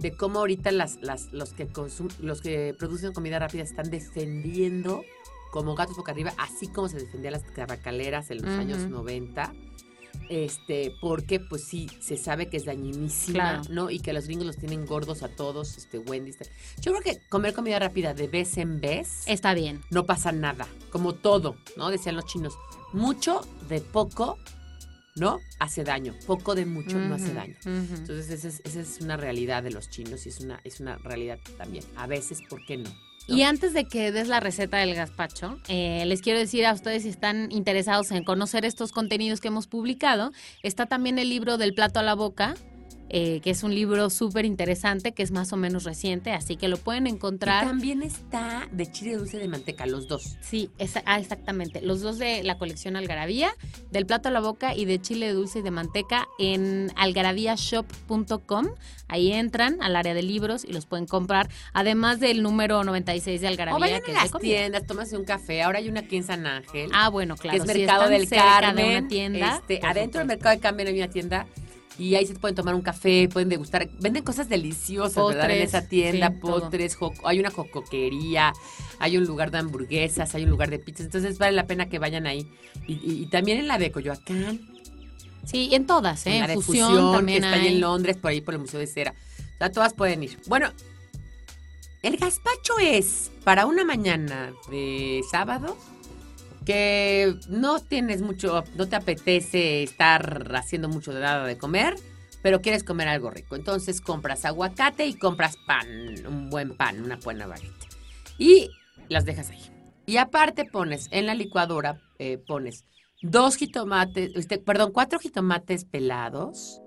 de 0.00 0.16
cómo 0.16 0.40
ahorita 0.40 0.72
las, 0.72 0.96
las, 1.02 1.32
los, 1.32 1.52
que 1.52 1.68
consum- 1.68 2.12
los 2.18 2.40
que 2.42 2.74
producen 2.76 3.12
comida 3.12 3.38
rápida 3.38 3.62
están 3.62 3.90
defendiendo 3.90 5.04
como 5.52 5.76
gatos 5.76 5.96
boca 5.96 6.10
arriba, 6.10 6.34
así 6.36 6.66
como 6.66 6.88
se 6.88 6.98
defendían 6.98 7.32
las 7.34 7.44
tabacaleras 7.54 8.30
en 8.32 8.42
los 8.42 8.50
años 8.50 8.88
90. 8.90 9.54
Este, 10.28 10.92
porque 11.00 11.40
pues 11.40 11.64
sí, 11.64 11.88
se 12.00 12.16
sabe 12.16 12.48
que 12.48 12.56
es 12.56 12.64
dañinísima, 12.64 13.34
Claro. 13.34 13.62
¿no? 13.70 13.90
Y 13.90 14.00
que 14.00 14.12
los 14.12 14.26
gringos 14.26 14.46
los 14.46 14.56
tienen 14.56 14.86
gordos 14.86 15.22
a 15.22 15.28
todos, 15.28 15.76
este, 15.76 15.98
Wendy's. 15.98 16.36
Yo 16.80 16.92
creo 16.92 17.02
que 17.02 17.20
comer 17.28 17.54
comida 17.54 17.78
rápida 17.78 18.14
de 18.14 18.26
vez 18.28 18.56
en 18.58 18.80
vez 18.80 19.22
Está 19.26 19.54
bien. 19.54 19.80
no 19.90 20.06
pasa 20.06 20.32
nada, 20.32 20.66
como 20.90 21.14
todo, 21.14 21.56
¿no? 21.76 21.90
Decían 21.90 22.16
los 22.16 22.26
chinos, 22.26 22.54
mucho 22.92 23.40
de 23.68 23.80
poco, 23.80 24.38
¿no? 25.14 25.40
Hace 25.58 25.84
daño, 25.84 26.14
poco 26.26 26.54
de 26.54 26.66
mucho 26.66 26.98
no 26.98 27.14
hace 27.14 27.32
daño. 27.32 27.56
Entonces 27.64 28.28
esa 28.30 28.48
es, 28.48 28.60
esa 28.64 28.80
es 28.80 29.00
una 29.00 29.16
realidad 29.16 29.62
de 29.62 29.70
los 29.70 29.88
chinos 29.88 30.26
y 30.26 30.28
es 30.28 30.40
una, 30.40 30.60
es 30.64 30.80
una 30.80 30.96
realidad 30.98 31.38
también. 31.56 31.84
A 31.96 32.06
veces, 32.06 32.40
¿por 32.50 32.64
qué 32.66 32.76
no? 32.76 32.90
Y 33.28 33.42
antes 33.42 33.74
de 33.74 33.86
que 33.86 34.12
des 34.12 34.28
la 34.28 34.38
receta 34.38 34.78
del 34.78 34.94
gazpacho, 34.94 35.58
eh, 35.68 36.04
les 36.06 36.22
quiero 36.22 36.38
decir 36.38 36.64
a 36.64 36.72
ustedes 36.72 37.02
si 37.02 37.08
están 37.08 37.50
interesados 37.50 38.12
en 38.12 38.22
conocer 38.22 38.64
estos 38.64 38.92
contenidos 38.92 39.40
que 39.40 39.48
hemos 39.48 39.66
publicado, 39.66 40.32
está 40.62 40.86
también 40.86 41.18
el 41.18 41.28
libro 41.28 41.58
del 41.58 41.74
plato 41.74 41.98
a 41.98 42.02
la 42.04 42.14
boca, 42.14 42.54
eh, 43.08 43.40
que 43.40 43.50
es 43.50 43.62
un 43.62 43.74
libro 43.74 44.10
súper 44.10 44.44
interesante, 44.44 45.12
que 45.12 45.22
es 45.22 45.30
más 45.30 45.52
o 45.52 45.56
menos 45.56 45.84
reciente, 45.84 46.32
así 46.32 46.56
que 46.56 46.68
lo 46.68 46.76
pueden 46.76 47.06
Y 47.06 47.10
encontrar. 47.10 47.64
también 47.64 48.02
está 48.02 48.68
de 48.72 48.90
chile 48.90 49.16
dulce 49.16 49.38
de 49.38 49.48
manteca, 49.48 49.86
los 49.86 50.08
dos. 50.08 50.36
Sí, 50.40 50.70
esa- 50.78 51.02
ah, 51.06 51.18
exactamente. 51.20 51.80
Los 51.82 52.00
dos 52.00 52.18
de 52.18 52.42
la 52.42 52.58
colección 52.58 52.96
Algarabía, 52.96 53.50
del 53.90 54.06
plato 54.06 54.28
a 54.28 54.32
la 54.32 54.40
boca 54.40 54.74
y 54.74 54.84
de 54.86 55.00
chile 55.00 55.32
dulce 55.32 55.60
y 55.60 55.62
de 55.62 55.70
manteca 55.70 56.26
en 56.38 56.90
algarabíashop.com. 56.96 58.66
Ahí 59.08 59.32
entran 59.32 59.78
al 59.82 59.94
área 59.96 60.14
de 60.14 60.22
libros 60.22 60.64
y 60.64 60.72
los 60.72 60.86
pueden 60.86 61.06
comprar, 61.06 61.48
además 61.72 62.18
del 62.18 62.42
número 62.42 62.82
96 62.82 63.40
de 63.40 63.46
Algarabía. 63.46 63.76
O 63.76 63.80
vayan 63.80 64.02
que 64.02 64.10
a 64.10 64.14
las 64.24 64.32
tiendas, 64.40 64.84
tómase 64.86 65.16
un 65.16 65.24
café. 65.24 65.62
Ahora 65.62 65.78
hay 65.78 65.88
una 65.88 66.00
aquí 66.00 66.16
en 66.16 66.24
San 66.24 66.44
Ángel. 66.46 66.90
Ah, 66.92 67.08
bueno, 67.08 67.36
claro. 67.36 67.62
que 67.64 67.70
es 67.70 67.76
Mercado 67.78 68.08
del 68.08 68.28
Carmen. 68.28 68.76
de 68.84 68.98
una 68.98 69.08
tienda. 69.08 69.56
este, 69.56 69.80
adentro 69.86 70.18
del. 70.18 70.26
Mercado 70.28 70.50
del 70.50 70.60
Carmen 70.60 70.86
hay 70.88 70.98
una 70.98 71.08
tienda 71.10 71.46
y 71.98 72.14
ahí 72.14 72.26
se 72.26 72.34
pueden 72.34 72.54
tomar 72.54 72.74
un 72.74 72.82
café, 72.82 73.28
pueden 73.32 73.48
degustar. 73.48 73.88
Venden 74.00 74.22
cosas 74.22 74.48
deliciosas, 74.48 75.26
¿verdad? 75.28 75.50
En 75.50 75.62
esa 75.62 75.88
tienda, 75.88 76.30
sí, 76.30 76.88
jo- 76.98 77.12
hay 77.24 77.40
una 77.40 77.50
jocoquería, 77.50 78.52
hay 78.98 79.16
un 79.16 79.24
lugar 79.24 79.50
de 79.50 79.58
hamburguesas, 79.58 80.34
hay 80.34 80.44
un 80.44 80.50
lugar 80.50 80.70
de 80.70 80.78
pizzas. 80.78 81.06
Entonces 81.06 81.38
vale 81.38 81.52
la 81.56 81.66
pena 81.66 81.88
que 81.88 81.98
vayan 81.98 82.26
ahí. 82.26 82.46
Y, 82.86 82.94
y- 82.94 83.22
y 83.22 83.26
también 83.26 83.58
en 83.58 83.68
la 83.68 83.78
de 83.78 83.90
Coyoacán, 83.92 84.60
Sí, 85.44 85.70
en 85.72 85.86
todas, 85.86 86.26
¿eh? 86.26 86.34
en 86.34 86.40
la 86.40 86.46
de 86.48 86.54
fusión, 86.54 87.12
que 87.12 87.16
también 87.18 87.44
está 87.44 87.56
ahí 87.56 87.68
en 87.68 87.80
Londres, 87.80 88.16
por 88.16 88.30
ahí 88.32 88.40
por 88.40 88.54
el 88.54 88.60
Museo 88.60 88.80
de 88.80 88.86
Cera. 88.88 89.14
O 89.54 89.58
sea, 89.58 89.70
todas 89.70 89.94
pueden 89.94 90.22
ir. 90.24 90.38
Bueno, 90.48 90.72
El 92.02 92.16
gazpacho 92.18 92.74
es 92.80 93.30
para 93.42 93.66
una 93.66 93.84
mañana 93.84 94.52
de 94.70 95.22
sábado 95.30 95.76
que 96.66 97.38
no 97.48 97.80
tienes 97.80 98.20
mucho, 98.20 98.64
no 98.74 98.88
te 98.88 98.96
apetece 98.96 99.82
estar 99.82 100.52
haciendo 100.54 100.88
mucho 100.88 101.14
de 101.14 101.20
nada 101.20 101.46
de 101.46 101.56
comer, 101.56 101.94
pero 102.42 102.60
quieres 102.60 102.84
comer 102.84 103.08
algo 103.08 103.30
rico. 103.30 103.56
Entonces 103.56 104.02
compras 104.02 104.44
aguacate 104.44 105.06
y 105.06 105.14
compras 105.14 105.56
pan, 105.66 105.88
un 106.26 106.50
buen 106.50 106.76
pan, 106.76 107.02
una 107.02 107.16
buena 107.16 107.46
baguette. 107.46 107.86
Y 108.36 108.68
las 109.08 109.24
dejas 109.24 109.50
ahí. 109.50 109.62
Y 110.04 110.18
aparte 110.18 110.64
pones 110.64 111.08
en 111.12 111.26
la 111.26 111.34
licuadora, 111.34 112.02
eh, 112.18 112.36
pones 112.36 112.84
dos 113.22 113.56
jitomates, 113.56 114.32
este, 114.34 114.58
perdón, 114.58 114.92
cuatro 114.92 115.18
jitomates 115.18 115.84
pelados, 115.84 116.82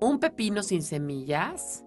un 0.00 0.18
pepino 0.18 0.62
sin 0.62 0.82
semillas, 0.82 1.84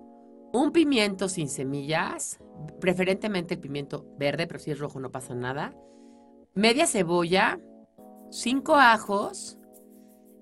un 0.54 0.72
pimiento 0.72 1.30
sin 1.30 1.50
semillas, 1.50 2.40
preferentemente 2.80 3.56
el 3.56 3.60
pimiento 3.60 4.06
verde, 4.20 4.46
pero 4.46 4.60
si 4.60 4.72
es 4.72 4.80
rojo 4.80 5.00
no 5.00 5.12
pasa 5.12 5.34
nada, 5.34 5.74
media 6.54 6.88
cebolla, 6.88 7.60
cinco 8.32 8.76
ajos, 8.76 9.58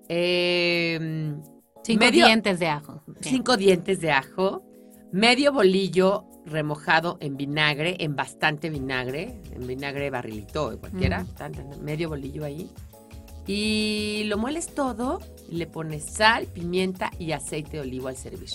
eh, 0.08 1.34
Cinco 1.84 2.04
medio- 2.04 2.26
dientes 2.26 2.58
de 2.60 2.68
ajo. 2.68 3.02
Cinco 3.20 3.56
dientes 3.56 4.00
de 4.00 4.12
ajo, 4.12 4.62
medio 5.12 5.52
bolillo 5.52 6.24
remojado 6.44 7.18
en 7.20 7.36
vinagre, 7.36 7.96
en 8.00 8.14
bastante 8.16 8.68
vinagre, 8.70 9.40
en 9.52 9.66
vinagre 9.66 10.10
barrilito 10.10 10.66
o 10.68 10.78
cualquiera, 10.78 11.24
tan, 11.36 11.52
tan, 11.52 11.84
medio 11.84 12.08
bolillo 12.08 12.44
ahí. 12.44 12.68
Y 13.46 14.22
lo 14.26 14.38
mueles 14.38 14.72
todo 14.74 15.18
le 15.50 15.66
pones 15.66 16.04
sal, 16.04 16.46
pimienta 16.46 17.10
y 17.18 17.32
aceite 17.32 17.72
de 17.78 17.80
olivo 17.80 18.08
al 18.08 18.16
servir. 18.16 18.48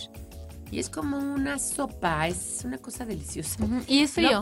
Y 0.71 0.79
es 0.79 0.89
como 0.89 1.17
una 1.17 1.59
sopa, 1.59 2.27
es 2.27 2.61
una 2.65 2.77
cosa 2.77 3.05
deliciosa. 3.05 3.57
Y 3.87 3.99
es 3.99 4.11
frío. 4.11 4.39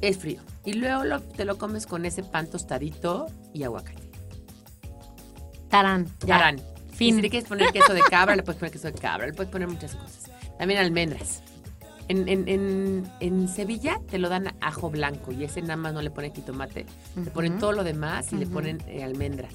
Es 0.00 0.18
frío. 0.18 0.40
Y 0.64 0.74
luego 0.74 1.04
lo- 1.04 1.20
te 1.20 1.44
lo 1.44 1.58
comes 1.58 1.86
con 1.86 2.04
ese 2.06 2.22
pan 2.22 2.48
tostadito 2.48 3.26
y 3.54 3.62
aguacate. 3.64 4.02
Tarán. 5.70 6.06
Ya. 6.20 6.38
Tarán. 6.38 6.60
Fin. 6.92 7.08
Y 7.08 7.16
si 7.16 7.22
le 7.22 7.30
quieres 7.30 7.48
poner 7.48 7.72
queso 7.72 7.92
de 7.92 8.00
cabra, 8.02 8.36
le 8.36 8.42
puedes 8.42 8.58
poner 8.58 8.72
queso 8.72 8.90
de 8.90 8.94
cabra, 8.98 9.26
le 9.26 9.32
puedes 9.34 9.50
poner 9.52 9.68
muchas 9.68 9.94
cosas. 9.94 10.30
También 10.58 10.80
almendras. 10.80 11.42
En, 12.08 12.28
en, 12.28 12.48
en, 12.48 13.10
en 13.20 13.48
Sevilla 13.48 14.00
te 14.08 14.18
lo 14.18 14.28
dan 14.28 14.54
ajo 14.60 14.90
blanco 14.90 15.32
y 15.32 15.42
ese 15.44 15.60
nada 15.60 15.76
más 15.76 15.92
no 15.92 16.00
le 16.02 16.10
ponen 16.10 16.32
jitomate. 16.32 16.86
Le 17.16 17.30
ponen 17.32 17.58
todo 17.58 17.72
lo 17.72 17.84
demás 17.84 18.32
y 18.32 18.36
le 18.36 18.46
ponen 18.46 18.80
eh, 18.86 19.02
almendras. 19.02 19.52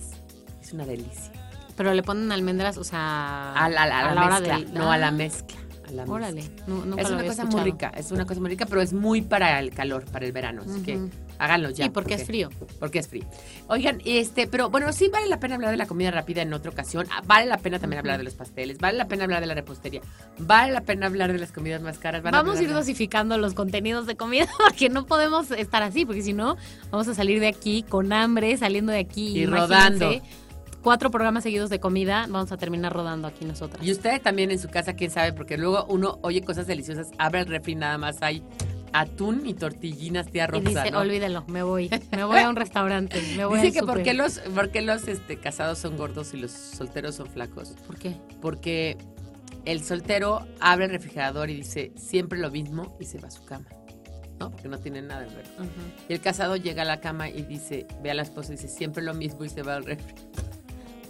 Es 0.61 0.73
una 0.73 0.85
delicia. 0.85 1.31
Pero 1.77 1.93
le 1.93 2.03
ponen 2.03 2.31
almendras, 2.31 2.77
o 2.77 2.83
sea. 2.83 3.53
A 3.53 3.69
la, 3.69 3.83
a 3.83 3.87
la 3.87 3.99
a 3.99 4.13
la 4.13 4.25
hora 4.25 4.39
mezcla, 4.39 4.57
del- 4.59 4.73
no 4.73 4.91
a 4.91 4.97
la 4.97 5.07
Ah, 5.07 5.11
mezcla. 5.11 5.57
A 5.91 5.95
la 5.95 6.03
Órale. 6.05 6.43
nu- 6.67 6.85
nunca 6.85 7.01
Es 7.01 7.09
lo 7.09 7.15
una 7.15 7.19
había 7.19 7.31
cosa 7.31 7.41
escuchado. 7.43 7.63
muy 7.63 7.71
rica, 7.71 7.91
es 7.97 8.11
una 8.11 8.25
cosa 8.25 8.39
muy 8.39 8.49
rica, 8.49 8.65
pero 8.65 8.81
es 8.81 8.93
muy 8.93 9.21
para 9.21 9.59
el 9.59 9.71
calor, 9.71 10.05
para 10.05 10.25
el 10.25 10.31
verano. 10.31 10.61
Así 10.65 10.81
que 10.81 10.99
háganlo 11.37 11.69
ya. 11.71 11.85
Sí, 11.85 11.89
porque 11.89 12.13
es 12.15 12.25
frío. 12.25 12.49
Porque 12.79 12.99
es 12.99 13.07
frío. 13.07 13.25
Oigan, 13.67 14.01
este, 14.05 14.47
pero 14.47 14.69
bueno, 14.69 14.91
sí 14.93 15.09
vale 15.09 15.27
la 15.27 15.39
pena 15.39 15.55
hablar 15.55 15.71
de 15.71 15.77
la 15.77 15.85
comida 15.85 16.11
rápida 16.11 16.41
en 16.41 16.53
otra 16.53 16.71
ocasión. 16.71 17.05
Ah, 17.11 17.21
Vale 17.25 17.45
la 17.45 17.57
pena 17.57 17.79
también 17.79 17.99
hablar 17.99 18.17
de 18.17 18.23
los 18.23 18.33
pasteles. 18.35 18.77
Vale 18.77 18.97
la 18.97 19.07
pena 19.07 19.23
hablar 19.25 19.41
de 19.41 19.47
la 19.47 19.53
repostería. 19.55 20.01
Vale 20.39 20.71
la 20.71 20.81
pena 20.81 21.07
hablar 21.07 21.31
de 21.33 21.39
las 21.39 21.51
comidas 21.51 21.81
más 21.81 21.97
caras. 21.97 22.23
vale 22.23 22.35
Vamos 22.37 22.57
a 22.59 22.63
ir 22.63 22.71
dosificando 22.73 23.37
los 23.37 23.53
contenidos 23.53 24.05
de 24.07 24.15
comida 24.15 24.47
porque 24.57 24.89
no 24.89 25.05
podemos 25.05 25.51
estar 25.51 25.83
así, 25.83 26.05
porque 26.05 26.21
si 26.21 26.33
no, 26.33 26.57
vamos 26.91 27.07
a 27.07 27.13
salir 27.15 27.39
de 27.39 27.47
aquí 27.47 27.83
con 27.83 28.13
hambre, 28.13 28.55
saliendo 28.57 28.91
de 28.91 28.99
aquí. 28.99 29.37
Y 29.39 29.45
rodando. 29.45 30.11
Cuatro 30.81 31.11
programas 31.11 31.43
seguidos 31.43 31.69
de 31.69 31.79
comida, 31.79 32.25
vamos 32.27 32.51
a 32.51 32.57
terminar 32.57 32.91
rodando 32.91 33.27
aquí 33.27 33.45
nosotras. 33.45 33.85
Y 33.85 33.91
ustedes 33.91 34.21
también 34.21 34.49
en 34.49 34.57
su 34.57 34.67
casa, 34.69 34.93
quién 34.93 35.11
sabe, 35.11 35.31
porque 35.31 35.57
luego 35.57 35.85
uno 35.89 36.17
oye 36.23 36.41
cosas 36.41 36.65
deliciosas, 36.65 37.11
abre 37.19 37.41
el 37.41 37.45
refri, 37.47 37.75
nada 37.75 37.97
más 37.99 38.17
hay 38.21 38.43
atún 38.93 39.45
y 39.45 39.53
tortillinas 39.53 40.27
tía 40.27 40.45
Y 40.45 40.47
rosa. 40.47 40.69
dice, 40.69 40.91
¿no? 40.91 40.99
olvídelo, 40.99 41.45
me 41.47 41.63
voy, 41.63 41.89
me 42.11 42.23
voy 42.23 42.39
a 42.39 42.49
un 42.49 42.55
restaurante, 42.55 43.21
me 43.37 43.45
voy 43.45 43.61
Dice 43.61 43.79
que 43.79 43.85
por 43.85 44.01
qué 44.03 44.13
los, 44.13 44.39
por 44.39 44.71
qué 44.71 44.81
los 44.81 45.07
este, 45.07 45.37
casados 45.37 45.77
son 45.77 45.97
gordos 45.97 46.33
y 46.33 46.37
los 46.37 46.51
solteros 46.51 47.15
son 47.15 47.27
flacos. 47.27 47.75
¿Por 47.85 47.97
qué? 47.97 48.15
Porque 48.41 48.97
el 49.65 49.83
soltero 49.83 50.47
abre 50.59 50.85
el 50.85 50.91
refrigerador 50.91 51.49
y 51.51 51.57
dice 51.57 51.91
siempre 51.95 52.39
lo 52.39 52.49
mismo 52.49 52.97
y 52.99 53.05
se 53.05 53.19
va 53.19 53.27
a 53.27 53.31
su 53.31 53.45
cama. 53.45 53.65
¿No? 54.39 54.49
Porque 54.49 54.67
no 54.67 54.79
tiene 54.79 55.03
nada 55.03 55.23
en 55.25 55.29
refri. 55.35 55.69
Y 56.09 56.13
el 56.13 56.19
casado 56.19 56.55
llega 56.55 56.81
a 56.81 56.85
la 56.85 56.99
cama 56.99 57.29
y 57.29 57.43
dice, 57.43 57.85
ve 58.01 58.09
a 58.09 58.15
la 58.15 58.23
esposa 58.23 58.51
y 58.51 58.55
dice 58.55 58.67
siempre 58.67 59.03
lo 59.03 59.13
mismo 59.13 59.45
y 59.45 59.49
se 59.49 59.61
va 59.61 59.75
al 59.75 59.85
refri. 59.85 60.15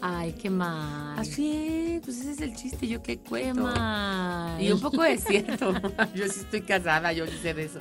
Ay, 0.02 0.34
qué 0.34 0.50
mal. 0.50 1.18
Así 1.20 1.52
es, 1.52 2.02
pues 2.02 2.20
ese 2.20 2.32
es 2.32 2.42
el 2.42 2.56
chiste, 2.56 2.88
yo 2.88 3.04
qué 3.04 3.18
Qué 3.20 3.30
cuento. 3.30 3.64
mal. 3.64 4.60
Y 4.62 4.72
un 4.72 4.80
poco 4.80 5.04
es 5.04 5.24
cierto. 5.24 5.74
yo 6.16 6.28
sí 6.28 6.40
estoy 6.40 6.62
casada, 6.62 7.14
yo 7.14 7.28
sí 7.28 7.38
sé 7.42 7.54
de 7.54 7.66
eso. 7.66 7.80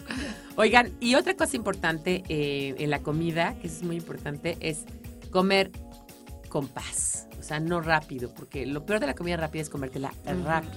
Oigan, 0.56 0.92
y 1.00 1.14
otra 1.14 1.34
cosa 1.34 1.56
importante 1.56 2.22
eh, 2.28 2.74
en 2.78 2.90
la 2.90 3.00
comida, 3.00 3.54
que 3.60 3.68
es 3.68 3.82
muy 3.82 3.96
importante, 3.96 4.58
es 4.60 4.84
comer 5.30 5.70
con 6.50 6.68
paz. 6.68 7.26
O 7.38 7.42
sea, 7.42 7.58
no 7.58 7.80
rápido, 7.80 8.30
porque 8.34 8.66
lo 8.66 8.84
peor 8.84 9.00
de 9.00 9.06
la 9.06 9.14
comida 9.14 9.38
rápida 9.38 9.62
es 9.62 9.70
comértela 9.70 10.12
Ujú, 10.26 10.44
rápido. 10.44 10.74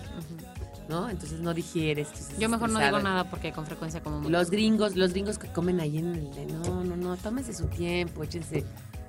¿no? 0.87 1.09
Entonces 1.09 1.39
no 1.41 1.53
digieres. 1.53 2.07
Yo 2.39 2.47
mejor 2.47 2.69
no 2.69 2.79
digo 2.79 2.99
nada 2.99 3.29
porque 3.29 3.51
con 3.51 3.65
frecuencia 3.65 4.01
como 4.01 4.19
mucho. 4.19 4.29
Los 4.29 4.49
gringos, 4.49 4.95
los 4.95 5.11
gringos 5.11 5.37
que 5.37 5.47
comen 5.49 5.79
ahí 5.81 5.97
en 5.97 6.15
el... 6.15 6.31
de, 6.33 6.45
No, 6.45 6.83
no, 6.83 6.95
no, 6.95 7.17
tómense 7.17 7.53
su 7.53 7.67
tiempo, 7.67 8.23
échense 8.23 8.63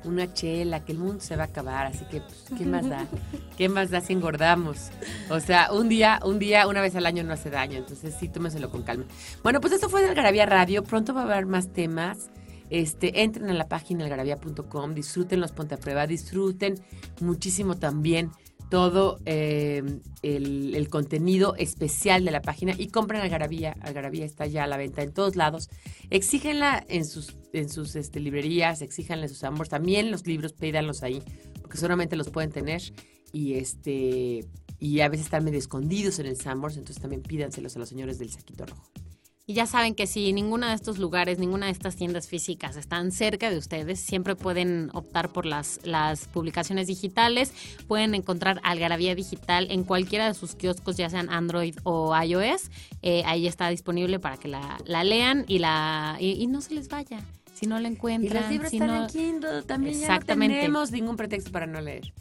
una 0.05 0.33
chela, 0.33 0.85
que 0.85 0.93
el 0.93 0.99
mundo 0.99 1.21
se 1.21 1.37
va 1.37 1.45
a 1.45 1.47
acabar, 1.47 1.87
así 1.87 2.05
que, 2.07 2.21
pues, 2.21 2.45
¿qué 2.57 2.65
más 2.67 2.89
da? 2.89 3.07
¿Qué 3.57 3.69
más 3.69 3.91
da 3.91 4.01
si 4.01 4.13
engordamos? 4.13 4.91
O 5.31 5.41
sea, 5.41 5.73
un 5.73 5.89
día, 5.89 6.21
un 6.25 6.39
día, 6.39 6.67
una 6.67 6.81
vez 6.81 6.95
al 6.97 7.07
año 7.07 7.25
no 7.25 7.33
hace 7.33 7.51
daño, 7.51 7.79
entonces 7.79 8.15
sí, 8.19 8.29
tómenselo 8.29 8.71
con 8.71 8.83
calma. 8.83 9.05
Bueno, 9.43 9.61
pues 9.61 9.73
esto 9.73 9.89
fue 9.89 10.03
de 10.03 10.09
Algarabía 10.09 10.47
Radio, 10.47 10.83
pronto 10.83 11.15
va 11.15 11.23
a 11.23 11.25
haber 11.25 11.47
más 11.47 11.73
temas. 11.73 12.31
Este, 12.71 13.23
entren 13.23 13.51
a 13.51 13.55
la 13.55 13.69
página 13.69 14.05
algarabía.com, 14.05 14.95
disfruten 14.95 15.41
los 15.41 15.53
ponte 15.53 15.75
a 15.75 15.79
prueba, 15.79 16.07
disfruten 16.07 16.75
muchísimo 17.21 17.77
también 17.77 18.31
todo 18.71 19.19
eh, 19.25 19.83
el, 20.23 20.89
contenido 20.89 21.55
especial 21.57 22.25
de 22.25 22.31
la 22.31 22.43
página 22.43 22.75
y 22.77 22.89
compren 22.89 23.21
Algarabía. 23.21 23.77
Algarabía 23.81 24.25
está 24.25 24.47
ya 24.47 24.65
a 24.65 24.67
la 24.67 24.77
venta 24.77 25.03
en 25.03 25.13
todos 25.13 25.37
lados. 25.37 25.71
Exígenla 26.11 26.85
en 26.89 27.05
sus, 27.05 27.37
en 27.53 27.69
sus 27.69 27.97
este, 27.97 28.21
librerías, 28.21 28.83
exíjanle 28.83 29.29
sus 29.29 29.45
ambos. 29.45 29.69
También 29.69 30.11
los 30.11 30.27
libros, 30.27 30.53
pídanlos 30.53 31.03
ahí, 31.03 31.23
porque 31.61 31.79
solamente 31.79 32.17
los 32.17 32.31
pueden 32.31 32.51
tener. 32.51 32.83
Y 33.33 33.55
este 33.55 34.47
y 34.79 35.01
a 35.01 35.09
veces 35.09 35.27
están 35.27 35.45
medio 35.45 35.59
escondidos 35.59 36.19
en 36.19 36.27
el 36.27 36.37
Sambors, 36.37 36.77
entonces 36.77 37.01
también 37.01 37.23
pídanselos 37.23 37.75
a 37.77 37.79
los 37.79 37.89
señores 37.89 38.19
del 38.19 38.31
saquito 38.31 38.67
rojo. 38.67 38.91
Y 39.47 39.53
ya 39.53 39.67
saben 39.67 39.95
que 39.95 40.07
si 40.07 40.33
ninguno 40.33 40.67
de 40.67 40.75
estos 40.75 40.99
lugares, 40.99 41.39
ninguna 41.39 41.67
de 41.67 41.73
estas 41.73 41.97
tiendas 41.97 42.29
físicas 42.29 42.77
están 42.77 43.13
cerca 43.13 43.51
de 43.51 43.59
ustedes, 43.59 44.01
siempre 44.01 44.37
pueden 44.37 44.89
optar 44.95 45.33
por 45.35 45.45
las, 45.45 45.81
las 45.85 46.29
publicaciones 46.29 46.87
digitales. 46.87 47.53
Pueden 47.87 48.15
encontrar 48.15 48.59
Algarabía 48.63 49.15
Digital 49.15 49.67
en 49.71 49.85
cualquiera 49.85 50.29
de 50.29 50.33
sus 50.33 50.55
kioscos, 50.55 50.97
ya 50.97 51.11
sean 51.11 51.29
Android 51.29 51.77
o 51.83 52.17
iOS. 52.19 52.71
Eh, 53.03 53.23
ahí 53.27 53.47
está 53.47 53.69
disponible 53.69 54.19
para 54.19 54.39
que 54.39 54.49
la, 54.49 54.79
la 54.87 55.05
lean 55.05 55.45
y, 55.47 55.59
la, 55.59 56.17
y, 56.19 56.43
y 56.43 56.47
no 56.47 56.63
se 56.63 56.73
les 56.75 56.89
vaya. 56.89 57.21
Si 57.53 57.67
no 57.67 57.79
la 57.79 57.89
Y 57.89 57.93
encuentran, 57.93 58.43
los 58.45 58.51
libros 58.51 58.71
si 58.71 58.77
están 58.77 58.89
no- 58.89 59.03
en 59.03 59.11
Kindle, 59.11 59.63
también 59.65 59.95
Exactamente. 60.01 60.55
ya 60.55 60.61
no 60.63 60.67
tenemos 60.69 60.91
ningún 60.91 61.17
pretexto 61.17 61.53
para 61.53 61.67
no 61.67 61.83
leer. 61.83 62.15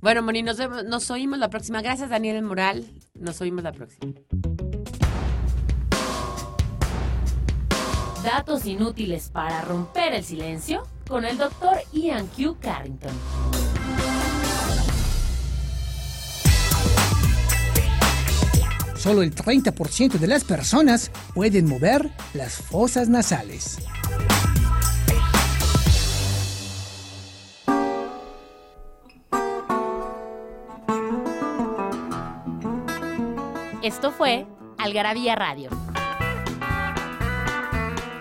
Bueno, 0.00 0.22
Moni, 0.22 0.42
nos, 0.42 0.56
vemos- 0.56 0.84
nos 0.84 1.10
oímos 1.10 1.38
la 1.38 1.50
próxima. 1.50 1.82
Gracias, 1.82 2.08
Daniel 2.08 2.42
Moral. 2.42 2.86
Nos 3.14 3.42
oímos 3.42 3.62
la 3.62 3.72
próxima. 3.72 4.12
Datos 8.22 8.66
inútiles 8.66 9.30
para 9.30 9.62
romper 9.62 10.12
el 10.14 10.22
silencio 10.22 10.86
con 11.08 11.24
el 11.24 11.36
doctor 11.36 11.78
Ian 11.92 12.28
Q. 12.28 12.56
Carrington. 12.60 13.10
Solo 18.94 19.22
el 19.22 19.34
30% 19.34 20.12
de 20.12 20.26
las 20.28 20.44
personas 20.44 21.10
pueden 21.34 21.66
mover 21.66 22.12
las 22.34 22.54
fosas 22.54 23.08
nasales. 23.08 23.78
Esto 33.82 34.12
fue 34.12 34.46
Algarabía 34.78 35.34
Radio. 35.34 35.81